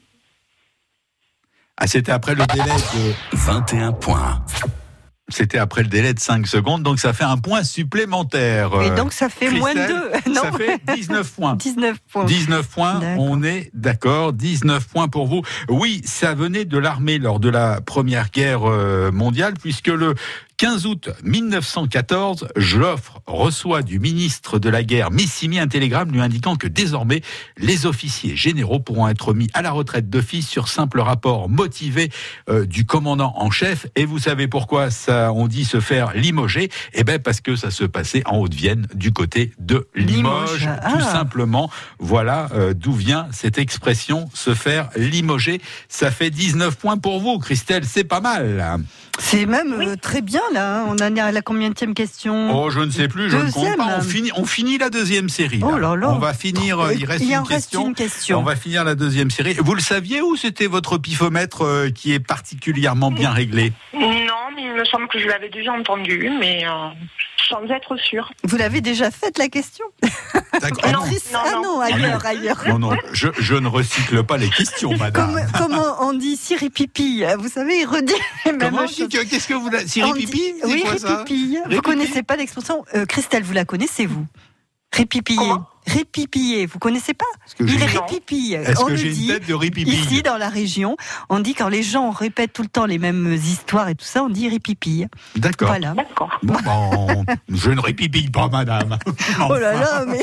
Ah, 1.77 1.87
c'était 1.87 2.11
après 2.11 2.33
le 2.33 2.45
délai 2.45 2.63
de 2.63 3.13
21 3.33 3.91
points. 3.93 4.43
C'était 5.29 5.57
après 5.57 5.81
le 5.83 5.87
délai 5.89 6.13
de 6.13 6.19
5 6.19 6.47
secondes, 6.47 6.83
donc 6.83 6.99
ça 6.99 7.13
fait 7.13 7.23
un 7.23 7.37
point 7.37 7.63
supplémentaire. 7.63 8.71
Et 8.81 8.89
Euh, 8.91 8.95
donc 8.95 9.13
ça 9.13 9.29
fait 9.29 9.49
moins 9.51 9.73
de 9.73 9.79
Christelle, 9.79 10.21
deux. 10.25 10.31
Non, 10.33 10.41
Ça 10.41 10.51
fait 10.53 10.79
19 10.95 11.31
points. 11.31 11.55
19 11.55 11.97
points. 12.11 12.25
19 12.25 12.67
points, 12.67 12.99
on 13.17 13.43
est 13.43 13.69
d'accord, 13.73 14.33
19 14.33 14.87
points 14.87 15.07
pour 15.07 15.27
vous. 15.27 15.41
Oui, 15.69 16.01
ça 16.05 16.33
venait 16.33 16.65
de 16.65 16.77
l'armée 16.77 17.17
lors 17.17 17.39
de 17.39 17.49
la 17.49 17.81
Première 17.81 18.29
Guerre 18.31 18.69
euh, 18.69 19.11
mondiale, 19.11 19.53
puisque 19.61 19.87
le 19.87 20.15
15 20.59 20.85
août 20.87 21.09
1914, 21.23 22.49
Joffre 22.57 23.21
reçoit 23.25 23.81
du 23.81 23.97
ministre 23.97 24.59
de 24.59 24.67
la 24.69 24.83
Guerre 24.83 25.09
Missimi 25.09 25.57
un 25.57 25.69
télégramme 25.69 26.11
lui 26.11 26.19
indiquant 26.19 26.57
que 26.57 26.67
désormais 26.67 27.21
les 27.57 27.85
officiers 27.85 28.35
généraux 28.35 28.81
pourront 28.81 29.07
être 29.07 29.33
mis 29.33 29.47
à 29.53 29.61
la 29.61 29.71
retraite 29.71 30.09
d'office 30.09 30.49
sur 30.49 30.67
simple 30.67 30.99
rapport 30.99 31.47
motivé 31.47 32.11
euh, 32.49 32.65
du 32.65 32.83
commandant 32.85 33.31
en 33.37 33.49
chef. 33.49 33.87
Et 33.95 34.03
vous 34.03 34.19
savez 34.19 34.49
pourquoi 34.49 34.91
ça 34.91 35.31
on 35.31 35.47
dit 35.47 35.63
se 35.63 35.79
faire 35.79 36.11
limoger? 36.13 36.69
Eh 36.93 37.05
ben 37.05 37.19
parce 37.19 37.39
que 37.39 37.55
ça 37.55 37.71
se 37.71 37.85
passait 37.85 38.23
en 38.25 38.35
Haute-Vienne 38.39 38.85
du 38.93 39.13
côté 39.13 39.53
de 39.59 39.87
Limoges, 39.95 40.59
Limoges. 40.59 40.79
tout 40.91 40.97
Ah. 41.07 41.13
simplement. 41.13 41.71
Voilà 41.99 42.49
euh, 42.53 42.73
d'où 42.73 42.91
vient 42.91 43.29
cette 43.31 43.59
expression 43.59 44.29
se 44.33 44.53
faire 44.53 44.89
limoger. 44.97 45.61
Ça 45.87 46.11
fait 46.11 46.29
19 46.31 46.75
points 46.75 46.97
pour 46.97 47.21
vous, 47.21 47.39
Christelle, 47.39 47.85
c'est 47.85 48.03
pas 48.03 48.19
mal. 48.19 48.77
C'est 49.21 49.45
même 49.45 49.73
euh, 49.81 49.95
très 49.95 50.21
bien 50.21 50.41
là. 50.53 50.81
hein. 50.81 50.85
On 50.87 50.93
en 51.03 51.15
est 51.15 51.19
à 51.19 51.31
la 51.31 51.41
combienième 51.41 51.93
question 51.93 52.49
Oh, 52.63 52.69
je 52.69 52.79
ne 52.79 52.89
sais 52.91 53.07
plus, 53.07 53.29
je 53.29 53.37
ne 53.37 53.43
compte 53.51 53.53
Deuxième. 53.55 53.77
pas. 53.77 53.95
On 53.97 54.01
finit, 54.01 54.31
on 54.35 54.45
finit 54.45 54.77
la 54.77 54.89
deuxième 54.89 55.29
série. 55.29 55.59
Oh 55.63 55.77
là 55.77 55.95
là. 55.95 56.09
On 56.11 56.19
va 56.19 56.33
finir, 56.33 56.79
euh, 56.79 56.93
il 56.93 57.05
reste 57.05 57.23
Il 57.23 57.31
une 57.31 57.37
en 57.37 57.43
reste 57.43 57.65
question. 57.71 57.87
une 57.87 57.95
question. 57.95 58.39
On 58.39 58.43
va 58.43 58.55
finir 58.55 58.83
la 58.83 58.95
deuxième 58.95 59.31
série. 59.31 59.55
Vous 59.59 59.73
le 59.73 59.81
saviez 59.81 60.21
ou 60.21 60.35
c'était 60.35 60.67
votre 60.67 60.97
pifomètre 60.97 61.63
euh, 61.63 61.89
qui 61.89 62.13
est 62.13 62.19
particulièrement 62.19 63.11
bien 63.11 63.31
réglé? 63.31 63.73
Non, 63.93 64.01
mais 64.55 64.63
il 64.63 64.73
me 64.73 64.85
semble 64.85 65.07
que 65.07 65.19
je 65.19 65.27
l'avais 65.27 65.49
déjà 65.49 65.71
entendu, 65.73 66.29
mais 66.39 66.63
euh, 66.65 66.89
sans 67.47 67.63
être 67.69 67.95
sûr. 67.97 68.29
Vous 68.43 68.57
l'avez 68.57 68.81
déjà 68.81 69.11
faite 69.11 69.37
la 69.37 69.47
question? 69.47 69.85
D'accord. 70.61 70.79
Ah 70.83 70.91
Non, 70.91 70.99
non. 70.99 71.05
Ah 71.33 71.51
non. 71.61 71.79
ailleurs, 71.81 72.25
ailleurs. 72.25 72.63
Non, 72.67 72.79
non, 72.79 72.91
je, 73.13 73.27
je 73.39 73.55
ne 73.55 73.67
recycle 73.67 74.23
pas 74.23 74.37
les 74.37 74.49
questions, 74.49 74.95
madame. 74.97 75.33
Comme, 75.33 75.41
comment 75.67 75.95
on 76.01 76.13
dit 76.13 76.35
Siri 76.37 76.69
Pipi? 76.69 77.23
Vous 77.37 77.49
savez, 77.49 77.79
il 77.81 77.85
redit 77.85 78.13
les 78.45 78.51
mêmes 78.51 78.59
Comment 78.59 78.85
que- 78.87 79.23
Qu'est-ce 79.23 79.47
que 79.47 79.53
vous... 79.53 79.69
Siri 79.87 80.09
On 80.09 80.13
dit- 80.13 80.25
Pipi 80.25 80.53
C'est 80.61 80.65
Oui, 80.67 80.81
quoi 80.83 80.97
ça? 80.97 81.07
Vous 81.07 81.23
Ripipi 81.25 81.81
connaissez 81.81 82.23
pas 82.23 82.35
l'expression 82.35 82.83
Euh, 82.95 83.05
Christelle, 83.05 83.43
vous 83.43 83.53
la 83.53 83.65
connaissez, 83.65 84.05
vous? 84.05 84.25
Ripipi. 84.91 85.35
Comment? 85.35 85.67
Répipiller. 85.89 86.65
Vous 86.65 86.79
connaissez 86.79 87.13
pas 87.13 87.25
Il 87.59 87.83
répipille. 87.83 88.53
Est-ce 88.53 88.81
On 88.81 88.85
que 88.85 88.91
le 88.91 88.97
j'ai 88.97 89.09
dit. 89.11 89.27
une 89.27 89.33
tête 89.33 89.47
de 89.47 89.53
ripipi 89.53 89.89
Ici, 89.89 90.21
dans 90.21 90.37
la 90.37 90.49
région, 90.49 90.95
on 91.29 91.39
dit 91.39 91.53
quand 91.53 91.69
les 91.69 91.83
gens 91.83 92.11
répètent 92.11 92.53
tout 92.53 92.61
le 92.61 92.67
temps 92.67 92.85
les 92.85 92.97
mêmes 92.99 93.33
histoires 93.33 93.89
et 93.89 93.95
tout 93.95 94.05
ça, 94.05 94.23
on 94.23 94.29
dit 94.29 94.47
répipille. 94.49 95.07
D'accord. 95.35 95.69
Voilà. 95.69 95.93
D'accord. 95.93 96.29
Bon, 96.43 96.55
bon, 96.63 97.25
je 97.49 97.71
ne 97.71 97.79
répipille 97.79 98.29
pas, 98.29 98.47
madame. 98.49 98.97
Oh 99.49 99.55
là 99.57 99.73
là, 99.73 100.05
mais 100.07 100.21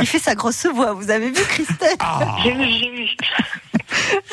il 0.00 0.06
fait 0.06 0.18
sa 0.18 0.34
grosse 0.34 0.66
voix. 0.66 0.92
Vous 0.92 1.10
avez 1.10 1.28
vu, 1.30 1.42
Christelle 1.42 1.96
Ah. 1.98 2.36
J'ai 2.42 2.52
vu, 2.52 2.64
j'ai 2.64 2.90
vu. 2.90 3.06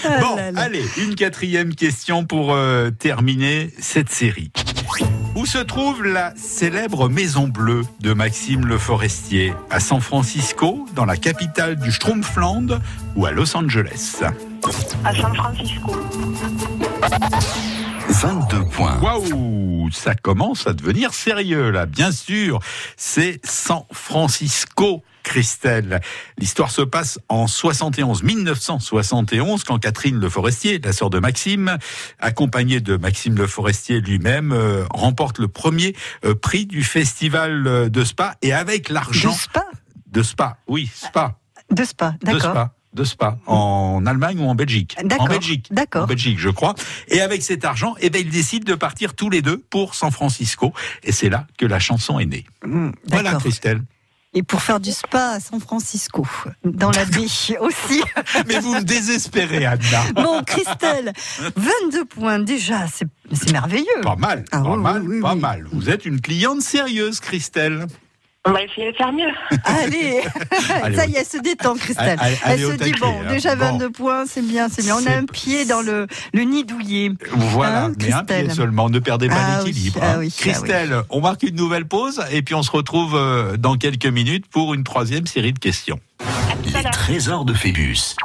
Ah 0.03 0.19
Bon, 0.21 0.35
là 0.35 0.51
là. 0.51 0.61
allez, 0.61 0.83
une 0.97 1.15
quatrième 1.15 1.73
question 1.75 2.25
pour 2.25 2.53
euh, 2.53 2.89
terminer 2.91 3.71
cette 3.79 4.09
série. 4.09 4.51
Où 5.37 5.45
se 5.45 5.59
trouve 5.59 6.03
la 6.03 6.33
célèbre 6.35 7.09
Maison 7.09 7.47
Bleue 7.47 7.83
de 7.99 8.11
Maxime 8.11 8.65
Le 8.65 8.79
Forestier? 8.79 9.53
À 9.69 9.79
San 9.79 10.01
Francisco, 10.01 10.87
dans 10.95 11.05
la 11.05 11.15
capitale 11.15 11.75
du 11.75 11.91
Schtroumpfland 11.91 12.79
ou 13.15 13.27
à 13.27 13.29
Los 13.29 13.55
Angeles? 13.55 14.23
À 15.05 15.13
San 15.13 15.35
Francisco. 15.35 15.95
22 18.09 18.65
points. 18.65 18.99
Waouh, 18.99 19.91
ça 19.91 20.15
commence 20.15 20.65
à 20.65 20.73
devenir 20.73 21.13
sérieux 21.13 21.69
là. 21.69 21.85
Bien 21.85 22.11
sûr, 22.11 22.57
c'est 22.95 23.39
San 23.43 23.83
Francisco. 23.91 25.03
Christelle. 25.27 25.99
L'histoire 26.37 26.71
se 26.71 26.81
passe 26.81 27.19
en 27.27 27.47
71, 27.47 28.23
1971, 28.23 29.65
quand 29.65 29.77
Catherine 29.77 30.17
Le 30.21 30.29
Forestier, 30.29 30.79
la 30.79 30.93
sœur 30.93 31.09
de 31.09 31.19
Maxime, 31.19 31.77
accompagnée 32.19 32.79
de 32.79 32.95
Maxime 32.95 33.35
Le 33.35 33.45
Forestier 33.45 33.99
lui-même, 33.99 34.53
euh, 34.53 34.85
remporte 34.89 35.39
le 35.39 35.49
premier 35.49 35.93
euh, 36.23 36.33
prix 36.33 36.65
du 36.65 36.81
festival 36.81 37.67
euh, 37.67 37.89
de 37.89 38.05
Spa 38.05 38.35
et 38.41 38.53
avec 38.53 38.87
De 38.87 38.93
l'argent 38.93 39.33
Spa? 39.33 39.65
De 40.09 40.23
Spa, 40.23 40.59
oui, 40.69 40.89
Spa, 40.95 41.35
De 41.71 41.83
Spa, 41.83 42.15
de 42.21 42.25
d'accord. 42.31 42.51
Spa, 42.51 42.73
de 42.93 43.03
Spa, 43.03 43.37
en 43.47 44.05
Allemagne 44.05 44.39
ou 44.39 44.47
en 44.47 44.55
Belgique 44.55 44.95
D'accord, 45.03 45.25
En 45.25 45.29
Belgique. 45.29 45.67
En 45.71 45.75
d'accord. 45.75 46.07
Belgique, 46.07 46.39
je 46.39 46.49
crois. 46.49 46.73
Et 47.09 47.19
avec 47.19 47.43
cet 47.43 47.65
argent, 47.65 47.95
eh 47.99 48.09
ben, 48.09 48.21
ils 48.25 48.31
décident 48.31 48.63
de 48.65 48.75
partir 48.77 49.13
tous 49.13 49.29
les 49.29 49.41
deux 49.41 49.57
pour 49.57 49.93
San 49.93 50.09
Francisco. 50.09 50.71
Et 51.03 51.11
c'est 51.11 51.27
là 51.29 51.45
que 51.57 51.65
la 51.65 51.79
chanson 51.79 52.17
est 52.17 52.25
née. 52.25 52.45
Hmm, 52.65 52.91
Voilà. 53.09 53.33
Christelle. 53.35 53.81
Et 54.33 54.43
pour 54.43 54.61
faire 54.61 54.79
du 54.79 54.91
spa 54.91 55.31
à 55.31 55.39
San 55.39 55.59
Francisco, 55.59 56.27
dans 56.63 56.91
la 56.91 57.05
baie 57.05 57.25
aussi. 57.61 58.03
Mais 58.47 58.59
vous 58.59 58.75
me 58.75 58.81
désespérez, 58.81 59.65
Anna. 59.65 60.03
Bon, 60.15 60.43
Christelle, 60.43 61.13
22 61.55 62.05
points 62.05 62.39
déjà, 62.39 62.85
c'est 62.87 63.51
merveilleux. 63.51 64.01
Pas 64.03 64.15
mal, 64.15 64.43
Ah 64.51 64.61
pas 64.61 64.69
oui, 64.71 64.77
mal, 64.81 65.01
oui, 65.03 65.15
oui, 65.15 65.21
pas 65.21 65.35
mal. 65.35 65.67
Vous 65.71 65.89
êtes 65.89 66.05
une 66.05 66.21
cliente 66.21 66.61
sérieuse, 66.61 67.19
Christelle. 67.19 67.87
On 68.47 68.51
va 68.53 68.63
essayer 68.63 68.91
de 68.91 68.97
faire 68.97 69.11
mieux. 69.11 69.29
Allez, 69.65 70.21
ça 70.95 71.05
y 71.05 71.15
est, 71.15 71.19
elle 71.19 71.25
se 71.25 71.37
détend, 71.37 71.75
Christelle. 71.75 72.17
Allez, 72.19 72.37
Elle 72.45 72.51
allez 72.51 72.63
se 72.63 72.71
dit, 72.71 72.77
taquet, 72.91 72.99
bon, 72.99 73.13
hein. 73.25 73.29
déjà 73.33 73.55
Bon. 73.55 73.65
22 73.73 73.89
points, 73.89 74.25
c'est 74.27 74.41
bien, 74.45 74.67
c'est 74.69 74.83
bien. 74.83 74.95
On 75.01 75.05
a 75.05 75.15
un 75.17 75.25
pied 75.25 75.65
dans 75.65 75.81
le, 75.81 76.07
le 76.33 76.41
nid 76.43 76.63
douillet. 76.63 77.11
Voilà, 77.31 77.85
Hein, 77.85 77.93
mais 77.99 78.11
un 78.13 78.23
pied 78.23 78.49
seulement, 78.49 78.89
ne 78.89 78.99
perdez 78.99 79.27
pas 79.27 79.35
Ah 79.37 79.59
oui, 79.63 79.67
l'équilibre. 79.71 79.99
ah 80.01 80.11
hein. 80.13 80.15
oui, 80.19 80.33
ah 80.35 80.41
Christelle, 80.41 81.01
on 81.09 81.21
marque 81.21 81.43
une 81.43 81.55
nouvelle 81.55 81.85
pause 81.85 82.21
et 82.31 82.41
puis 82.41 82.55
on 82.55 82.63
se 82.63 82.71
retrouve 82.71 83.15
euh, 83.15 83.57
dans 83.57 83.75
quelques 83.75 84.05
minutes 84.05 84.45
pour 84.47 84.73
une 84.73 84.83
troisième 84.83 85.27
série 85.27 85.53
de 85.53 85.59
questions. 85.59 85.99
Les 86.65 86.83
trésors 86.91 87.45
de 87.45 87.53
Phébus. 87.53 88.15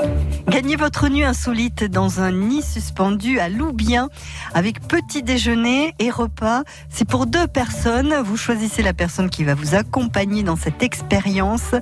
Gagnez 0.49 0.77
votre 0.77 1.09
nuit 1.09 1.25
insolite 1.25 1.85
dans 1.85 2.21
un 2.21 2.33
nid 2.33 2.63
suspendu 2.63 3.39
à 3.39 3.49
Loubien 3.49 4.09
avec 4.55 4.81
petit 4.87 5.23
déjeuner 5.23 5.95
et 5.99 6.11
repas. 6.11 6.63
C'est 6.89 7.07
pour 7.07 7.27
deux 7.27 7.47
personnes. 7.47 8.15
Vous 8.25 8.37
choisissez 8.37 8.83
la 8.83 8.93
personne 8.93 9.31
qui 9.31 9.45
va 9.45 9.55
vous 9.55 9.75
accompagner 9.75 10.43
dans 10.43 10.57
cette 10.57 10.83
expérience. 10.83 11.75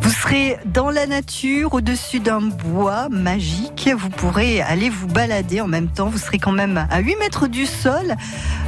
Vous 0.00 0.10
serez 0.10 0.58
dans 0.66 0.90
la 0.90 1.06
nature, 1.06 1.74
au-dessus 1.74 2.20
d'un 2.20 2.40
bois 2.40 3.08
magique. 3.08 3.90
Vous 3.96 4.10
pourrez 4.10 4.60
aller 4.60 4.90
vous 4.90 5.06
balader 5.06 5.60
en 5.60 5.68
même 5.68 5.88
temps. 5.88 6.08
Vous 6.08 6.18
serez 6.18 6.38
quand 6.38 6.52
même 6.52 6.86
à 6.90 7.00
8 7.00 7.16
mètres 7.16 7.46
du 7.46 7.66
sol 7.66 8.16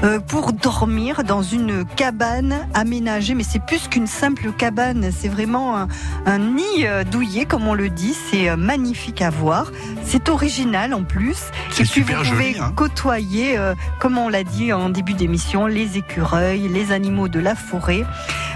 euh, 0.04 0.20
pour 0.20 0.52
dormir 0.52 1.24
dans 1.24 1.42
une 1.42 1.84
cabane 1.84 2.66
aménagée. 2.74 3.34
Mais 3.34 3.44
c'est 3.44 3.64
plus 3.64 3.88
qu'une 3.88 4.06
simple 4.06 4.52
cabane. 4.52 5.10
C'est 5.16 5.28
vraiment 5.28 5.76
un, 5.76 5.88
un 6.26 6.38
nid 6.38 6.86
euh, 6.86 7.04
douillet, 7.22 7.44
comme 7.44 7.68
on 7.68 7.74
le 7.74 7.88
dit. 7.88 8.14
C'est 8.14 8.48
euh, 8.48 8.56
magnifique 8.56 9.22
à 9.22 9.30
voir. 9.30 9.70
C'est 10.04 10.28
original 10.28 10.92
en 10.92 11.04
plus. 11.04 11.37
C'est 11.70 11.82
Et 11.82 11.87
puis 11.87 12.00
super 12.00 12.24
vous 12.24 12.30
pouvez 12.30 12.52
joli, 12.52 12.58
hein. 12.58 12.72
côtoyer, 12.74 13.56
euh, 13.56 13.74
comme 14.00 14.18
on 14.18 14.28
l'a 14.28 14.42
dit 14.42 14.72
en 14.72 14.88
début 14.88 15.14
d'émission, 15.14 15.66
les 15.66 15.98
écureuils, 15.98 16.66
les 16.66 16.90
animaux 16.90 17.28
de 17.28 17.38
la 17.38 17.54
forêt. 17.54 18.04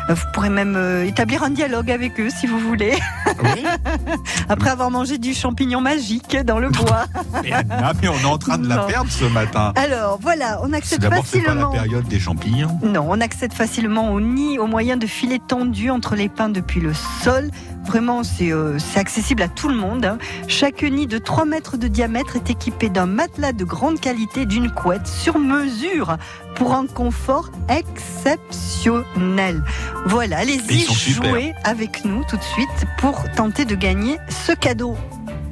Euh, 0.08 0.14
Vous 0.14 0.24
pourrez 0.32 0.50
même 0.50 0.74
euh, 0.76 1.04
établir 1.04 1.42
un 1.42 1.50
dialogue 1.50 1.90
avec 1.90 2.18
eux 2.20 2.28
si 2.30 2.46
vous 2.46 2.58
voulez, 2.58 2.94
après 4.48 4.70
avoir 4.70 4.90
mangé 4.90 5.18
du 5.18 5.34
champignon 5.34 5.80
magique 5.80 6.36
dans 6.44 6.58
le 6.58 6.68
bois. 6.70 7.06
Et 7.44 7.52
Anna, 7.52 7.92
mais 8.00 8.08
on 8.08 8.18
est 8.18 8.24
en 8.24 8.38
train 8.38 8.58
de 8.58 8.68
la 8.68 8.76
Non. 8.76 8.86
perdre 8.86 9.10
ce 9.10 9.24
matin. 9.24 9.72
Alors 9.76 10.18
voilà, 10.20 10.60
on 10.62 10.72
accède 10.72 11.00
c'est 11.02 11.08
pas 11.08 11.16
la 11.16 11.22
facilement. 11.22 11.70
période 11.70 12.06
des 12.08 12.20
champignons? 12.20 12.78
Non, 12.82 13.06
on 13.08 13.20
accède 13.20 13.52
facilement 13.52 14.12
au 14.12 14.20
nid 14.20 14.58
au 14.58 14.66
moyen 14.66 14.96
de 14.96 15.06
filets 15.06 15.40
tendus 15.46 15.90
entre 15.90 16.14
les 16.14 16.28
pins 16.28 16.48
depuis 16.48 16.80
le 16.80 16.92
sol. 16.94 17.50
Vraiment, 17.84 18.24
c'est 18.24 18.50
euh, 18.52 18.78
accessible 18.96 19.42
à 19.42 19.48
tout 19.48 19.68
le 19.68 19.76
monde. 19.76 20.04
hein. 20.04 20.18
Chaque 20.48 20.82
nid 20.82 21.06
de 21.06 21.18
3 21.18 21.44
mètres 21.44 21.76
de 21.76 21.86
diamètre 21.86 22.34
est 22.34 22.50
équipé 22.50 22.88
d'un 22.88 23.06
matelas 23.06 23.52
de 23.52 23.64
grande 23.64 24.00
qualité, 24.00 24.44
d'une 24.44 24.70
couette 24.72 25.06
sur 25.06 25.38
mesure 25.38 26.16
pour 26.56 26.74
un 26.74 26.86
confort 26.86 27.50
exceptionnel. 27.68 29.62
Voilà, 30.06 30.38
allez-y, 30.38 30.86
jouez 31.12 31.54
avec 31.64 32.04
nous 32.04 32.24
tout 32.28 32.36
de 32.36 32.42
suite 32.42 32.86
pour 32.98 33.22
tenter 33.36 33.64
de 33.64 33.74
gagner 33.74 34.18
ce 34.28 34.52
cadeau. 34.52 34.96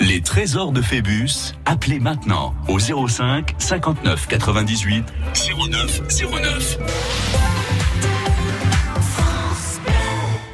Les 0.01 0.21
trésors 0.21 0.73
de 0.73 0.83
Phébus. 0.83 1.55
Appelez 1.65 2.01
maintenant 2.01 2.55
au 2.69 2.79
05 2.79 3.55
59 3.59 4.27
98 4.27 5.05
09 5.71 6.03
09. 6.33 7.44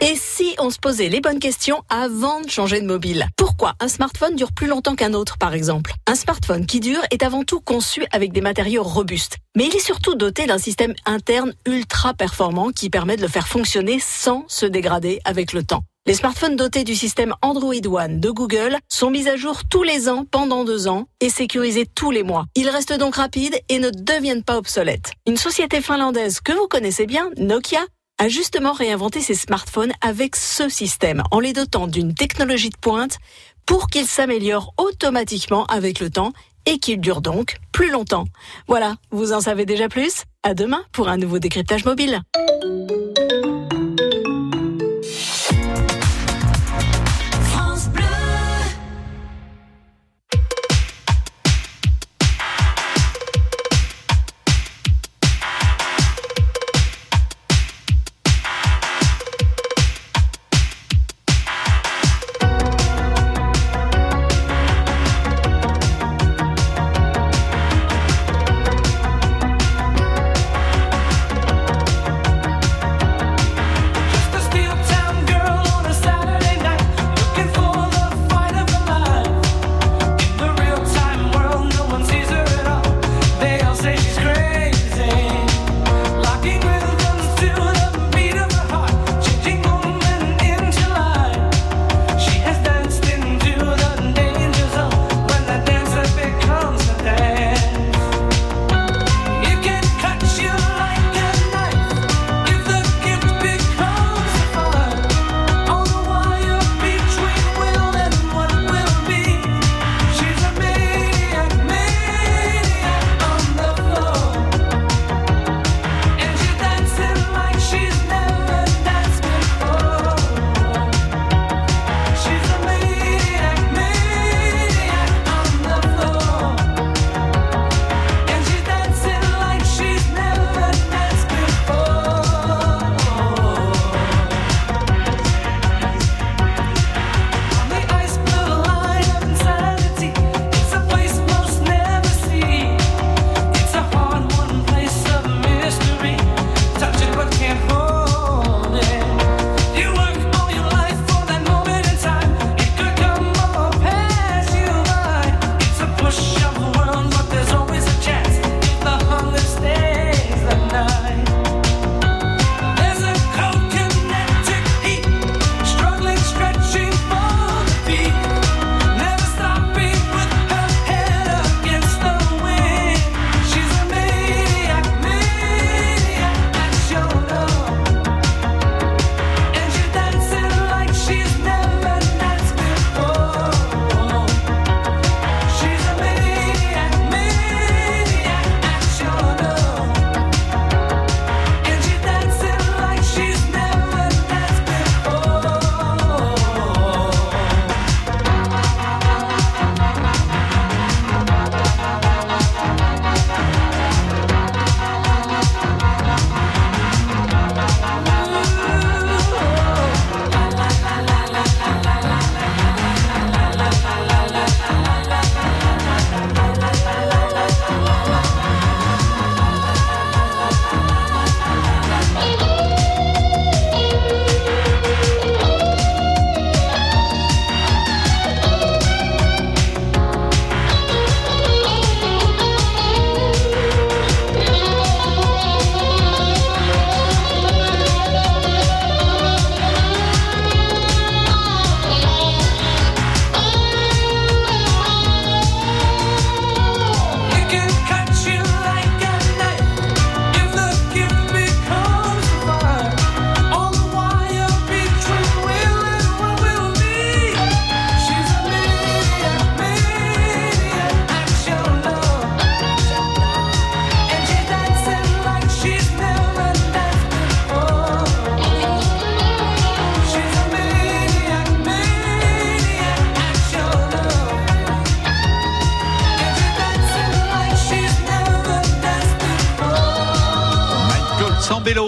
Et 0.03 0.17
si 0.17 0.55
on 0.59 0.71
se 0.71 0.79
posait 0.79 1.11
les 1.11 1.21
bonnes 1.21 1.39
questions 1.39 1.83
avant 1.91 2.41
de 2.41 2.49
changer 2.49 2.81
de 2.81 2.87
mobile? 2.87 3.27
Pourquoi 3.37 3.75
un 3.81 3.89
smartphone 3.89 4.35
dure 4.35 4.53
plus 4.53 4.67
longtemps 4.67 4.97
qu'un 4.97 5.13
autre, 5.13 5.37
par 5.37 5.53
exemple? 5.53 5.93
Un 6.07 6.15
smartphone 6.15 6.65
qui 6.65 6.81
dure 6.81 7.03
est 7.11 7.23
avant 7.23 7.45
tout 7.45 7.61
conçu 7.61 8.07
avec 8.11 8.33
des 8.33 8.41
matériaux 8.41 8.83
robustes. 8.83 9.37
Mais 9.57 9.67
il 9.67 9.77
est 9.77 9.85
surtout 9.85 10.15
doté 10.15 10.47
d'un 10.47 10.57
système 10.57 10.95
interne 11.05 11.53
ultra 11.67 12.15
performant 12.15 12.71
qui 12.71 12.89
permet 12.89 13.17
de 13.17 13.23
le 13.23 13.29
faire 13.29 13.47
fonctionner 13.47 13.99
sans 14.01 14.47
se 14.49 14.65
dégrader 14.65 15.21
avec 15.27 15.53
le 15.53 15.65
temps. 15.65 15.83
Les 16.07 16.15
smartphones 16.15 16.57
dotés 16.57 16.85
du 16.85 16.97
système 16.97 17.35
Android 17.43 17.75
One 17.87 18.21
de 18.21 18.31
Google 18.31 18.79
sont 18.89 19.11
mis 19.11 19.29
à 19.29 19.37
jour 19.37 19.67
tous 19.69 19.83
les 19.83 20.09
ans 20.09 20.25
pendant 20.31 20.65
deux 20.65 20.89
ans 20.89 21.09
et 21.21 21.29
sécurisés 21.29 21.85
tous 21.85 22.11
les 22.11 22.23
mois. 22.23 22.47
Ils 22.55 22.71
restent 22.71 22.97
donc 22.97 23.17
rapides 23.17 23.61
et 23.69 23.79
ne 23.79 23.91
deviennent 23.91 24.45
pas 24.45 24.57
obsolètes. 24.57 25.13
Une 25.27 25.37
société 25.37 25.83
finlandaise 25.83 26.41
que 26.41 26.53
vous 26.53 26.69
connaissez 26.69 27.05
bien, 27.05 27.31
Nokia, 27.37 27.85
a 28.21 28.29
justement 28.29 28.73
réinventé 28.73 29.23
ses 29.23 29.35
smartphones 29.35 29.93
avec 30.03 30.37
ce 30.37 30.69
système, 30.69 31.23
en 31.31 31.41
les 31.41 31.55
dotant 31.55 31.87
d'une 31.87 32.15
technologie 32.15 32.69
de 32.69 32.77
pointe 32.77 33.17
pour 33.65 33.87
qu'ils 33.87 34.07
s'améliorent 34.07 34.75
automatiquement 34.77 35.65
avec 35.67 36.01
le 36.01 36.11
temps 36.11 36.35
et 36.67 36.79
qu'ils 36.79 37.01
durent 37.01 37.23
donc 37.23 37.57
plus 37.73 37.91
longtemps. 37.91 38.27
Voilà, 38.69 38.97
vous 39.11 39.33
en 39.33 39.41
savez 39.41 39.65
déjà 39.65 39.89
plus? 39.89 40.25
À 40.43 40.53
demain 40.53 40.83
pour 40.93 41.09
un 41.09 41.17
nouveau 41.17 41.39
décryptage 41.39 41.87
mobile. 41.87 42.21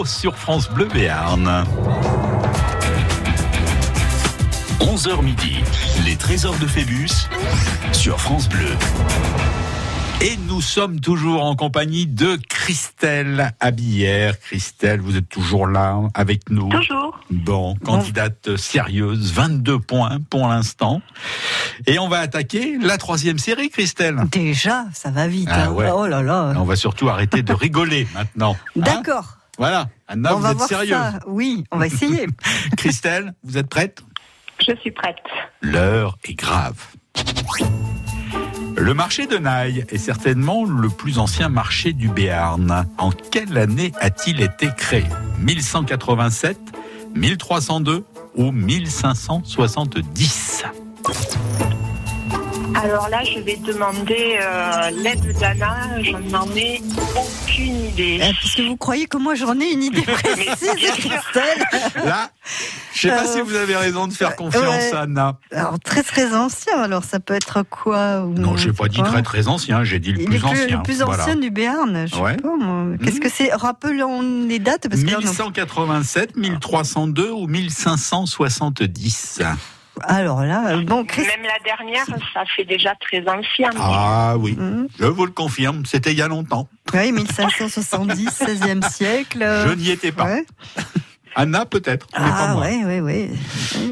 Sur 0.04 0.36
France 0.36 0.70
Bleu 0.70 0.84
Béarn. 0.84 1.64
11h 4.78 5.24
midi, 5.24 5.56
les 6.04 6.14
trésors 6.14 6.56
de 6.60 6.68
Phébus 6.68 7.10
sur 7.90 8.20
France 8.20 8.48
Bleu. 8.48 8.76
Et 10.20 10.38
nous 10.46 10.60
sommes 10.60 11.00
toujours 11.00 11.42
en 11.42 11.56
compagnie 11.56 12.06
de 12.06 12.38
Christelle 12.48 13.54
Abillère. 13.58 14.38
Christelle, 14.38 15.00
vous 15.00 15.16
êtes 15.16 15.28
toujours 15.28 15.66
là 15.66 15.98
avec 16.14 16.48
nous. 16.48 16.68
Toujours. 16.68 17.18
Bon, 17.32 17.74
candidate 17.84 18.56
sérieuse, 18.56 19.32
22 19.32 19.80
points 19.80 20.18
pour 20.30 20.46
l'instant. 20.46 21.02
Et 21.88 21.98
on 21.98 22.08
va 22.08 22.20
attaquer 22.20 22.78
la 22.80 22.98
troisième 22.98 23.38
série, 23.38 23.68
Christelle. 23.68 24.28
Déjà, 24.30 24.84
ça 24.92 25.10
va 25.10 25.26
vite. 25.26 25.48
Ah 25.50 25.64
hein. 25.64 25.72
ouais. 25.72 25.90
Oh 25.92 26.06
là 26.06 26.22
là. 26.22 26.52
On 26.56 26.62
va 26.62 26.76
surtout 26.76 27.08
arrêter 27.08 27.42
de 27.42 27.52
rigoler 27.52 28.06
maintenant. 28.14 28.56
Hein 28.76 28.80
D'accord. 28.80 29.38
Voilà. 29.58 29.88
Anna, 30.08 30.34
on 30.34 30.36
vous 30.36 30.42
va 30.42 30.50
êtes 30.52 30.56
voir 30.56 30.68
sérieuse. 30.68 30.96
ça. 30.96 31.18
Oui, 31.26 31.64
on 31.70 31.78
va 31.78 31.86
essayer. 31.86 32.26
Christelle, 32.76 33.34
vous 33.44 33.58
êtes 33.58 33.68
prête? 33.68 34.02
Je 34.66 34.74
suis 34.76 34.90
prête. 34.90 35.16
L'heure 35.60 36.16
est 36.24 36.34
grave. 36.34 36.76
Le 38.76 38.94
marché 38.94 39.26
de 39.26 39.36
Naï 39.36 39.84
est 39.90 39.98
certainement 39.98 40.64
le 40.64 40.88
plus 40.88 41.18
ancien 41.18 41.48
marché 41.48 41.92
du 41.92 42.08
Béarn. 42.08 42.86
En 42.98 43.10
quelle 43.10 43.56
année 43.58 43.92
a-t-il 44.00 44.40
été 44.40 44.68
créé? 44.76 45.04
1187, 45.40 46.58
1302 47.14 48.04
ou 48.36 48.50
1570 48.50 50.64
Alors 52.74 53.08
là, 53.08 53.22
je 53.24 53.38
vais 53.40 53.56
demander 53.56 54.38
euh, 54.40 54.90
l'aide 54.90 55.36
d'Anna. 55.38 56.02
Je 56.02 56.12
n'en 56.30 56.46
ai 56.56 56.80
aucune 57.16 57.84
idée. 57.86 58.18
Euh, 58.22 58.32
Parce 58.40 58.54
que 58.54 58.62
vous 58.62 58.76
croyez 58.76 59.06
que 59.06 59.18
moi 59.18 59.34
j'en 59.34 59.58
ai 59.60 59.72
une 59.72 59.82
idée 59.82 60.02
précise. 60.06 60.68
Christelle 60.96 61.64
Là, 62.04 62.30
je 62.94 63.00
sais 63.00 63.08
pas 63.08 63.24
Euh, 63.26 63.32
si 63.34 63.40
vous 63.42 63.54
avez 63.54 63.76
raison 63.76 64.06
de 64.06 64.12
faire 64.12 64.34
confiance 64.36 64.64
ouais. 64.64 64.92
à 64.94 65.00
Anna. 65.02 65.38
Alors 65.52 65.78
très 65.80 66.02
très 66.02 66.34
ancien, 66.34 66.78
alors 66.80 67.04
ça 67.04 67.20
peut 67.20 67.34
être 67.34 67.62
quoi 67.68 68.22
ou- 68.22 68.32
Non, 68.34 68.56
je 68.56 68.70
pas 68.70 68.84
sais 68.84 68.90
dit 68.90 69.02
très 69.02 69.22
très 69.22 69.48
ancien, 69.48 69.84
j'ai 69.84 69.98
dit 69.98 70.12
le 70.12 70.20
Il 70.22 70.26
plus 70.28 70.44
ancien. 70.44 70.66
le 70.78 70.82
plus 70.82 71.02
Voilà. 71.02 71.22
ancien 71.22 71.36
du 71.36 71.50
Béarn, 71.50 72.06
je 72.06 72.14
sais 72.14 72.20
Ouais. 72.20 72.36
pas 72.36 72.56
moi. 72.58 72.96
Qu'est-ce 73.04 73.20
que 73.20 73.28
c'est? 73.28 73.52
Rappelons 73.52 74.22
les 74.48 74.58
dates 74.58 74.88
parce 74.88 75.02
que 75.02 75.06
là, 75.10 75.18
on 75.18 75.26
a- 75.26 75.30
1187, 75.30 76.36
1302 76.36 77.30
ou 77.30 77.46
1570 77.46 79.40
Alors 80.04 80.42
là, 80.42 80.70
euh, 80.72 80.82
bon, 80.84 81.04
Christ... 81.04 81.26
Même 81.28 81.42
la 81.46 81.58
dernière, 81.64 82.06
ça 82.32 82.44
fait 82.56 82.64
déjà 82.64 82.94
très 82.96 83.20
ancien. 83.28 83.70
Ah 83.78 84.34
oui, 84.38 84.52
Mhm. 84.56 84.88
je 84.98 85.04
vous 85.04 85.26
le 85.26 85.32
confirme, 85.32 85.84
c'était 85.84 86.12
il 86.12 86.18
y 86.18 86.22
a 86.22 86.28
longtemps. 86.28 86.68
Oui, 86.94 87.12
1570, 87.12 88.28
16e 88.30 88.82
siècle. 88.90 89.42
euh, 89.42 89.68
Je 89.68 89.74
n'y 89.74 89.90
étais 89.90 90.10
pas. 90.12 90.24
ouais. 90.24 90.46
Anna 91.34 91.64
peut-être, 91.66 92.06
mais 92.12 92.18
pas 92.28 92.36
Ah 92.38 92.52
moi. 92.54 92.62
ouais, 92.64 92.84
ouais, 92.84 93.00
ouais. 93.00 93.30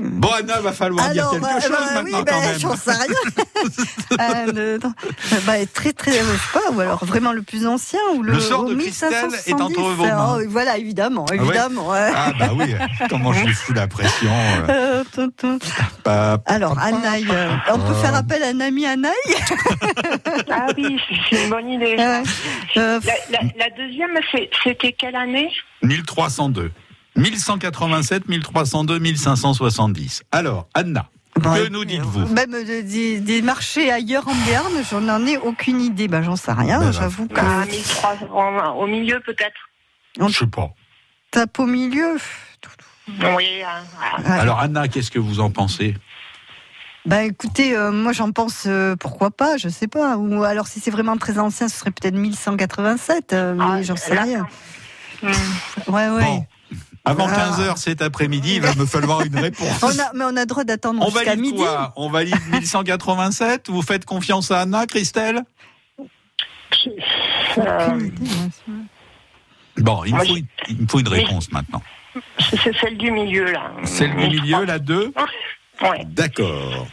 Bon 0.02 0.28
Anna, 0.38 0.60
va 0.60 0.72
falloir 0.72 1.06
Alors, 1.06 1.30
dire 1.32 1.40
quelque 1.40 1.54
bah, 1.54 1.60
chose 1.60 1.70
bah, 1.70 2.02
maintenant 2.02 2.18
oui, 2.18 2.24
bah, 2.24 2.32
quand 2.32 2.40
même. 2.40 2.58
j'en 2.60 2.76
sais 2.76 2.92
rien. 2.92 3.04
Euh, 4.20 4.52
le- 4.52 4.78
bah, 5.46 5.52
très, 5.72 5.92
très, 5.92 6.10
euh, 6.18 6.24
je 6.32 6.38
sais 6.38 6.52
pas, 6.64 6.72
ou 6.72 6.80
alors 6.80 7.04
vraiment 7.04 7.32
le 7.32 7.42
plus 7.42 7.66
ancien 7.66 8.00
ou 8.14 8.22
le. 8.22 8.32
Le 8.32 8.40
sort 8.40 8.64
de 8.64 8.74
Christelle 8.74 9.12
est 9.12 9.52
1570. 9.52 9.62
entre 9.62 9.80
vos 9.94 10.04
mains. 10.04 10.36
Oh, 10.38 10.42
voilà, 10.48 10.78
évidemment, 10.78 11.24
ouais 11.30 11.36
évidemment. 11.36 11.88
ouais. 11.90 12.10
Ah 12.14 12.32
bah 12.38 12.50
oui, 12.54 12.74
comment 13.08 13.32
je 13.32 13.44
lui 13.44 13.54
fous 13.54 13.72
la 13.72 13.86
pression. 13.86 14.30
euh, 14.68 15.04
Euh, 15.44 15.58
pas- 16.02 16.38
Alors, 16.46 16.78
Anaï, 16.78 17.24
euh, 17.30 17.50
on 17.72 17.78
peut 17.78 17.94
faire 17.94 18.14
appel 18.14 18.42
à 18.42 18.48
un 18.48 18.60
ami 18.60 18.84
Anaï 18.86 19.12
Ah 20.50 20.66
oui, 20.76 20.98
c'est 21.30 21.44
une 21.44 21.50
bonne 21.50 21.68
idée. 21.68 21.96
Euh, 21.98 22.22
La, 22.76 23.12
la- 23.30 23.48
la 23.58 23.70
deuxième, 23.76 24.10
c'était 24.64 24.92
quelle 24.92 25.16
année? 25.16 25.50
1302. 25.82 26.70
1187, 27.16 28.28
1302, 28.28 28.98
1570. 28.98 30.22
Alors, 30.32 30.68
Anna, 30.74 31.08
bon, 31.36 31.54
que 31.54 31.58
euh, 31.60 31.68
nous 31.68 31.84
dites-vous? 31.84 32.26
Même 32.28 32.54
euh, 32.54 32.82
des, 32.82 33.20
des 33.20 33.42
marchés 33.42 33.90
ailleurs 33.90 34.26
en 34.28 34.34
Béarn, 34.46 34.72
j'en 34.90 35.08
en 35.08 35.26
ai 35.26 35.36
aucune 35.36 35.80
idée. 35.80 36.08
Ben, 36.08 36.22
j'en 36.22 36.36
sais 36.36 36.52
rien, 36.52 36.78
Ben, 36.80 36.92
j'avoue 36.92 37.26
que. 37.26 37.40
Ah, 37.40 37.64
1300, 37.66 38.74
au 38.76 38.86
milieu 38.86 39.20
peut-être. 39.20 39.68
Je 40.18 40.32
sais 40.38 40.46
pas. 40.46 40.70
Tape 41.30 41.58
au 41.58 41.66
milieu. 41.66 42.16
Oui, 43.36 43.62
ah, 43.64 43.80
ah. 44.00 44.20
Ouais. 44.20 44.38
Alors 44.38 44.60
Anna, 44.60 44.86
qu'est-ce 44.88 45.10
que 45.10 45.18
vous 45.18 45.40
en 45.40 45.50
pensez? 45.50 45.96
Bah 47.06 47.22
écoutez, 47.24 47.74
euh, 47.76 47.90
moi 47.92 48.12
j'en 48.12 48.30
pense 48.30 48.64
euh, 48.66 48.94
pourquoi 48.94 49.30
pas, 49.30 49.56
je 49.56 49.68
sais 49.68 49.88
pas. 49.88 50.16
Ou 50.16 50.44
alors 50.44 50.66
si 50.68 50.80
c'est 50.80 50.90
vraiment 50.90 51.16
très 51.16 51.38
ancien, 51.38 51.68
ce 51.68 51.78
serait 51.78 51.90
peut-être 51.90 52.14
1187, 52.14 53.32
euh, 53.32 53.54
mais 53.54 53.64
Ah, 53.66 53.82
j'en 53.82 53.96
sais 53.96 54.14
là, 54.14 54.22
rien. 54.22 54.46
Hmm. 55.22 55.28
Ouais, 55.88 56.08
ouais. 56.08 56.22
Bon, 56.22 56.46
avant 57.10 57.28
Ah. 57.28 57.50
15h 57.50 57.76
cet 57.76 58.02
après-midi, 58.02 58.54
il 58.56 58.60
va 58.62 58.74
me 58.74 58.86
falloir 58.86 59.22
une 59.22 59.38
réponse. 59.38 59.68
On 59.82 59.88
a, 59.98 60.12
mais 60.14 60.24
on 60.24 60.36
a 60.36 60.46
droit 60.46 60.64
d'attendre 60.64 61.00
On 61.02 61.10
jusqu'à 61.10 61.24
valide 61.30 61.40
midi. 61.42 61.56
quoi? 61.58 61.92
On 61.96 62.08
valide 62.10 62.36
1187 62.52 63.68
Vous 63.68 63.82
faites 63.82 64.04
confiance 64.04 64.50
à 64.50 64.60
Anna, 64.60 64.86
Christelle? 64.86 65.42
Euh. 67.58 68.10
Bon, 69.78 70.04
il 70.04 70.14
me 70.14 70.24
faut, 70.24 70.36
une- 70.36 70.46
il 70.68 70.76
me 70.82 70.86
faut 70.88 70.98
une 71.00 71.08
réponse 71.08 71.50
maintenant. 71.52 71.82
c'est 72.60 72.74
celle 72.76 72.96
du 72.98 73.10
milieu 73.10 73.50
là. 73.52 73.70
Celle 73.84 74.14
du 74.16 74.26
milieu, 74.40 74.64
la 74.64 74.78
2 74.78 75.12
Ouais. 75.82 76.04
D'accord. 76.10 76.86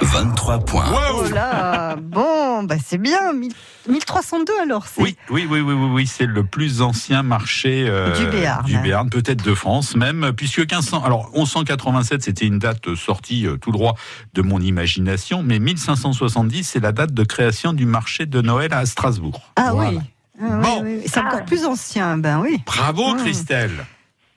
23 0.00 0.58
points. 0.60 0.84
Oh 1.14 1.24
là, 1.32 1.96
bon, 1.96 2.62
bah 2.64 2.76
c'est 2.84 2.98
bien. 2.98 3.32
1000 3.32 3.52
1302 3.88 4.52
alors. 4.62 4.86
c'est- 4.86 5.02
Oui, 5.02 5.16
oui, 5.30 5.46
oui, 5.50 5.60
oui, 5.60 5.74
oui, 5.74 5.88
oui, 5.92 6.06
c'est 6.06 6.26
le 6.26 6.44
plus 6.44 6.80
ancien 6.82 7.22
marché 7.22 7.86
euh, 7.88 8.16
Du 8.18 8.26
Béarn. 8.26 8.64
du 8.64 8.78
Béarn, 8.78 9.10
peut-être 9.10 9.44
de 9.44 9.54
France 9.54 9.94
même, 9.96 10.32
puisque 10.36 10.58
1500, 10.58 11.02
alors 11.04 11.30
1187 11.34 12.22
c'était 12.22 12.46
une 12.46 12.58
date 12.58 12.94
sortie 12.94 13.46
euh, 13.46 13.56
tout 13.58 13.72
droit 13.72 13.94
de 14.34 14.42
mon 14.42 14.60
imagination, 14.60 15.42
mais 15.42 15.58
1570 15.58 16.64
c'est 16.64 16.80
la 16.80 16.92
date 16.92 17.12
de 17.12 17.24
création 17.24 17.72
du 17.74 17.84
marché 17.86 18.24
de 18.26 18.40
Noël 18.40 18.72
à 18.72 18.86
Strasbourg. 18.86 19.40
Ah 19.56 19.70
Voilà. 19.72 19.90
oui. 19.90 19.98
Ah, 20.42 20.56
Bon. 20.62 20.82
oui, 20.82 20.96
oui. 20.96 21.02
C'est 21.06 21.20
Ah. 21.20 21.26
encore 21.28 21.44
plus 21.44 21.64
ancien, 21.66 22.16
ben 22.18 22.40
oui. 22.40 22.62
Bravo 22.66 23.04
Ah. 23.14 23.16
Christelle. 23.20 23.84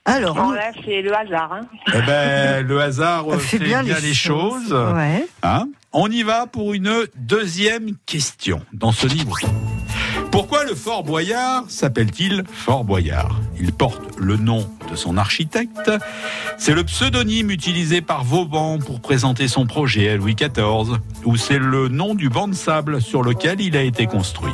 Alors, 0.08 0.36
Bon 0.36 0.44
on 0.46 0.52
là, 0.52 0.72
c'est 0.86 1.02
le 1.02 1.14
hasard. 1.14 1.52
Hein. 1.52 1.68
Eh 1.94 2.02
ben, 2.08 2.66
le 2.66 2.82
hasard 2.82 3.26
fait 3.40 3.60
bien, 3.60 3.84
les, 3.84 4.14
choses. 4.14 4.72
Ouais. 4.72 5.28
Hein 5.44 5.68
On 5.92 6.10
y 6.10 6.24
va 6.24 6.48
pour 6.48 6.74
une 6.74 7.06
deuxième 7.18 7.92
question 8.06 8.62
dans 8.72 8.94
ce 8.94 9.06
livre. 9.06 9.36
Pourquoi 10.32 10.64
le 10.64 10.76
Fort 10.76 11.04
Boyard 11.04 11.66
s'appelle-t-il 11.68 12.46
Fort 12.50 12.86
Boyard? 12.86 13.38
Il 13.60 13.74
porte 13.74 14.02
le 14.18 14.38
nom 14.38 14.70
de 14.90 14.96
son 14.96 15.18
architecte. 15.18 15.92
C'est 16.58 16.74
le 16.74 16.86
pseudonyme 16.86 17.52
utilisé 17.52 18.00
par 18.00 18.24
Vauban 18.24 18.80
pour 18.80 19.02
présenter 19.02 19.50
son 19.50 19.66
projet 19.66 20.08
à 20.10 20.16
Louis 20.16 20.36
XIV. 20.36 21.00
Ou 21.26 21.36
c'est 21.36 21.60
le 21.60 21.90
nom 21.90 22.16
du 22.16 22.30
banc 22.30 22.48
de 22.48 22.56
sable 22.56 23.02
sur 23.02 23.24
lequel 23.24 23.60
il 23.60 23.76
a 23.76 23.82
été 23.82 24.08
construit. 24.08 24.54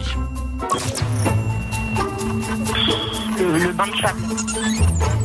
Le, 3.38 3.58
le 3.60 3.72
banc 3.72 3.86
de 3.86 4.02
sable. 4.02 5.23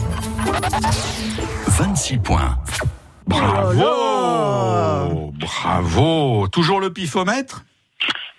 26 1.68 2.18
points. 2.18 2.58
Bravo. 3.26 5.32
Bravo. 5.38 6.48
Toujours 6.48 6.80
le 6.80 6.92
pifomètre? 6.92 7.64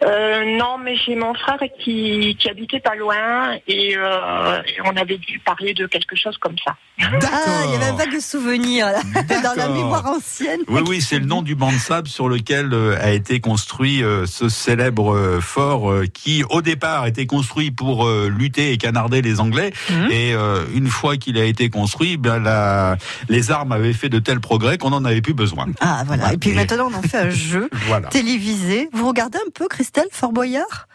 Euh, 0.02 0.58
non, 0.58 0.78
mais 0.78 0.96
j'ai 0.96 1.16
mon 1.16 1.34
frère 1.34 1.60
qui, 1.84 2.38
qui 2.40 2.50
habitait 2.50 2.80
pas 2.80 2.96
loin 2.96 3.56
et, 3.68 3.96
euh, 3.98 4.62
et 4.66 4.80
on 4.86 4.96
avait 4.96 5.18
dû 5.18 5.40
parler 5.40 5.74
de 5.74 5.88
quelque 5.88 6.16
chose 6.16 6.38
comme 6.38 6.56
ça. 6.66 6.76
Ah, 7.02 7.64
il 7.66 7.74
y 7.74 7.76
avait 7.76 7.86
un 7.92 7.96
vague 7.96 8.20
souvenir 8.20 8.88
là, 8.88 9.02
dans 9.44 9.56
la 9.56 9.68
mémoire 9.70 10.06
ancienne. 10.06 10.62
Oui, 10.68 10.82
oui, 10.88 11.02
c'est 11.02 11.20
le 11.20 11.26
nom 11.26 11.42
du 11.42 11.56
banc 11.56 11.72
de 11.72 11.78
sable 11.78 12.08
sur 12.08 12.30
lequel 12.30 12.74
euh, 12.74 12.98
a 13.02 13.12
été 13.12 13.40
construit 13.42 14.02
euh, 14.04 14.26
ce 14.26 14.48
célèbre 14.48 15.40
fort 15.42 15.94
qui, 16.14 16.44
au 16.50 16.62
départ, 16.62 17.06
était 17.08 17.26
construit 17.26 17.72
pour 17.72 18.08
lutter 18.10 18.72
et 18.72 18.78
canarder 18.78 19.22
les 19.22 19.40
Anglais. 19.40 19.72
Mhm. 19.90 20.12
Et 20.12 20.34
euh, 20.34 20.64
une 20.74 20.88
fois 20.88 21.18
qu'il 21.18 21.38
a 21.38 21.44
été 21.44 21.70
construit, 21.70 22.18
ben, 22.18 22.40
la, 22.40 22.98
les 23.28 23.52
armes 23.52 23.72
avaient 23.74 23.94
fait 23.94 24.10
de 24.10 24.20
tels 24.20 24.40
progrès 24.40 24.78
qu'on 24.78 24.92
n'en 24.92 25.04
avait 25.06 25.22
plus 25.22 25.34
besoin. 25.34 25.66
Ah 25.82 26.04
voilà. 26.06 26.34
Et 26.34 26.38
puis 26.38 26.52
Et- 26.52 26.54
maintenant 26.54 26.90
on 26.92 26.94
en 26.98 27.02
fait 27.02 27.18
un 27.18 27.30
jeu 27.30 27.70
Voilà. 27.88 28.08
télévisé. 28.10 28.90
Vous 28.94 29.08
regardez 29.08 29.38
un 29.46 29.50
peu 29.54 29.68
Christelle 29.92 30.10
Fort 30.12 30.32
Boyard 30.34 30.88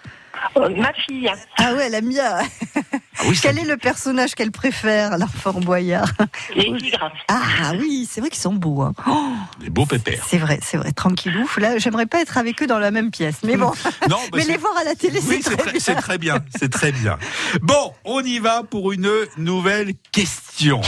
Euh, 0.56 0.68
ma 0.76 0.92
fille, 0.92 1.28
Ah 1.58 1.72
ouais, 1.74 1.86
elle 1.86 1.94
aime 1.94 2.08
bien. 2.10 2.38
Ah 2.38 2.42
oui, 3.26 3.36
Quel 3.42 3.58
est 3.58 3.64
le 3.64 3.76
personnage 3.76 4.36
qu'elle 4.36 4.52
préfère, 4.52 5.18
la 5.18 5.26
Fort 5.26 5.58
Boyard 5.58 6.12
les 6.54 6.76
tigres. 6.76 7.10
Ah 7.26 7.72
oui, 7.76 8.08
c'est 8.08 8.20
vrai 8.20 8.30
qu'ils 8.30 8.40
sont 8.40 8.52
beaux. 8.54 8.82
hein. 8.82 8.92
Oh, 9.08 9.32
des 9.58 9.68
beaux 9.70 9.84
pépères. 9.86 10.24
c'est 10.28 10.38
vrai, 10.38 10.60
c'est 10.62 10.76
vrai, 10.76 10.92
tranquillou. 10.92 11.48
Là, 11.56 11.78
j'aimerais 11.78 12.06
pas 12.06 12.20
être 12.20 12.38
avec 12.38 12.62
eux 12.62 12.68
dans 12.68 12.78
la 12.78 12.92
même 12.92 13.10
pièce, 13.10 13.38
mais 13.42 13.56
bon. 13.56 13.72
Non, 14.08 14.18
bah, 14.30 14.38
mais 14.38 14.44
les 14.44 14.58
voir 14.58 14.76
à 14.76 14.84
la 14.84 14.94
télé, 14.94 15.18
Oui, 15.26 15.40
c'est 15.42 15.56
très 15.56 15.56
très, 15.56 15.72
bien. 15.72 15.80
c'est 15.80 15.94
très 15.96 16.18
bien, 16.18 16.38
c'est 16.56 16.70
très 16.72 16.92
bien. 16.92 17.18
Bon, 17.62 17.92
on 18.04 18.20
y 18.20 18.38
va 18.38 18.62
pour 18.62 18.92
une 18.92 19.10
nouvelle 19.38 19.94
question. 20.12 20.80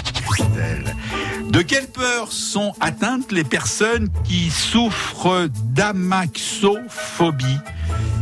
De 1.57 1.63
quelle 1.63 1.87
peur 1.87 2.31
sont 2.33 2.75
atteintes 2.81 3.33
les 3.33 3.43
personnes 3.43 4.11
qui 4.25 4.51
souffrent 4.51 5.49
d'amaxophobie? 5.65 7.47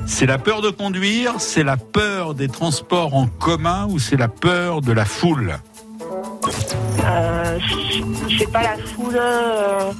C'est 0.06 0.26
la 0.26 0.38
peur 0.38 0.62
de 0.62 0.70
conduire, 0.70 1.40
c'est 1.40 1.64
la 1.64 1.76
peur 1.76 2.34
des 2.34 2.46
transports 2.46 3.12
en 3.16 3.26
commun 3.26 3.88
ou 3.90 3.98
c'est 3.98 4.16
la 4.16 4.28
peur 4.28 4.82
de 4.82 4.92
la 4.92 5.04
foule? 5.04 5.56
Euh, 7.04 7.58
c'est 8.38 8.52
pas 8.52 8.62
la 8.62 8.76
foule. 8.76 9.16
euh, 9.16 9.90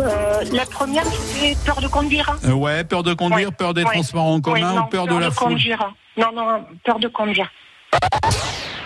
euh, 0.00 0.44
la 0.54 0.64
première, 0.64 1.04
c'était 1.04 1.54
peur 1.66 1.82
de 1.82 1.88
conduire. 1.88 2.34
Euh, 2.46 2.52
Ouais, 2.52 2.82
peur 2.82 3.02
de 3.02 3.12
conduire, 3.12 3.48
Ouais, 3.50 3.54
peur 3.54 3.74
des 3.74 3.84
ouais. 3.84 3.92
transports 3.92 4.24
en 4.24 4.40
commun 4.40 4.54
Ouais, 4.54 4.62
non, 4.62 4.84
ou 4.84 4.86
peur 4.86 5.06
de 5.06 5.16
la 5.16 5.30
foule? 5.30 5.48
conduire. 5.48 5.92
Non, 6.16 6.32
non, 6.34 6.64
peur 6.82 6.98
de 6.98 7.08
conduire. 7.08 7.50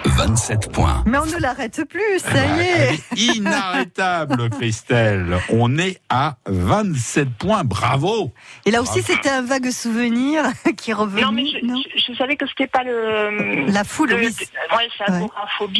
27 0.04 0.70
points. 0.72 1.02
Mais 1.06 1.18
on 1.18 1.26
ne 1.26 1.36
l'arrête 1.40 1.82
plus, 1.88 2.18
ça 2.18 2.44
y 2.44 2.48
Elle 2.48 2.60
est. 2.60 2.94
est 2.94 3.36
inarrêtable, 3.36 4.50
Christelle. 4.58 5.38
On 5.50 5.78
est 5.78 6.00
à 6.08 6.36
27 6.46 7.30
points. 7.38 7.64
Bravo. 7.64 8.32
Et 8.66 8.70
là 8.70 8.82
aussi, 8.82 9.02
c'était 9.02 9.30
un 9.30 9.42
vague 9.42 9.70
souvenir 9.70 10.44
qui 10.76 10.92
revenu. 10.92 11.22
Non, 11.22 11.32
mais 11.32 11.46
je, 11.46 11.64
non 11.64 11.80
je- 11.96 12.12
je 12.12 12.16
savais 12.18 12.36
que 12.36 12.46
c'était 12.46 12.66
pas 12.66 12.82
le. 12.84 13.66
La 13.72 13.84
foule, 13.84 14.10
le- 14.10 14.16
oui. 14.16 14.26
Ouais, 14.26 14.88
c'est 14.98 15.08
la 15.08 15.14
Ouais. 15.20 15.20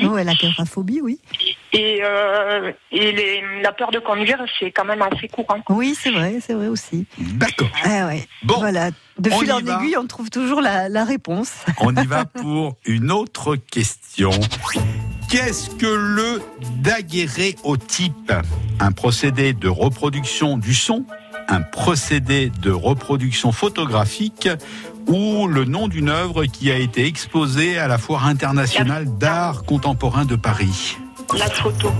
Ouais, 0.07 0.25
l'agoraphobie, 0.25 1.01
oui. 1.03 1.21
Et, 1.73 2.01
euh, 2.03 2.73
et 2.93 3.13
les- 3.13 3.43
la 3.63 3.73
peur 3.73 3.91
de 3.91 3.99
conduire, 3.99 4.39
c'est 4.59 4.71
quand 4.71 4.85
même 4.85 5.03
assez 5.03 5.29
courant. 5.29 5.59
Oui, 5.69 5.95
c'est 6.01 6.11
vrai, 6.11 6.37
c'est 6.45 6.55
vrai 6.55 6.69
aussi. 6.69 7.07
D'accord. 7.19 7.69
Ah 7.85 8.07
ouais. 8.07 8.27
Bon, 8.43 8.59
voilà. 8.59 8.91
De 9.19 9.31
on 9.31 9.39
fil 9.39 9.49
y 9.49 9.53
en 9.53 9.61
va. 9.61 9.79
aiguille, 9.81 9.97
on 9.97 10.07
trouve 10.07 10.31
toujours 10.31 10.61
la, 10.61 10.89
la 10.89 11.05
réponse. 11.05 11.51
On 11.81 11.95
y 11.95 12.07
va 12.07 12.25
pour 12.25 12.77
une 12.85 13.11
autre 13.13 13.57
question. 13.57 14.31
Qu'est-ce 15.31 15.71
que 15.71 15.87
le 15.87 16.43
daguerréotype? 16.79 18.33
Un 18.81 18.93
procédé 18.93 19.53
de 19.53 19.69
reproduction 19.69 20.59
du 20.59 20.75
son, 20.75 21.05
un 21.49 21.61
procédé 21.63 22.51
de 22.61 22.71
reproduction 22.71 23.53
photographique 23.53 24.49
ou 25.07 25.47
le 25.47 25.65
nom 25.65 25.89
d'une 25.89 26.09
œuvre 26.09 26.45
qui 26.47 26.71
a 26.73 26.77
été 26.79 27.07
exposée 27.07 27.79
à 27.79 27.87
la 27.89 27.99
Foire 27.99 28.27
internationale 28.27 29.07
d'art 29.19 29.63
contemporain 29.65 30.25
de 30.25 30.37
Paris 30.37 30.97
La 31.39 31.49
photo. 31.51 31.91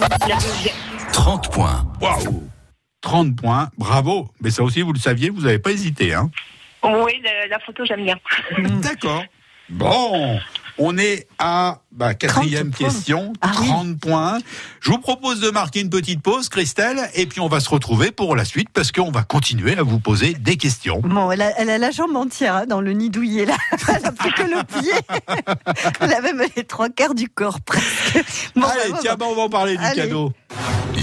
La 0.00 0.36
deuxième. 0.36 0.74
30 1.12 1.50
points. 1.52 1.86
Waouh 2.00 2.42
30 3.06 3.36
points, 3.36 3.70
bravo. 3.78 4.28
Mais 4.40 4.50
ça 4.50 4.64
aussi, 4.64 4.82
vous 4.82 4.92
le 4.92 4.98
saviez, 4.98 5.30
vous 5.30 5.42
n'avez 5.42 5.60
pas 5.60 5.70
hésité. 5.70 6.12
Hein 6.12 6.28
Oui, 6.82 7.12
la, 7.22 7.46
la 7.46 7.60
photo, 7.60 7.84
j'aime 7.84 8.02
bien. 8.02 8.18
D'accord. 8.82 9.22
Bon, 9.68 10.40
on 10.76 10.98
est 10.98 11.28
à 11.38 11.78
bah, 11.96 12.14
quatrième 12.14 12.70
30 12.70 12.78
points. 12.78 12.88
question, 12.88 13.32
Ah 13.40 13.52
oui. 13.60 13.66
30 13.68 13.98
points. 13.98 14.38
Je 14.80 14.90
vous 14.90 14.98
propose 14.98 15.40
de 15.40 15.50
marquer 15.50 15.80
une 15.80 15.90
petite 15.90 16.20
pause, 16.22 16.48
Christelle, 16.48 17.08
et 17.14 17.26
puis 17.26 17.40
on 17.40 17.48
va 17.48 17.60
se 17.60 17.68
retrouver 17.70 18.10
pour 18.12 18.36
la 18.36 18.44
suite 18.44 18.68
parce 18.72 18.92
qu'on 18.92 19.10
va 19.10 19.22
continuer 19.22 19.76
à 19.78 19.82
vous 19.82 19.98
poser 19.98 20.34
des 20.34 20.56
questions. 20.56 21.00
Bon, 21.02 21.30
elle 21.30 21.42
a, 21.42 21.58
elle 21.58 21.70
a 21.70 21.78
la 21.78 21.90
jambe 21.90 22.14
entière 22.16 22.54
hein, 22.56 22.66
dans 22.66 22.80
le 22.80 22.92
nid 22.92 23.10
douillet, 23.10 23.46
là. 23.46 23.56
Elle 23.88 24.04
a 24.06 24.12
plus 24.12 24.32
que 24.32 24.42
le 24.42 24.62
pied. 24.64 24.92
Elle 26.00 26.12
a 26.12 26.20
même 26.20 26.42
les 26.56 26.64
trois 26.64 26.88
quarts 26.88 27.14
du 27.14 27.28
corps, 27.28 27.60
presque. 27.60 28.22
Bon, 28.54 28.62
Allez, 28.66 28.90
bah, 28.92 28.98
tiens, 29.00 29.16
bon. 29.16 29.26
bah, 29.26 29.26
on 29.32 29.36
va 29.36 29.42
en 29.42 29.48
parler 29.48 29.76
du 29.76 29.84
cadeau. 29.94 30.32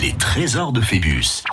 Les 0.01 0.13
trésors 0.13 0.71
de 0.73 0.81
Phébus. 0.81 1.43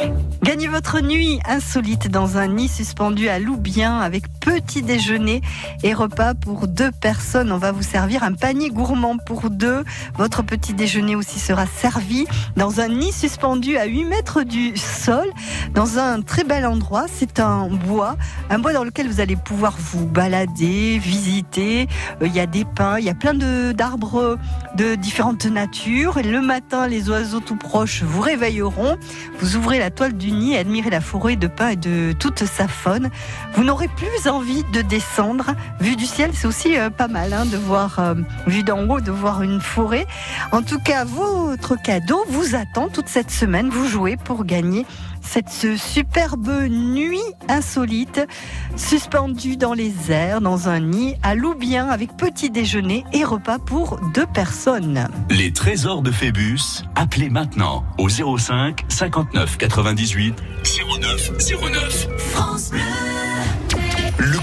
Gagnez 0.43 0.67
votre 0.67 1.01
nuit 1.01 1.39
insolite 1.47 2.09
dans 2.09 2.39
un 2.39 2.49
nid 2.49 2.69
suspendu 2.69 3.29
à 3.29 3.39
Loubien 3.39 3.99
avec 4.01 4.25
petit 4.41 4.81
déjeuner 4.83 5.43
et 5.83 5.93
repas 5.93 6.35
pour 6.35 6.67
deux 6.67 6.91
personnes. 6.91 7.53
On 7.53 7.59
va 7.59 7.71
vous 7.73 7.83
servir 7.83 8.23
un 8.25 8.33
panier 8.33 8.71
gourmand 8.71 9.19
pour 9.31 9.49
deux. 9.49 9.85
Votre 10.17 10.43
petit 10.43 10.75
déjeuner 10.75 11.15
aussi 11.15 11.39
sera 11.39 11.65
servi 11.65 12.27
dans 12.57 12.81
un 12.81 12.89
nid 12.89 13.13
suspendu 13.13 13.77
à 13.77 13.85
8 13.85 14.05
mètres 14.07 14.43
du 14.43 14.77
sol, 14.77 15.31
dans 15.73 16.01
un 16.01 16.21
très 16.21 16.43
bel 16.43 16.67
endroit. 16.67 17.05
C'est 17.09 17.39
un 17.39 17.69
bois, 17.69 18.17
un 18.51 18.59
bois 18.59 18.73
dans 18.73 18.83
lequel 18.83 19.07
vous 19.07 19.21
allez 19.21 19.37
pouvoir 19.37 19.77
vous 19.79 20.05
balader, 20.05 20.99
visiter. 20.99 21.87
Euh, 22.21 22.27
Il 22.27 22.35
y 22.35 22.41
a 22.41 22.47
des 22.47 22.65
pins, 22.65 22.99
il 22.99 23.05
y 23.05 23.09
a 23.09 23.15
plein 23.15 23.35
d'arbres 23.73 24.37
de 24.75 24.97
différentes 24.97 25.47
natures. 25.47 26.19
Le 26.25 26.41
matin, 26.41 26.89
les 26.89 27.09
oiseaux 27.09 27.39
tout 27.39 27.55
proches 27.55 28.03
vous 28.03 28.23
réveilleront. 28.23 28.97
Vous 29.39 29.55
ouvrez 29.55 29.79
la 29.79 29.91
toile 29.91 30.15
du 30.15 30.33
nid 30.33 30.57
admirez 30.57 30.91
la 30.91 31.01
forêt 31.01 31.37
de 31.37 31.47
pins 31.47 31.69
et 31.69 31.77
de 31.77 32.13
toute 32.19 32.45
sa 32.47 32.67
faune. 32.67 33.11
Vous 33.55 33.63
n'aurez 33.63 33.89
plus 33.89 34.29
envie 34.29 34.65
de 34.73 34.83
descendre. 34.83 35.55
Vue 35.79 35.95
du 35.95 36.07
ciel, 36.07 36.33
c'est 36.35 36.49
aussi 36.49 36.77
euh, 36.77 36.91
pas 36.91 37.07
mal 37.07 37.33
hein, 37.33 37.47
de 37.47 37.57
voir, 37.57 38.01
euh, 38.01 38.15
vue 38.49 38.65
d'en 38.65 38.89
haut, 38.89 39.01
de 39.01 39.13
voir 39.13 39.20
une 39.43 39.61
forêt. 39.61 40.07
En 40.53 40.63
tout 40.63 40.79
cas, 40.79 41.05
votre 41.05 41.81
cadeau 41.81 42.25
vous 42.29 42.55
attend 42.55 42.89
toute 42.89 43.09
cette 43.09 43.31
semaine. 43.31 43.69
Vous 43.69 43.87
jouez 43.87 44.17
pour 44.17 44.45
gagner 44.45 44.87
cette 45.21 45.51
ce 45.51 45.77
superbe 45.77 46.49
nuit 46.69 47.21
insolite 47.49 48.27
suspendue 48.77 49.57
dans 49.57 49.75
les 49.75 50.11
airs, 50.11 50.41
dans 50.41 50.69
un 50.69 50.81
nid 50.81 51.17
à 51.23 51.35
Loubien 51.35 51.89
avec 51.89 52.17
petit 52.17 52.51
déjeuner 52.51 53.05
et 53.13 53.25
repas 53.25 53.59
pour 53.59 54.01
deux 54.15 54.27
personnes. 54.27 55.09
Les 55.29 55.53
trésors 55.53 56.03
de 56.03 56.11
Phébus. 56.11 56.85
Appelez 56.95 57.31
maintenant 57.31 57.85
au 57.99 58.09
05 58.09 58.85
59 58.89 59.59
98 59.59 60.35
09 61.01 61.31
09. 61.73 62.09
Le 62.73 63.10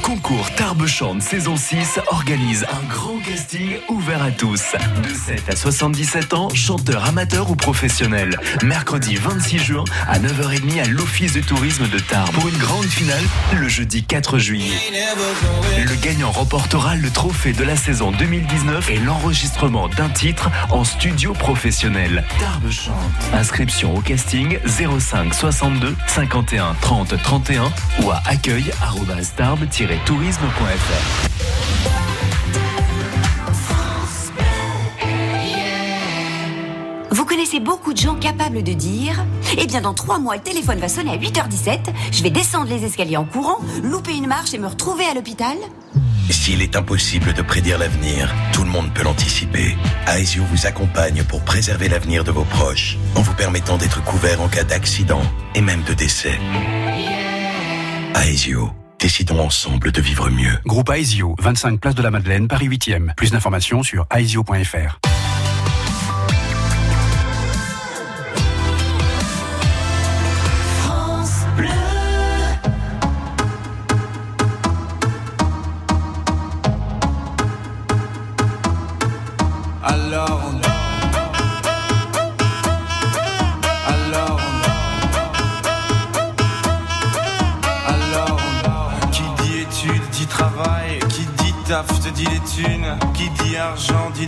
concours 0.08 0.49
Tarbes 0.55 0.86
chante 0.86 1.22
saison 1.22 1.58
6 1.58 1.99
organise 2.12 2.66
un 2.72 2.88
grand 2.88 3.20
casting 3.20 3.72
ouvert 3.89 4.24
à 4.24 4.32
tous. 4.32 4.64
De 5.03 5.10
7 5.10 5.49
à 5.49 5.55
77 5.58 6.34
ans, 6.34 6.47
chanteurs 6.53 7.03
amateurs 7.03 7.51
ou 7.51 7.58
professionnels. 7.58 8.39
Mercredi 8.64 9.16
26 9.16 9.60
juin 9.60 9.84
à 10.08 10.18
9h30 10.18 10.82
à 10.82 10.88
l'Office 10.88 11.34
de 11.34 11.41
tourisme 11.41 11.89
de 11.89 11.99
Tarbes. 11.99 12.32
Pour 12.32 12.47
une 12.47 12.58
grande 12.58 12.86
finale, 12.86 13.22
le 13.60 13.68
jeudi 13.68 14.05
4 14.05 14.38
juillet. 14.38 14.78
Le 15.78 15.95
gagnant 15.95 16.32
remportera 16.32 16.95
le 16.95 17.10
trophée 17.10 17.51
de 17.51 17.66
la 17.66 17.76
saison 17.76 18.14
2019 18.14 18.89
et 18.89 18.99
l'enregistrement 18.99 19.89
d'un 19.89 20.10
titre 20.10 20.49
en 20.70 20.86
studio 20.86 21.34
professionnel. 21.34 22.24
Tarbes 22.39 22.72
chante. 22.72 22.95
Inscription 23.34 23.93
au 23.93 23.99
casting 23.99 24.58
05 24.66 25.34
62 25.34 25.97
51 26.08 26.76
30 26.80 27.22
31 27.22 27.64
ou 28.03 28.12
à 28.12 28.22
accueil-tarbes-tourisme.fr. 30.08 31.28
Vous 37.12 37.26
connaissez 37.26 37.60
beaucoup 37.60 37.93
de 37.93 37.97
gens 37.97 38.16
capables 38.16 38.64
de 38.64 38.74
dire 38.74 39.26
Eh 39.58 39.66
bien, 39.66 39.82
dans 39.82 39.93
trois 39.93 40.20
mois, 40.20 40.36
le 40.36 40.41
téléphone 40.41 40.80
va 40.80 40.88
sonner 40.88 41.12
à 41.12 41.18
8h17, 41.18 41.80
je 42.12 42.24
vais 42.24 42.30
descendre 42.30 42.70
les 42.70 42.86
escaliers 42.86 43.18
en 43.18 43.26
courant, 43.26 43.60
louper 43.84 44.14
une 44.16 44.28
marche 44.28 44.53
et 44.53 44.58
me 44.58 44.68
retrouver 44.68 45.05
à 45.05 45.14
l'hôpital 45.14 45.58
S'il 46.30 46.62
est 46.62 46.76
impossible 46.76 47.34
de 47.34 47.41
prédire 47.41 47.78
l'avenir, 47.78 48.34
tout 48.53 48.64
le 48.64 48.70
monde 48.70 48.93
peut 48.93 49.03
l'anticiper. 49.03 49.76
Aesio 50.08 50.43
vous 50.51 50.68
accompagne 50.68 51.24
pour 51.24 51.41
préserver 51.41 51.89
l'avenir 51.89 52.24
de 52.24 52.32
vos 52.32 52.45
proches, 52.45 52.97
en 53.16 53.22
vous 53.22 53.34
permettant 53.34 53.78
d'être 53.78 54.03
couvert 54.03 54.41
en 54.41 54.47
cas 54.47 54.64
d'accident 54.64 55.22
et 55.55 55.62
même 55.62 55.84
de 55.84 55.93
décès. 55.93 56.39
Aesio, 58.16 58.72
décidons 58.99 59.39
ensemble 59.39 59.91
de 59.91 60.01
vivre 60.01 60.29
mieux. 60.29 60.57
Groupe 60.65 60.89
Aesio, 60.89 61.35
25 61.39 61.79
place 61.79 61.95
de 61.95 62.01
la 62.01 62.11
Madeleine, 62.11 62.47
Paris 62.47 62.67
8e. 62.67 63.13
Plus 63.15 63.31
d'informations 63.31 63.83
sur 63.83 64.05
aesio.fr. 64.15 65.07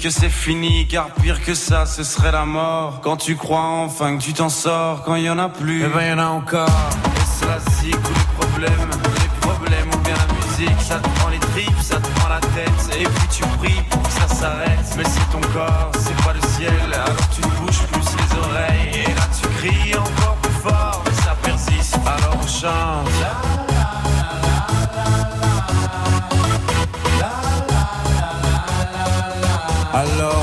que 0.00 0.10
c'est 0.10 0.30
fini, 0.30 0.86
car 0.86 1.10
pire 1.10 1.42
que 1.44 1.54
ça, 1.54 1.84
ce 1.84 2.02
serait 2.02 2.32
la 2.32 2.46
mort. 2.46 3.00
Quand 3.02 3.16
tu 3.16 3.36
crois 3.36 3.60
enfin 3.60 4.16
que 4.16 4.22
tu 4.22 4.32
t'en 4.32 4.48
sors, 4.48 5.02
quand 5.02 5.14
il 5.14 5.24
y 5.24 5.30
en 5.30 5.38
a 5.38 5.48
plus, 5.48 5.84
eh 5.84 5.88
ben 5.88 6.02
y 6.02 6.12
en 6.12 6.18
a 6.18 6.26
encore. 6.26 6.68
Et 6.68 7.20
c'est 7.26 7.46
la 7.46 7.58
zik 7.58 7.96
ou 7.96 8.14
les 8.14 8.46
problèmes, 8.46 8.90
les 9.14 9.40
problèmes 9.40 9.88
ou 9.92 9.98
bien 9.98 10.14
la 10.14 10.34
musique, 10.34 10.80
ça 10.80 10.96
te 10.96 11.08
prend 11.18 11.28
les 11.28 11.38
tripes, 11.38 11.82
ça 11.82 11.96
te 11.96 12.08
prend 12.18 12.28
la 12.28 12.40
tête, 12.40 12.98
et 12.98 13.04
puis 13.04 13.28
tu 13.30 13.42
pries 13.58 13.82
pour 13.90 14.02
que 14.02 14.12
ça 14.12 14.28
s'arrête. 14.28 14.94
Mais 14.96 15.04
c'est 15.04 15.30
ton 15.30 15.40
corps, 15.52 15.90
c'est 15.98 16.16
pas 16.24 16.32
le 16.32 16.48
ciel, 16.56 16.74
alors 16.92 17.29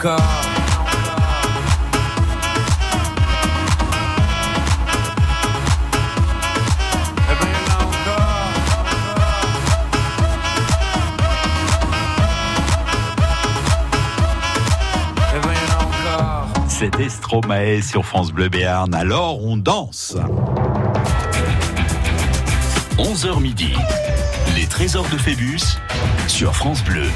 Encore. 0.00 0.20
C'était 16.68 17.10
Stromae 17.10 17.82
sur 17.82 18.06
France 18.06 18.32
Bleu 18.32 18.48
Béarn. 18.48 18.94
Alors 18.94 19.44
on 19.44 19.58
danse. 19.58 20.16
11h 22.96 23.40
midi. 23.40 23.74
Les 24.56 24.66
trésors 24.66 25.08
de 25.10 25.18
Phébus 25.18 25.60
sur 26.26 26.54
France 26.54 26.82
Bleu. 26.84 27.06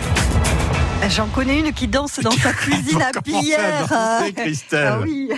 J'en 1.11 1.27
connais 1.29 1.61
une 1.61 1.73
qui 1.73 1.87
danse 1.87 2.19
dans 2.21 2.31
sa 2.31 2.53
cuisine 2.55 3.01
à 3.03 3.21
Pierre. 3.21 3.87
danser, 3.89 4.33
Christelle. 4.33 4.89
Ah 4.93 5.01
oui. 5.01 5.31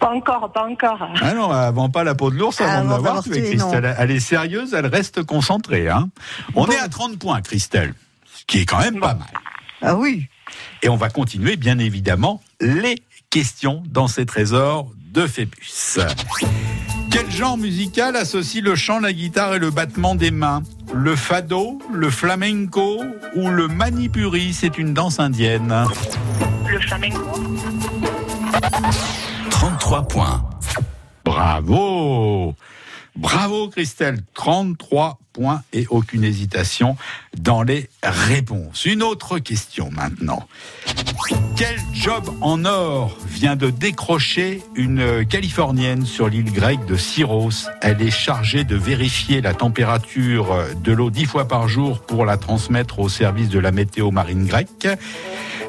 Pas 0.00 0.10
encore, 0.10 0.52
pas 0.52 0.66
encore. 0.68 1.08
Ah 1.22 1.32
non, 1.32 1.50
avant 1.50 1.88
pas 1.88 2.04
la 2.04 2.14
peau 2.14 2.30
de 2.30 2.36
l'ours, 2.36 2.60
Ah, 2.60 2.64
avant 2.64 2.72
de 2.72 2.78
avant 2.80 2.88
l'avoir 2.90 3.14
d'avoir 3.14 3.24
tué, 3.24 3.50
tué, 3.50 3.56
non. 3.56 3.70
Christelle. 3.70 3.96
Elle 3.98 4.10
est 4.10 4.20
sérieuse, 4.20 4.74
elle 4.74 4.86
reste 4.86 5.22
concentrée. 5.22 5.88
Hein. 5.88 6.08
On 6.54 6.66
est 6.66 6.78
à 6.78 6.88
30 6.88 7.18
points, 7.18 7.40
Christelle, 7.40 7.94
ce 8.34 8.44
qui 8.46 8.58
est 8.60 8.66
quand 8.66 8.80
même 8.80 9.00
pas 9.00 9.14
mal. 9.14 9.28
Ah 9.80 9.94
oui. 9.96 10.26
Et 10.82 10.88
on 10.88 10.96
va 10.96 11.08
continuer, 11.08 11.56
bien 11.56 11.78
évidemment, 11.78 12.42
les 12.60 12.96
questions 13.30 13.82
dans 13.86 14.08
ces 14.08 14.26
trésors 14.26 14.88
de 15.14 15.26
Phébus. 15.28 15.98
Quel 17.10 17.30
genre 17.30 17.56
musical 17.56 18.16
associe 18.16 18.62
le 18.62 18.74
chant, 18.74 18.98
la 18.98 19.12
guitare 19.12 19.54
et 19.54 19.58
le 19.60 19.70
battement 19.70 20.16
des 20.16 20.32
mains? 20.32 20.64
Le 20.92 21.14
fado, 21.14 21.78
le 21.92 22.10
flamenco 22.10 23.00
ou 23.36 23.48
le 23.48 23.68
manipuri? 23.68 24.52
C'est 24.52 24.76
une 24.76 24.92
danse 24.92 25.20
indienne. 25.20 25.84
Le 26.68 26.80
flamenco 26.80 27.22
33 29.50 30.08
points. 30.08 30.50
Bravo 31.24 32.54
Bravo 33.14 33.68
Christelle, 33.68 34.18
33 34.34 35.20
points 35.34 35.62
et 35.74 35.86
aucune 35.90 36.24
hésitation 36.24 36.96
dans 37.36 37.62
les 37.62 37.90
réponses. 38.02 38.86
Une 38.86 39.02
autre 39.02 39.38
question 39.38 39.90
maintenant. 39.90 40.46
Quel 41.56 41.76
job 41.92 42.24
en 42.40 42.64
or 42.64 43.18
vient 43.28 43.56
de 43.56 43.70
décrocher 43.70 44.62
une 44.74 45.26
Californienne 45.26 46.06
sur 46.06 46.28
l'île 46.28 46.52
grecque 46.52 46.86
de 46.86 46.96
Syros? 46.96 47.68
Elle 47.82 48.00
est 48.00 48.10
chargée 48.10 48.64
de 48.64 48.76
vérifier 48.76 49.40
la 49.40 49.54
température 49.54 50.56
de 50.82 50.92
l'eau 50.92 51.10
dix 51.10 51.26
fois 51.26 51.46
par 51.46 51.68
jour 51.68 52.00
pour 52.00 52.24
la 52.24 52.36
transmettre 52.36 53.00
au 53.00 53.08
service 53.08 53.48
de 53.48 53.58
la 53.58 53.72
météo 53.72 54.10
marine 54.10 54.46
grecque. 54.46 54.88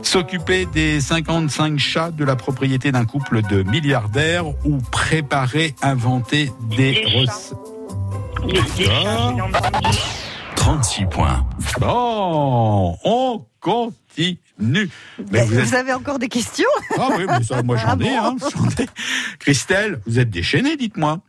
S'occuper 0.02 0.68
des 0.68 1.02
55 1.02 1.80
chats 1.80 2.12
de 2.12 2.24
la 2.24 2.36
propriété 2.36 2.92
d'un 2.92 3.06
couple 3.06 3.42
de 3.42 3.64
milliardaires 3.64 4.48
ou 4.66 4.78
préparer, 4.92 5.74
inventer 5.82 6.52
des 6.70 7.04
recettes. 7.06 7.75
36 10.56 11.06
points. 11.08 11.46
Bon, 11.80 12.98
on 13.04 13.46
continue. 13.60 14.90
Mais 15.32 15.46
vous, 15.46 15.54
vous 15.56 15.60
êtes... 15.60 15.74
avez 15.74 15.94
encore 15.94 16.20
des 16.20 16.28
questions 16.30 16.70
Ah 16.98 17.10
oui, 17.18 17.26
mais 17.28 17.44
ça, 17.44 17.64
moi 17.64 17.78
j'en 17.78 17.90
Ah 17.90 17.94
ai, 17.94 17.98
bon 17.98 18.18
hein, 18.18 18.36
j'en 18.40 18.84
ai. 18.84 18.88
Christelle, 19.40 20.00
vous 20.06 20.20
êtes 20.20 20.30
déchaînée, 20.30 20.78
dites-moi. 20.78 21.20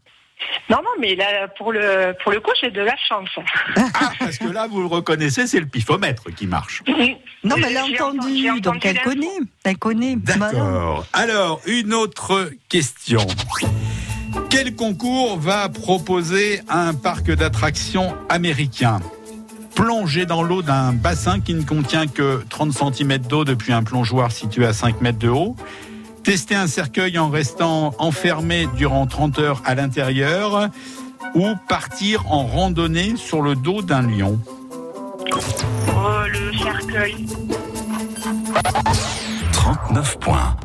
Non, 0.69 0.77
non, 0.77 0.91
mais 1.01 1.15
là, 1.15 1.49
pour 1.57 1.73
le, 1.73 2.15
pour 2.23 2.31
le 2.31 2.41
coup, 2.41 2.51
j'ai 2.61 2.71
de 2.71 2.83
la 2.83 2.95
chance. 3.09 3.31
Ah, 3.77 4.13
parce 4.19 4.37
que 4.37 4.49
là, 4.49 4.67
vous 4.67 4.81
le 4.81 4.87
reconnaissez, 4.87 5.47
c'est 5.47 5.61
le 5.61 5.67
pifomètre 5.67 6.25
qui 6.35 6.47
marche. 6.47 6.83
Non, 7.43 7.57
mais 7.57 7.69
elle 7.71 7.77
a 7.79 7.85
entendu, 7.85 8.61
donc 8.61 8.85
elle 8.85 9.01
connaît. 9.01 9.39
Elle 9.65 9.79
connaît. 9.79 10.17
D'accord. 10.17 11.07
Alors, 11.13 11.61
une 11.67 11.95
autre 11.95 12.51
question. 12.69 13.27
Quel 14.51 14.75
concours 14.75 15.39
va 15.39 15.69
proposer 15.69 16.61
un 16.69 16.95
parc 16.95 17.31
d'attractions 17.31 18.15
américain 18.29 19.01
Plonger 19.75 20.25
dans 20.25 20.43
l'eau 20.43 20.63
d'un 20.63 20.93
bassin 20.93 21.41
qui 21.41 21.55
ne 21.55 21.63
contient 21.63 22.07
que 22.07 22.43
30 22.49 22.73
cm 22.73 23.19
d'eau 23.19 23.45
depuis 23.45 23.73
un 23.73 23.83
plongeoir 23.83 24.33
situé 24.33 24.65
à 24.65 24.73
5 24.73 25.03
mètres 25.03 25.19
de 25.19 25.29
haut. 25.29 25.55
Tester 26.23 26.55
un 26.55 26.67
cercueil 26.67 27.19
en 27.19 27.29
restant 27.29 27.95
enfermé 27.99 28.67
durant 28.77 29.07
30 29.07 29.39
heures 29.39 29.63
à 29.65 29.75
l'intérieur. 29.75 30.71
Ou 31.35 31.55
partir 31.69 32.33
en 32.33 32.47
randonnée 32.47 33.17
sur 33.17 33.43
le 33.43 33.55
dos 33.55 33.83
d'un 33.83 34.03
lion. 34.03 34.41
Oh, 35.89 36.27
le 36.33 36.57
cercueil. 36.57 37.27
39 39.53 40.19
points. 40.19 40.57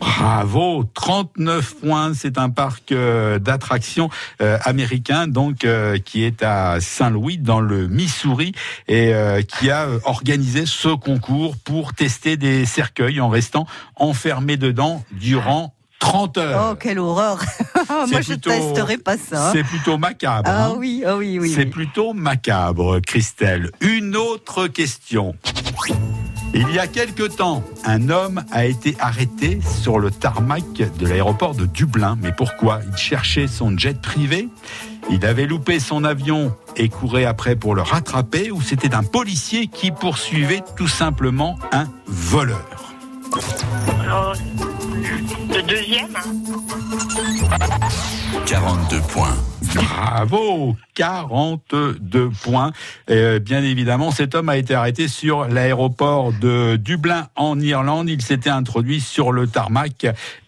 Bravo, 0.00 0.84
39 0.94 1.74
points. 1.76 2.12
C'est 2.14 2.38
un 2.38 2.50
parc 2.50 2.92
euh, 2.92 3.38
d'attractions 3.38 4.10
euh, 4.40 4.58
américain, 4.64 5.26
donc 5.26 5.64
euh, 5.64 5.98
qui 5.98 6.22
est 6.24 6.42
à 6.42 6.78
Saint-Louis 6.80 7.38
dans 7.38 7.60
le 7.60 7.86
Missouri 7.88 8.52
et 8.88 9.12
qui 9.58 9.70
a 9.70 9.88
organisé 10.04 10.64
ce 10.66 10.88
concours 10.94 11.56
pour 11.56 11.94
tester 11.94 12.36
des 12.36 12.64
cercueils 12.64 13.20
en 13.20 13.28
restant 13.28 13.66
enfermé 13.96 14.56
dedans 14.56 15.04
durant 15.12 15.74
30 15.98 16.38
heures. 16.38 16.68
Oh, 16.72 16.76
quelle 16.78 16.98
horreur 16.98 17.38
Moi, 17.88 18.06
C'est 18.08 18.22
je 18.22 18.26
plutôt- 18.32 18.50
testerai 18.50 18.98
pas 18.98 19.16
ça. 19.16 19.48
hein. 19.48 19.52
C'est 19.52 19.64
plutôt 19.64 19.96
macabre. 19.98 20.48
Ah 20.50 20.66
hein. 20.66 20.74
oui, 20.76 21.02
ah 21.06 21.16
oui, 21.16 21.38
oui. 21.38 21.50
C'est 21.50 21.64
oui. 21.64 21.70
plutôt 21.70 22.12
macabre, 22.12 23.00
Christelle. 23.00 23.70
Une 23.80 24.14
autre 24.16 24.66
question. 24.66 25.34
Il 26.54 26.70
y 26.72 26.78
a 26.78 26.86
quelque 26.86 27.24
temps, 27.24 27.62
un 27.84 28.08
homme 28.08 28.42
a 28.50 28.64
été 28.64 28.96
arrêté 28.98 29.60
sur 29.82 29.98
le 29.98 30.10
tarmac 30.10 30.64
de 30.98 31.06
l'aéroport 31.06 31.54
de 31.54 31.66
Dublin. 31.66 32.16
Mais 32.22 32.32
pourquoi? 32.32 32.80
Il 32.90 32.96
cherchait 32.96 33.46
son 33.46 33.76
jet 33.76 34.00
privé 34.00 34.48
il 35.08 35.24
avait 35.24 35.46
loupé 35.46 35.78
son 35.78 36.04
avion 36.04 36.54
et 36.76 36.88
courait 36.88 37.24
après 37.24 37.54
pour 37.54 37.74
le 37.74 37.82
rattraper 37.82 38.50
ou 38.50 38.60
c'était 38.60 38.94
un 38.94 39.04
policier 39.04 39.68
qui 39.68 39.90
poursuivait 39.90 40.62
tout 40.76 40.88
simplement 40.88 41.58
un 41.72 41.86
voleur? 42.06 42.94
Le 45.48 45.62
deuxième 45.62 46.12
42 48.46 49.00
points. 49.02 49.36
Bravo 49.76 50.74
42 50.94 52.30
points. 52.42 52.72
Euh, 53.10 53.38
bien 53.38 53.62
évidemment, 53.62 54.10
cet 54.10 54.34
homme 54.34 54.48
a 54.48 54.56
été 54.56 54.74
arrêté 54.74 55.06
sur 55.06 55.46
l'aéroport 55.46 56.32
de 56.32 56.76
Dublin 56.76 57.28
en 57.36 57.60
Irlande. 57.60 58.08
Il 58.08 58.22
s'était 58.22 58.50
introduit 58.50 59.00
sur 59.00 59.32
le 59.32 59.46
tarmac 59.46 60.06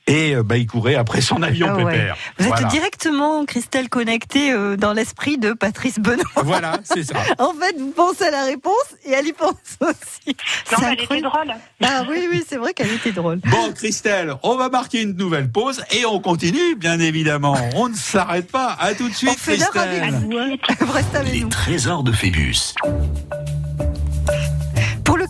et 0.09 0.35
euh, 0.35 0.43
bah, 0.43 0.57
il 0.57 0.67
courait 0.67 0.97
après 0.97 1.21
son 1.21 1.43
avion 1.43 1.69
Ah 1.71 1.77
ouais. 1.77 1.85
pépère. 1.93 2.17
Vous 2.39 2.49
êtes 2.49 2.67
directement, 2.69 3.45
Christelle, 3.45 3.89
connectée 3.89 4.53
euh, 4.53 4.77
dans 4.77 4.93
l'esprit 4.93 5.39
de 5.39 5.53
Patrice 5.53 5.99
Benoît. 6.01 6.25
Voilà, 6.45 6.79
c'est 6.83 7.05
ça. 7.05 7.15
En 7.39 7.53
fait, 7.53 7.77
vous 7.79 7.91
pensez 7.93 8.25
à 8.25 8.31
la 8.31 8.45
réponse 8.45 8.75
et 9.05 9.13
elle 9.13 9.27
y 9.29 9.33
pense 9.33 9.53
aussi. 9.81 9.95
Non, 10.29 10.35
C'est 10.71 10.81
mais 10.81 10.87
elle 10.99 11.05
était 11.05 11.21
drôle. 11.21 11.55
Ah 11.85 12.03
oui, 12.11 12.27
oui, 12.31 12.43
c'est 12.49 12.57
vrai 12.57 12.73
qu'elle 12.75 12.93
était 12.93 13.13
drôle. 13.13 13.39
Bon, 13.45 13.73
Christelle, 13.75 14.35
on 14.43 14.57
va 14.57 14.69
marquer 14.69 15.03
une 15.03 15.15
nouvelle 15.17 15.51
pause 15.51 15.83
et 15.93 16.05
on 16.07 16.19
continue, 16.21 16.75
bien 16.77 16.99
évidemment. 16.99 17.57
On 17.77 17.89
ne 17.89 17.95
s'arrête 17.95 18.51
pas. 18.51 18.77
À 18.81 18.95
tout 18.95 19.05
de 19.09 19.13
On 19.13 19.15
suite, 19.15 19.39
fait 19.39 19.57
l'heure 19.57 19.71
avec 19.77 20.01
Christelle. 20.03 20.21
vous. 20.31 20.39
hein. 20.39 20.57
Restez 20.93 21.17
avec 21.19 21.33
Les 21.33 21.41
nous. 21.41 21.49
trésors 21.49 22.03
de 22.03 22.13
Phébus. 22.13 22.75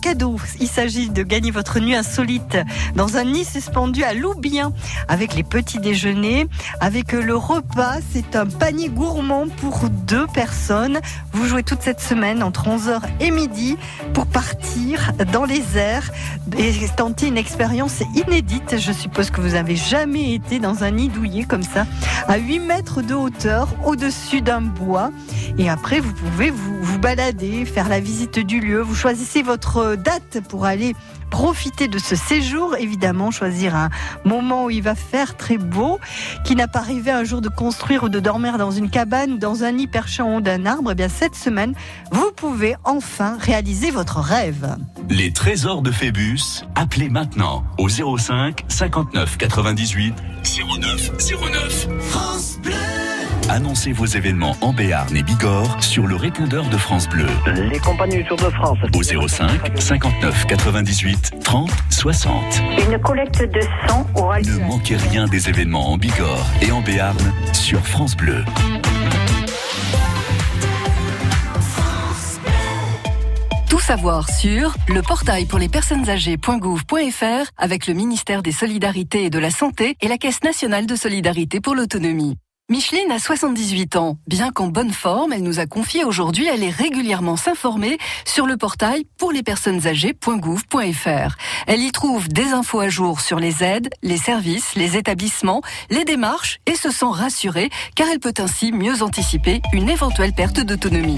Cadeau, 0.01 0.37
il 0.59 0.67
s'agit 0.67 1.09
de 1.09 1.23
gagner 1.23 1.51
votre 1.51 1.79
nuit 1.79 1.95
insolite 1.95 2.57
dans 2.95 3.17
un 3.17 3.25
nid 3.25 3.43
suspendu 3.43 4.03
à 4.03 4.13
Loubien 4.13 4.71
avec 5.07 5.35
les 5.35 5.43
petits 5.43 5.79
déjeuners, 5.79 6.47
avec 6.79 7.11
le 7.11 7.35
repas. 7.35 7.97
C'est 8.11 8.35
un 8.35 8.45
panier 8.45 8.89
gourmand 8.89 9.47
pour 9.57 9.89
deux 9.89 10.27
personnes. 10.27 10.99
Vous 11.33 11.45
jouez 11.45 11.63
toute 11.63 11.81
cette 11.81 11.99
semaine 11.99 12.43
entre 12.43 12.67
11h 12.67 13.01
et 13.19 13.31
midi 13.31 13.77
pour 14.13 14.25
partir 14.25 15.11
dans 15.33 15.45
les 15.45 15.77
airs 15.77 16.11
et 16.57 16.73
tenter 16.95 17.27
une 17.27 17.37
expérience 17.37 18.01
inédite. 18.15 18.77
Je 18.77 18.91
suppose 18.91 19.29
que 19.29 19.41
vous 19.41 19.55
avez 19.55 19.75
jamais 19.75 20.33
été 20.33 20.59
dans 20.59 20.83
un 20.83 20.91
nid 20.91 21.09
douillet 21.09 21.43
comme 21.43 21.63
ça, 21.63 21.85
à 22.27 22.37
8 22.37 22.59
mètres 22.59 23.01
de 23.01 23.13
hauteur, 23.13 23.67
au-dessus 23.85 24.41
d'un 24.41 24.61
bois. 24.61 25.11
Et 25.57 25.69
après, 25.69 25.99
vous 25.99 26.13
pouvez 26.13 26.49
vous, 26.49 26.77
vous 26.81 26.99
balader, 26.99 27.65
faire 27.65 27.89
la 27.89 27.99
visite 27.99 28.39
du 28.39 28.59
lieu. 28.59 28.81
Vous 28.81 28.95
choisissez 28.95 29.41
votre 29.41 29.88
date 29.95 30.41
pour 30.47 30.65
aller 30.65 30.95
profiter 31.29 31.87
de 31.87 31.99
ce 31.99 32.15
séjour. 32.15 32.75
Évidemment, 32.75 33.31
choisir 33.31 33.75
un 33.75 33.89
moment 34.25 34.65
où 34.65 34.69
il 34.69 34.81
va 34.81 34.95
faire 34.95 35.37
très 35.37 35.57
beau. 35.57 35.99
Qui 36.43 36.55
n'a 36.55 36.67
pas 36.67 36.81
rêvé 36.81 37.11
un 37.11 37.23
jour 37.23 37.41
de 37.41 37.49
construire 37.49 38.03
ou 38.03 38.09
de 38.09 38.19
dormir 38.19 38.57
dans 38.57 38.71
une 38.71 38.89
cabane, 38.89 39.37
dans 39.37 39.63
un 39.63 39.71
nid 39.71 39.87
perché 39.87 40.21
en 40.21 40.37
haut 40.37 40.41
d'un 40.41 40.65
arbre 40.65 40.91
Eh 40.91 40.95
bien, 40.95 41.09
cette 41.09 41.35
semaine, 41.35 41.73
vous 42.11 42.31
pouvez 42.35 42.75
enfin 42.83 43.37
réaliser 43.39 43.91
votre 43.91 44.19
rêve. 44.19 44.75
Les 45.09 45.31
trésors 45.31 45.81
de 45.81 45.91
Phébus. 45.91 46.63
Appelez 46.75 47.09
maintenant 47.09 47.63
au 47.77 47.89
05 47.89 48.65
59 48.67 49.37
98 49.37 50.13
09 50.79 51.11
09. 51.19 51.87
France 51.99 52.59
Bleu. 52.63 53.08
Annoncez 53.49 53.93
vos 53.93 54.05
événements 54.05 54.55
en 54.61 54.73
Béarn 54.73 55.15
et 55.17 55.23
Bigorre 55.23 55.83
sur 55.83 56.05
le 56.05 56.15
répondeur 56.15 56.69
de 56.69 56.77
France 56.77 57.09
Bleu. 57.09 57.25
Les 57.71 57.79
compagnies 57.79 58.17
du 58.17 58.25
Tour 58.25 58.37
de 58.37 58.49
France. 58.51 58.77
Au 58.93 59.27
05 59.27 59.49
59 59.79 60.45
98 60.45 61.33
30 61.43 61.71
60. 61.89 62.61
Une 62.87 62.99
collecte 62.99 63.41
de 63.41 63.61
sang 63.87 64.05
aura 64.15 64.39
Ne 64.41 64.59
manquez 64.67 64.97
rien 64.97 65.25
des 65.25 65.49
événements 65.49 65.91
en 65.91 65.97
Bigorre 65.97 66.45
et 66.61 66.71
en 66.71 66.81
Béarn 66.81 67.17
sur 67.51 67.79
France 67.79 68.15
Bleu. 68.15 68.45
Tout 73.67 73.79
savoir 73.79 74.29
sur 74.29 74.75
le 74.87 75.01
portail 75.01 75.45
pour 75.45 75.57
les 75.57 75.69
personnes 75.69 76.07
âgées.gouv.fr 76.07 77.51
avec 77.57 77.87
le 77.87 77.95
ministère 77.95 78.43
des 78.43 78.51
Solidarités 78.51 79.25
et 79.25 79.29
de 79.31 79.39
la 79.39 79.49
Santé 79.49 79.95
et 80.01 80.07
la 80.07 80.19
Caisse 80.19 80.43
nationale 80.43 80.85
de 80.85 80.95
solidarité 80.95 81.59
pour 81.59 81.73
l'autonomie. 81.73 82.37
Micheline 82.71 83.11
a 83.11 83.17
78 83.17 83.95
ans. 83.95 84.17
Bien 84.27 84.51
qu'en 84.51 84.67
bonne 84.67 84.91
forme, 84.91 85.33
elle 85.33 85.41
nous 85.41 85.59
a 85.59 85.65
confié 85.65 86.03
aujourd'hui 86.03 86.49
aller 86.49 86.69
régulièrement 86.69 87.35
s'informer 87.35 87.97
sur 88.25 88.45
le 88.45 88.57
portail 88.57 89.05
pour 89.17 89.31
les 89.31 89.41
personnes 89.41 89.87
âgées.gouv.fr. 89.87 91.35
Elle 91.65 91.81
y 91.81 91.91
trouve 91.91 92.27
des 92.27 92.53
infos 92.53 92.79
à 92.79 92.89
jour 92.89 93.21
sur 93.21 93.39
les 93.39 93.63
aides, 93.63 93.89
les 94.03 94.17
services, 94.17 94.75
les 94.75 94.97
établissements, 94.97 95.63
les 95.89 96.05
démarches 96.05 96.59
et 96.67 96.75
se 96.75 96.91
sent 96.91 97.05
rassurée 97.09 97.71
car 97.95 98.07
elle 98.07 98.19
peut 98.19 98.35
ainsi 98.37 98.71
mieux 98.71 99.01
anticiper 99.01 99.63
une 99.73 99.89
éventuelle 99.89 100.33
perte 100.33 100.59
d'autonomie. 100.59 101.17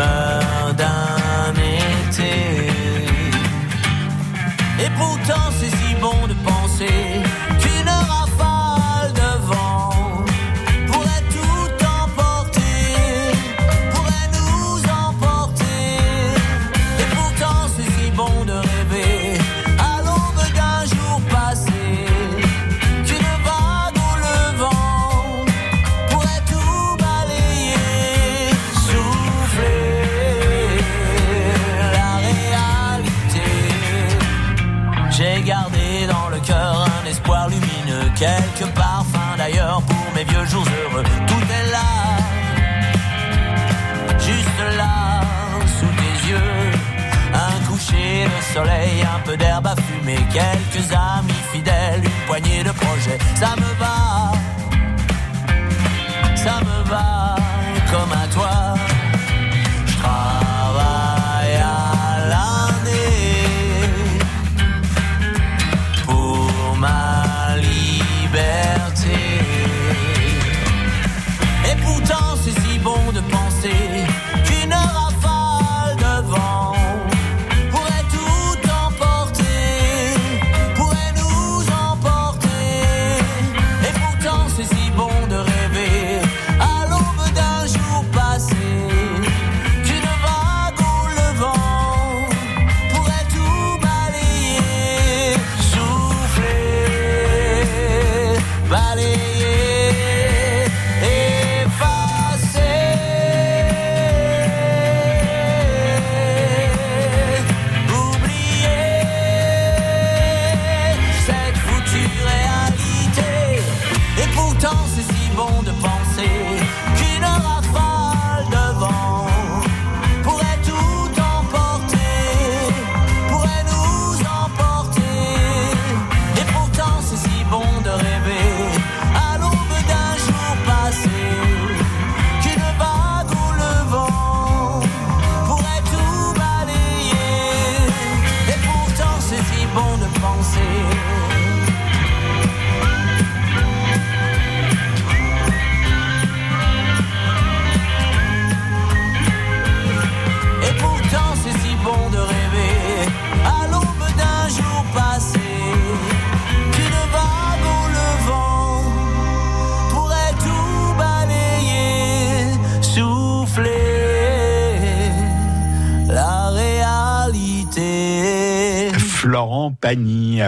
l'humeur 0.00 0.74
d'un 0.74 1.52
été. 2.08 2.32
Et 4.84 4.90
pourtant 4.98 5.50
c'est 5.58 5.79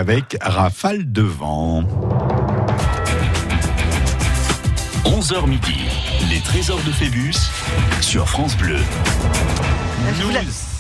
avec 0.03 0.37
Rafale 0.41 1.13
de 1.13 1.23
vent. 1.23 1.85
11h 5.05 5.47
midi, 5.47 5.77
les 6.29 6.41
trésors 6.41 6.83
de 6.85 6.91
Phébus 6.91 7.37
sur 8.01 8.29
France 8.29 8.57
Bleu. 8.57 8.81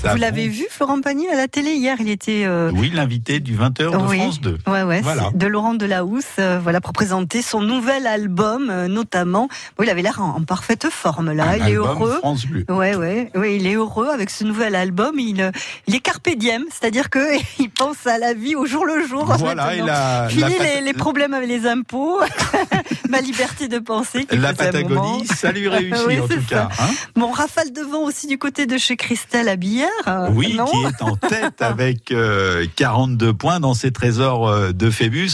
Vous 0.04 0.16
l'avez 0.18 0.48
vu, 0.48 0.64
Florent 0.68 1.00
Pagny, 1.00 1.28
à 1.28 1.36
la 1.36 1.46
télé 1.46 1.74
hier 1.74 1.96
Il 2.00 2.10
était. 2.10 2.42
euh, 2.44 2.72
Oui, 2.74 2.90
l'invité 2.92 3.38
du 3.38 3.56
20h 3.56 3.92
de 3.92 3.96
oui. 4.08 4.18
France 4.18 4.40
2. 4.40 4.58
Ouais, 4.66 4.82
ouais, 4.82 5.00
Voilà. 5.00 5.30
de 5.32 5.46
Laurent 5.46 5.74
Delahousse, 5.74 6.24
euh, 6.40 6.58
voilà, 6.60 6.80
pour 6.80 6.92
présenter 6.92 7.40
son 7.40 7.60
nouvel 7.60 8.06
album, 8.08 8.68
euh, 8.68 8.88
notamment. 8.88 9.48
Bon, 9.78 9.84
il 9.84 9.90
avait 9.90 10.02
l'air 10.02 10.20
en, 10.20 10.36
en 10.38 10.42
parfaite 10.42 10.88
forme, 10.90 11.32
là. 11.32 11.50
Un 11.50 11.56
il 11.56 11.68
est 11.68 11.74
heureux. 11.74 12.16
France 12.18 12.46
Bleu. 12.46 12.64
Ouais, 12.68 12.96
ouais, 12.96 13.30
ouais, 13.36 13.56
il 13.56 13.66
est 13.68 13.74
heureux 13.74 14.08
avec 14.08 14.28
ce 14.30 14.42
nouvel 14.42 14.74
album. 14.74 15.18
Il, 15.20 15.52
il 15.86 15.94
est 15.94 16.00
carpe 16.00 16.28
diem, 16.36 16.64
c'est-à-dire 16.70 17.08
que 17.08 17.20
il 17.60 17.70
pense 17.70 18.04
à 18.06 18.18
la 18.18 18.34
vie 18.34 18.56
au 18.56 18.66
jour 18.66 18.84
le 18.84 19.06
jour. 19.06 19.24
Voilà, 19.38 19.76
il 19.76 19.88
a- 19.88 20.28
Fini 20.28 20.42
la 20.58 20.80
les, 20.80 20.92
problèmes 20.94 21.32
avec 21.34 21.48
les 21.48 21.66
impôts, 21.68 22.18
ma 23.08 23.20
liberté 23.20 23.68
de 23.68 23.78
penser. 23.78 24.26
La. 24.32 24.52
Patagonie, 24.52 25.26
ça 25.28 25.52
lui 25.52 25.68
réussit 25.68 26.06
Oui, 26.08 26.18
en 26.20 26.26
tout 26.28 26.34
ça. 26.48 26.54
cas. 26.56 26.68
hein. 26.80 26.90
Bon, 27.16 27.30
rafale 27.30 27.72
de 27.72 27.80
vent 27.82 28.02
aussi 28.02 28.26
du 28.26 28.36
côté 28.38 28.66
de 28.66 28.76
chez 28.78 28.96
Christelle 29.12 29.50
à 29.50 29.56
Billère. 29.56 29.88
euh, 30.08 30.30
Oui, 30.32 30.54
non 30.54 30.64
qui 30.64 30.76
est 30.84 31.02
en 31.02 31.16
tête 31.16 31.60
avec 31.60 32.12
euh, 32.12 32.64
42 32.76 33.34
points 33.34 33.60
dans 33.60 33.74
ses 33.74 33.90
trésors 33.92 34.48
euh, 34.48 34.72
de 34.72 34.88
Phébus. 34.90 35.32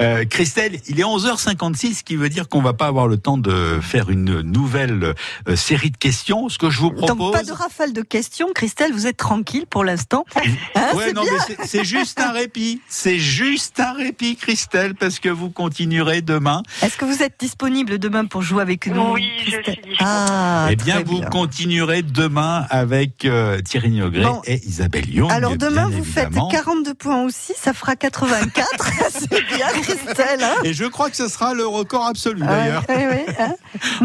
Euh, 0.00 0.24
Christelle, 0.24 0.80
il 0.88 0.98
est 0.98 1.02
11h56, 1.04 1.96
ce 1.98 2.02
qui 2.04 2.16
veut 2.16 2.30
dire 2.30 2.48
qu'on 2.48 2.62
va 2.62 2.72
pas 2.72 2.86
avoir 2.86 3.06
le 3.06 3.18
temps 3.18 3.36
de 3.36 3.80
faire 3.82 4.08
une 4.08 4.40
nouvelle 4.40 5.12
euh, 5.46 5.56
série 5.56 5.90
de 5.90 5.98
questions. 5.98 6.48
Ce 6.48 6.56
que 6.56 6.70
je 6.70 6.78
vous 6.80 6.90
propose... 6.90 7.18
Donc 7.18 7.32
pas 7.34 7.42
de 7.42 7.52
rafale 7.52 7.92
de 7.92 8.00
questions, 8.00 8.48
Christelle, 8.54 8.92
vous 8.94 9.06
êtes 9.06 9.18
tranquille 9.18 9.66
pour 9.68 9.84
l'instant. 9.84 10.24
Hein, 10.74 10.96
Ouais, 10.96 11.12
non, 11.12 11.22
bien. 11.22 11.32
mais 11.50 11.56
c'est- 11.66 11.84
juste 11.84 12.20
un 12.20 12.32
répit. 12.32 12.80
C'est 12.88 13.18
juste 13.18 13.78
un 13.80 13.92
répit, 13.92 14.36
Christelle, 14.36 14.94
parce 14.94 15.18
que 15.18 15.28
vous 15.28 15.50
continuerez 15.50 16.22
demain. 16.22 16.62
Est-ce 16.82 16.96
que 16.96 17.04
vous 17.04 17.22
êtes 17.22 17.34
disponible 17.38 17.98
demain 17.98 18.24
pour 18.26 18.42
jouer 18.42 18.62
avec 18.62 18.86
nous 18.86 19.12
Oui, 19.14 19.28
je 19.44 19.50
Christelle 19.56 19.62
suis 19.64 19.72
disponible. 19.74 19.96
Ah, 20.00 20.68
eh 20.70 20.76
bien, 20.76 21.02
vous 21.04 21.20
continuerez 21.22 22.02
demain 22.02 22.64
avec 22.70 23.17
euh, 23.24 23.60
Thierry 23.60 23.90
Niogret 23.90 24.22
Bon. 24.22 24.40
et 24.46 24.60
Isabelle 24.66 25.08
Young. 25.08 25.30
Alors 25.30 25.56
demain, 25.56 25.88
vous 25.88 26.04
faites 26.04 26.26
évidemment. 26.26 26.48
42 26.48 26.94
points 26.94 27.22
aussi, 27.24 27.52
ça 27.56 27.72
fera 27.72 27.96
84. 27.96 28.68
c'est 29.10 29.28
bien, 29.56 29.66
Christelle. 29.82 30.42
Hein 30.42 30.54
Et 30.64 30.72
je 30.72 30.84
crois 30.84 31.10
que 31.10 31.16
ce 31.16 31.28
sera 31.28 31.54
le 31.54 31.66
record 31.66 32.06
absolu, 32.06 32.42
Ouais, 32.42 32.46
d'ailleurs. 32.48 32.84
ouais, 32.88 33.06
ouais, 33.06 33.26
hein. 33.38 33.54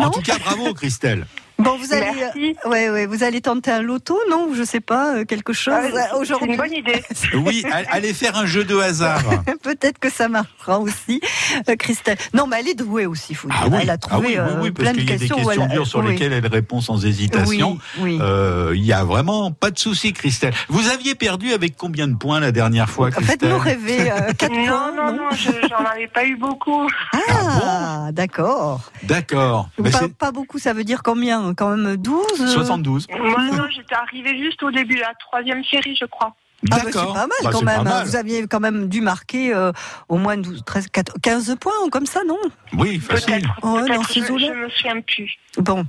En 0.02 0.10
tout 0.10 0.22
cas, 0.22 0.38
bravo, 0.40 0.74
Christelle. 0.74 1.26
Bon, 1.60 1.78
vous 1.78 1.94
allez, 1.94 2.08
Merci. 2.18 2.56
euh, 2.66 2.70
ouais, 2.70 2.90
ouais, 2.90 3.06
vous 3.06 3.24
allez 3.24 3.40
tenter 3.40 3.72
un 3.72 3.82
loto, 3.82 4.20
non 4.30 4.50
Je 4.56 4.64
sais 4.64 4.80
pas, 4.82 5.16
euh, 5.18 5.24
quelque 5.26 5.54
chose 5.54 5.74
Ah, 5.78 5.84
euh, 5.86 6.00
c'est 6.12 6.16
aujourd'hui. 6.18 6.52
une 6.52 6.58
bonne 6.58 6.74
idée. 6.74 7.04
Oui, 7.36 7.64
all- 7.72 7.86
allez 7.92 8.14
faire 8.14 8.36
un 8.38 8.46
jeu 8.46 8.64
de 8.64 8.76
hasard. 8.78 9.22
Peut-être 9.64 10.00
que 10.00 10.10
ça 10.10 10.28
marchera 10.28 10.80
aussi, 10.80 11.22
euh, 11.70 11.76
Christelle. 11.76 12.18
Non, 12.34 12.48
mais 12.48 12.60
elle 12.60 12.70
est 12.70 12.74
douée 12.74 13.06
aussi, 13.06 13.34
faut 13.36 13.48
dire. 13.48 13.58
Ah 13.62 13.68
oui, 13.72 13.78
Elle 13.82 13.90
a 13.90 13.94
ah 13.94 13.98
trouvé 13.98 14.28
oui, 14.28 14.34
oui, 14.34 14.38
euh, 14.40 14.62
oui, 14.62 14.72
parce 14.72 14.84
plein 14.84 14.94
de 14.94 14.98
qu'il 15.00 15.10
y 15.10 15.14
a 15.14 15.16
des 15.18 15.20
questions. 15.28 15.36
questions 15.46 15.64
elle 15.64 15.70
dures 15.72 15.88
sur 15.88 16.00
oui. 16.00 16.12
lesquelles 16.12 16.34
elle 16.34 16.48
répond 16.48 16.82
sans 16.82 17.06
hésitation. 17.06 17.78
Oui, 18.00 18.14
oui. 18.14 18.20
Euh, 18.22 18.72
Il 18.76 18.84
y 18.84 18.92
a 18.94 19.04
vraiment 19.04 19.52
pas 19.52 19.70
de 19.72 19.78
souci, 19.80 20.12
Christelle. 20.12 20.54
Vous 20.70 20.90
aviez 20.90 21.16
perdu 21.16 21.54
avec 21.54 21.78
combien 21.78 22.08
de 22.08 22.16
points 22.16 22.40
la 22.40 22.52
dernière 22.52 22.90
fois, 22.90 23.12
Christelle? 23.12 23.38
Faites-nous 23.40 23.60
rêver. 23.60 24.12
euh, 24.12 24.34
quatre 24.38 24.52
Non, 24.52 24.66
points, 24.68 24.92
non, 24.96 25.14
non, 25.14 25.30
je- 25.32 25.68
j'en 25.70 25.86
avais 25.86 26.08
pas 26.08 26.26
eu 26.26 26.36
beaucoup. 26.36 26.88
Ah, 27.14 28.10
d'accord. 28.12 28.82
D'accord. 29.04 29.70
Mais 29.80 29.92
Pas, 29.92 30.00
c'est 30.00 30.14
pas 30.16 30.32
beaucoup, 30.32 30.60
ça 30.60 30.74
veut 30.74 30.84
dire 30.84 31.04
combien 31.04 31.43
Quand 31.56 31.76
même 31.76 31.98
12 31.98 32.26
euh 32.42 32.48
72. 32.48 33.08
Moi, 33.10 33.44
non, 33.52 33.66
j'étais 33.76 33.96
arrivée 33.96 34.38
juste 34.42 34.62
au 34.64 34.72
début 34.72 34.96
de 34.96 35.02
la 35.02 35.14
troisième 35.20 35.64
série, 35.66 35.96
je 36.00 36.06
crois. 36.06 36.34
Ah 36.72 36.78
bah, 36.78 36.78
c'est 36.86 36.94
D'accord. 36.94 37.14
pas 37.14 37.20
mal 37.20 37.30
Bah, 37.44 37.50
quand 37.52 37.62
même. 37.64 37.80
hein. 37.82 37.84
mal. 37.84 38.06
Vous 38.08 38.16
aviez 38.16 38.48
quand 38.48 38.62
même 38.62 38.88
dû 38.88 39.02
marquer 39.02 39.54
euh, 39.54 39.74
au 40.08 40.18
moins 40.18 40.38
12, 40.38 40.64
13, 40.66 40.88
14, 40.88 41.18
15 41.22 41.56
points 41.60 41.74
ou 41.86 41.90
comme 41.90 42.06
ça, 42.06 42.22
non? 42.26 42.38
Oui, 42.78 43.00
facile. 43.00 43.34
Peut-être. 43.42 43.50
Oh, 43.64 43.74
peut-être, 43.80 43.96
dans 43.96 44.04
ces 44.04 44.22
je, 44.22 44.32
eaux-là. 44.32 44.48
je 44.48 44.54
me 44.54 44.70
souviens 44.70 45.02
plus. 45.02 45.32
Bon. 45.58 45.84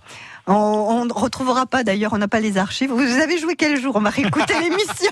On 0.47 1.07
ne 1.07 1.13
retrouvera 1.13 1.65
pas 1.65 1.85
d'ailleurs, 1.85 2.13
on 2.13 2.19
n'a 2.19 2.29
pas 2.29 2.41
les 2.41 2.59
archives. 2.59 2.91
Vous 2.91 3.01
avez 3.01 3.39
joué 3.39 3.57
quel 3.57 3.81
jour 3.81 3.97
On 3.97 4.01
va 4.01 4.11
réécouter 4.11 4.53
l'émission. 4.61 5.11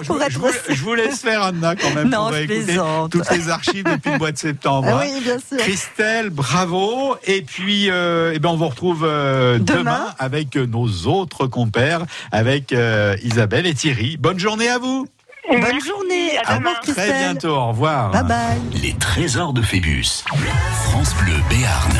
Je, 0.00 0.06
Pour 0.06 0.16
vous- 0.16 0.22
être 0.22 0.30
je 0.30 0.38
vous, 0.38 0.46
aussi- 0.46 0.58
je 0.70 0.82
vous 0.82 0.94
laisse 0.94 1.20
faire, 1.20 1.42
Anna, 1.42 1.76
quand 1.76 1.90
même, 1.94 2.08
Non, 2.08 2.28
pour 2.28 2.32
je 2.36 2.42
écouter 2.44 2.62
plaisante. 2.64 3.12
toutes 3.12 3.30
les 3.30 3.48
archives 3.50 3.84
depuis 3.84 4.10
le 4.12 4.18
mois 4.18 4.32
de 4.32 4.38
septembre. 4.38 4.88
Ah 4.90 5.00
hein. 5.02 5.06
oui, 5.14 5.20
bien 5.20 5.36
sûr. 5.38 5.58
Christelle, 5.58 6.30
bravo. 6.30 7.16
Et 7.24 7.42
puis, 7.42 7.90
euh, 7.90 8.32
eh 8.34 8.38
ben, 8.38 8.48
on 8.50 8.56
vous 8.56 8.68
retrouve 8.68 9.04
euh, 9.04 9.58
demain. 9.58 9.80
Demain. 9.82 10.06
avec 10.18 10.56
nos 10.56 10.88
autres 11.06 11.46
compères, 11.46 12.06
avec 12.30 12.72
euh, 12.72 13.16
Isabelle 13.22 13.66
et 13.66 13.74
Thierry. 13.74 14.16
Bonne 14.16 14.38
journée 14.38 14.70
à 14.70 14.78
vous. 14.78 15.06
Bonne 15.50 15.60
Merci, 15.60 15.88
journée. 15.88 16.38
à 16.38 16.54
Au 16.54 16.56
revoir, 16.56 16.74
demain. 16.86 16.94
Très 16.94 17.12
bientôt. 17.18 17.48
Au 17.54 17.68
revoir. 17.68 18.10
Bye 18.12 18.24
bye. 18.24 18.80
Les 18.80 18.94
trésors 18.94 19.52
de 19.52 19.60
Phébus. 19.60 20.24
France 20.84 21.14
Bleu 21.16 21.34
Béarn. 21.50 21.92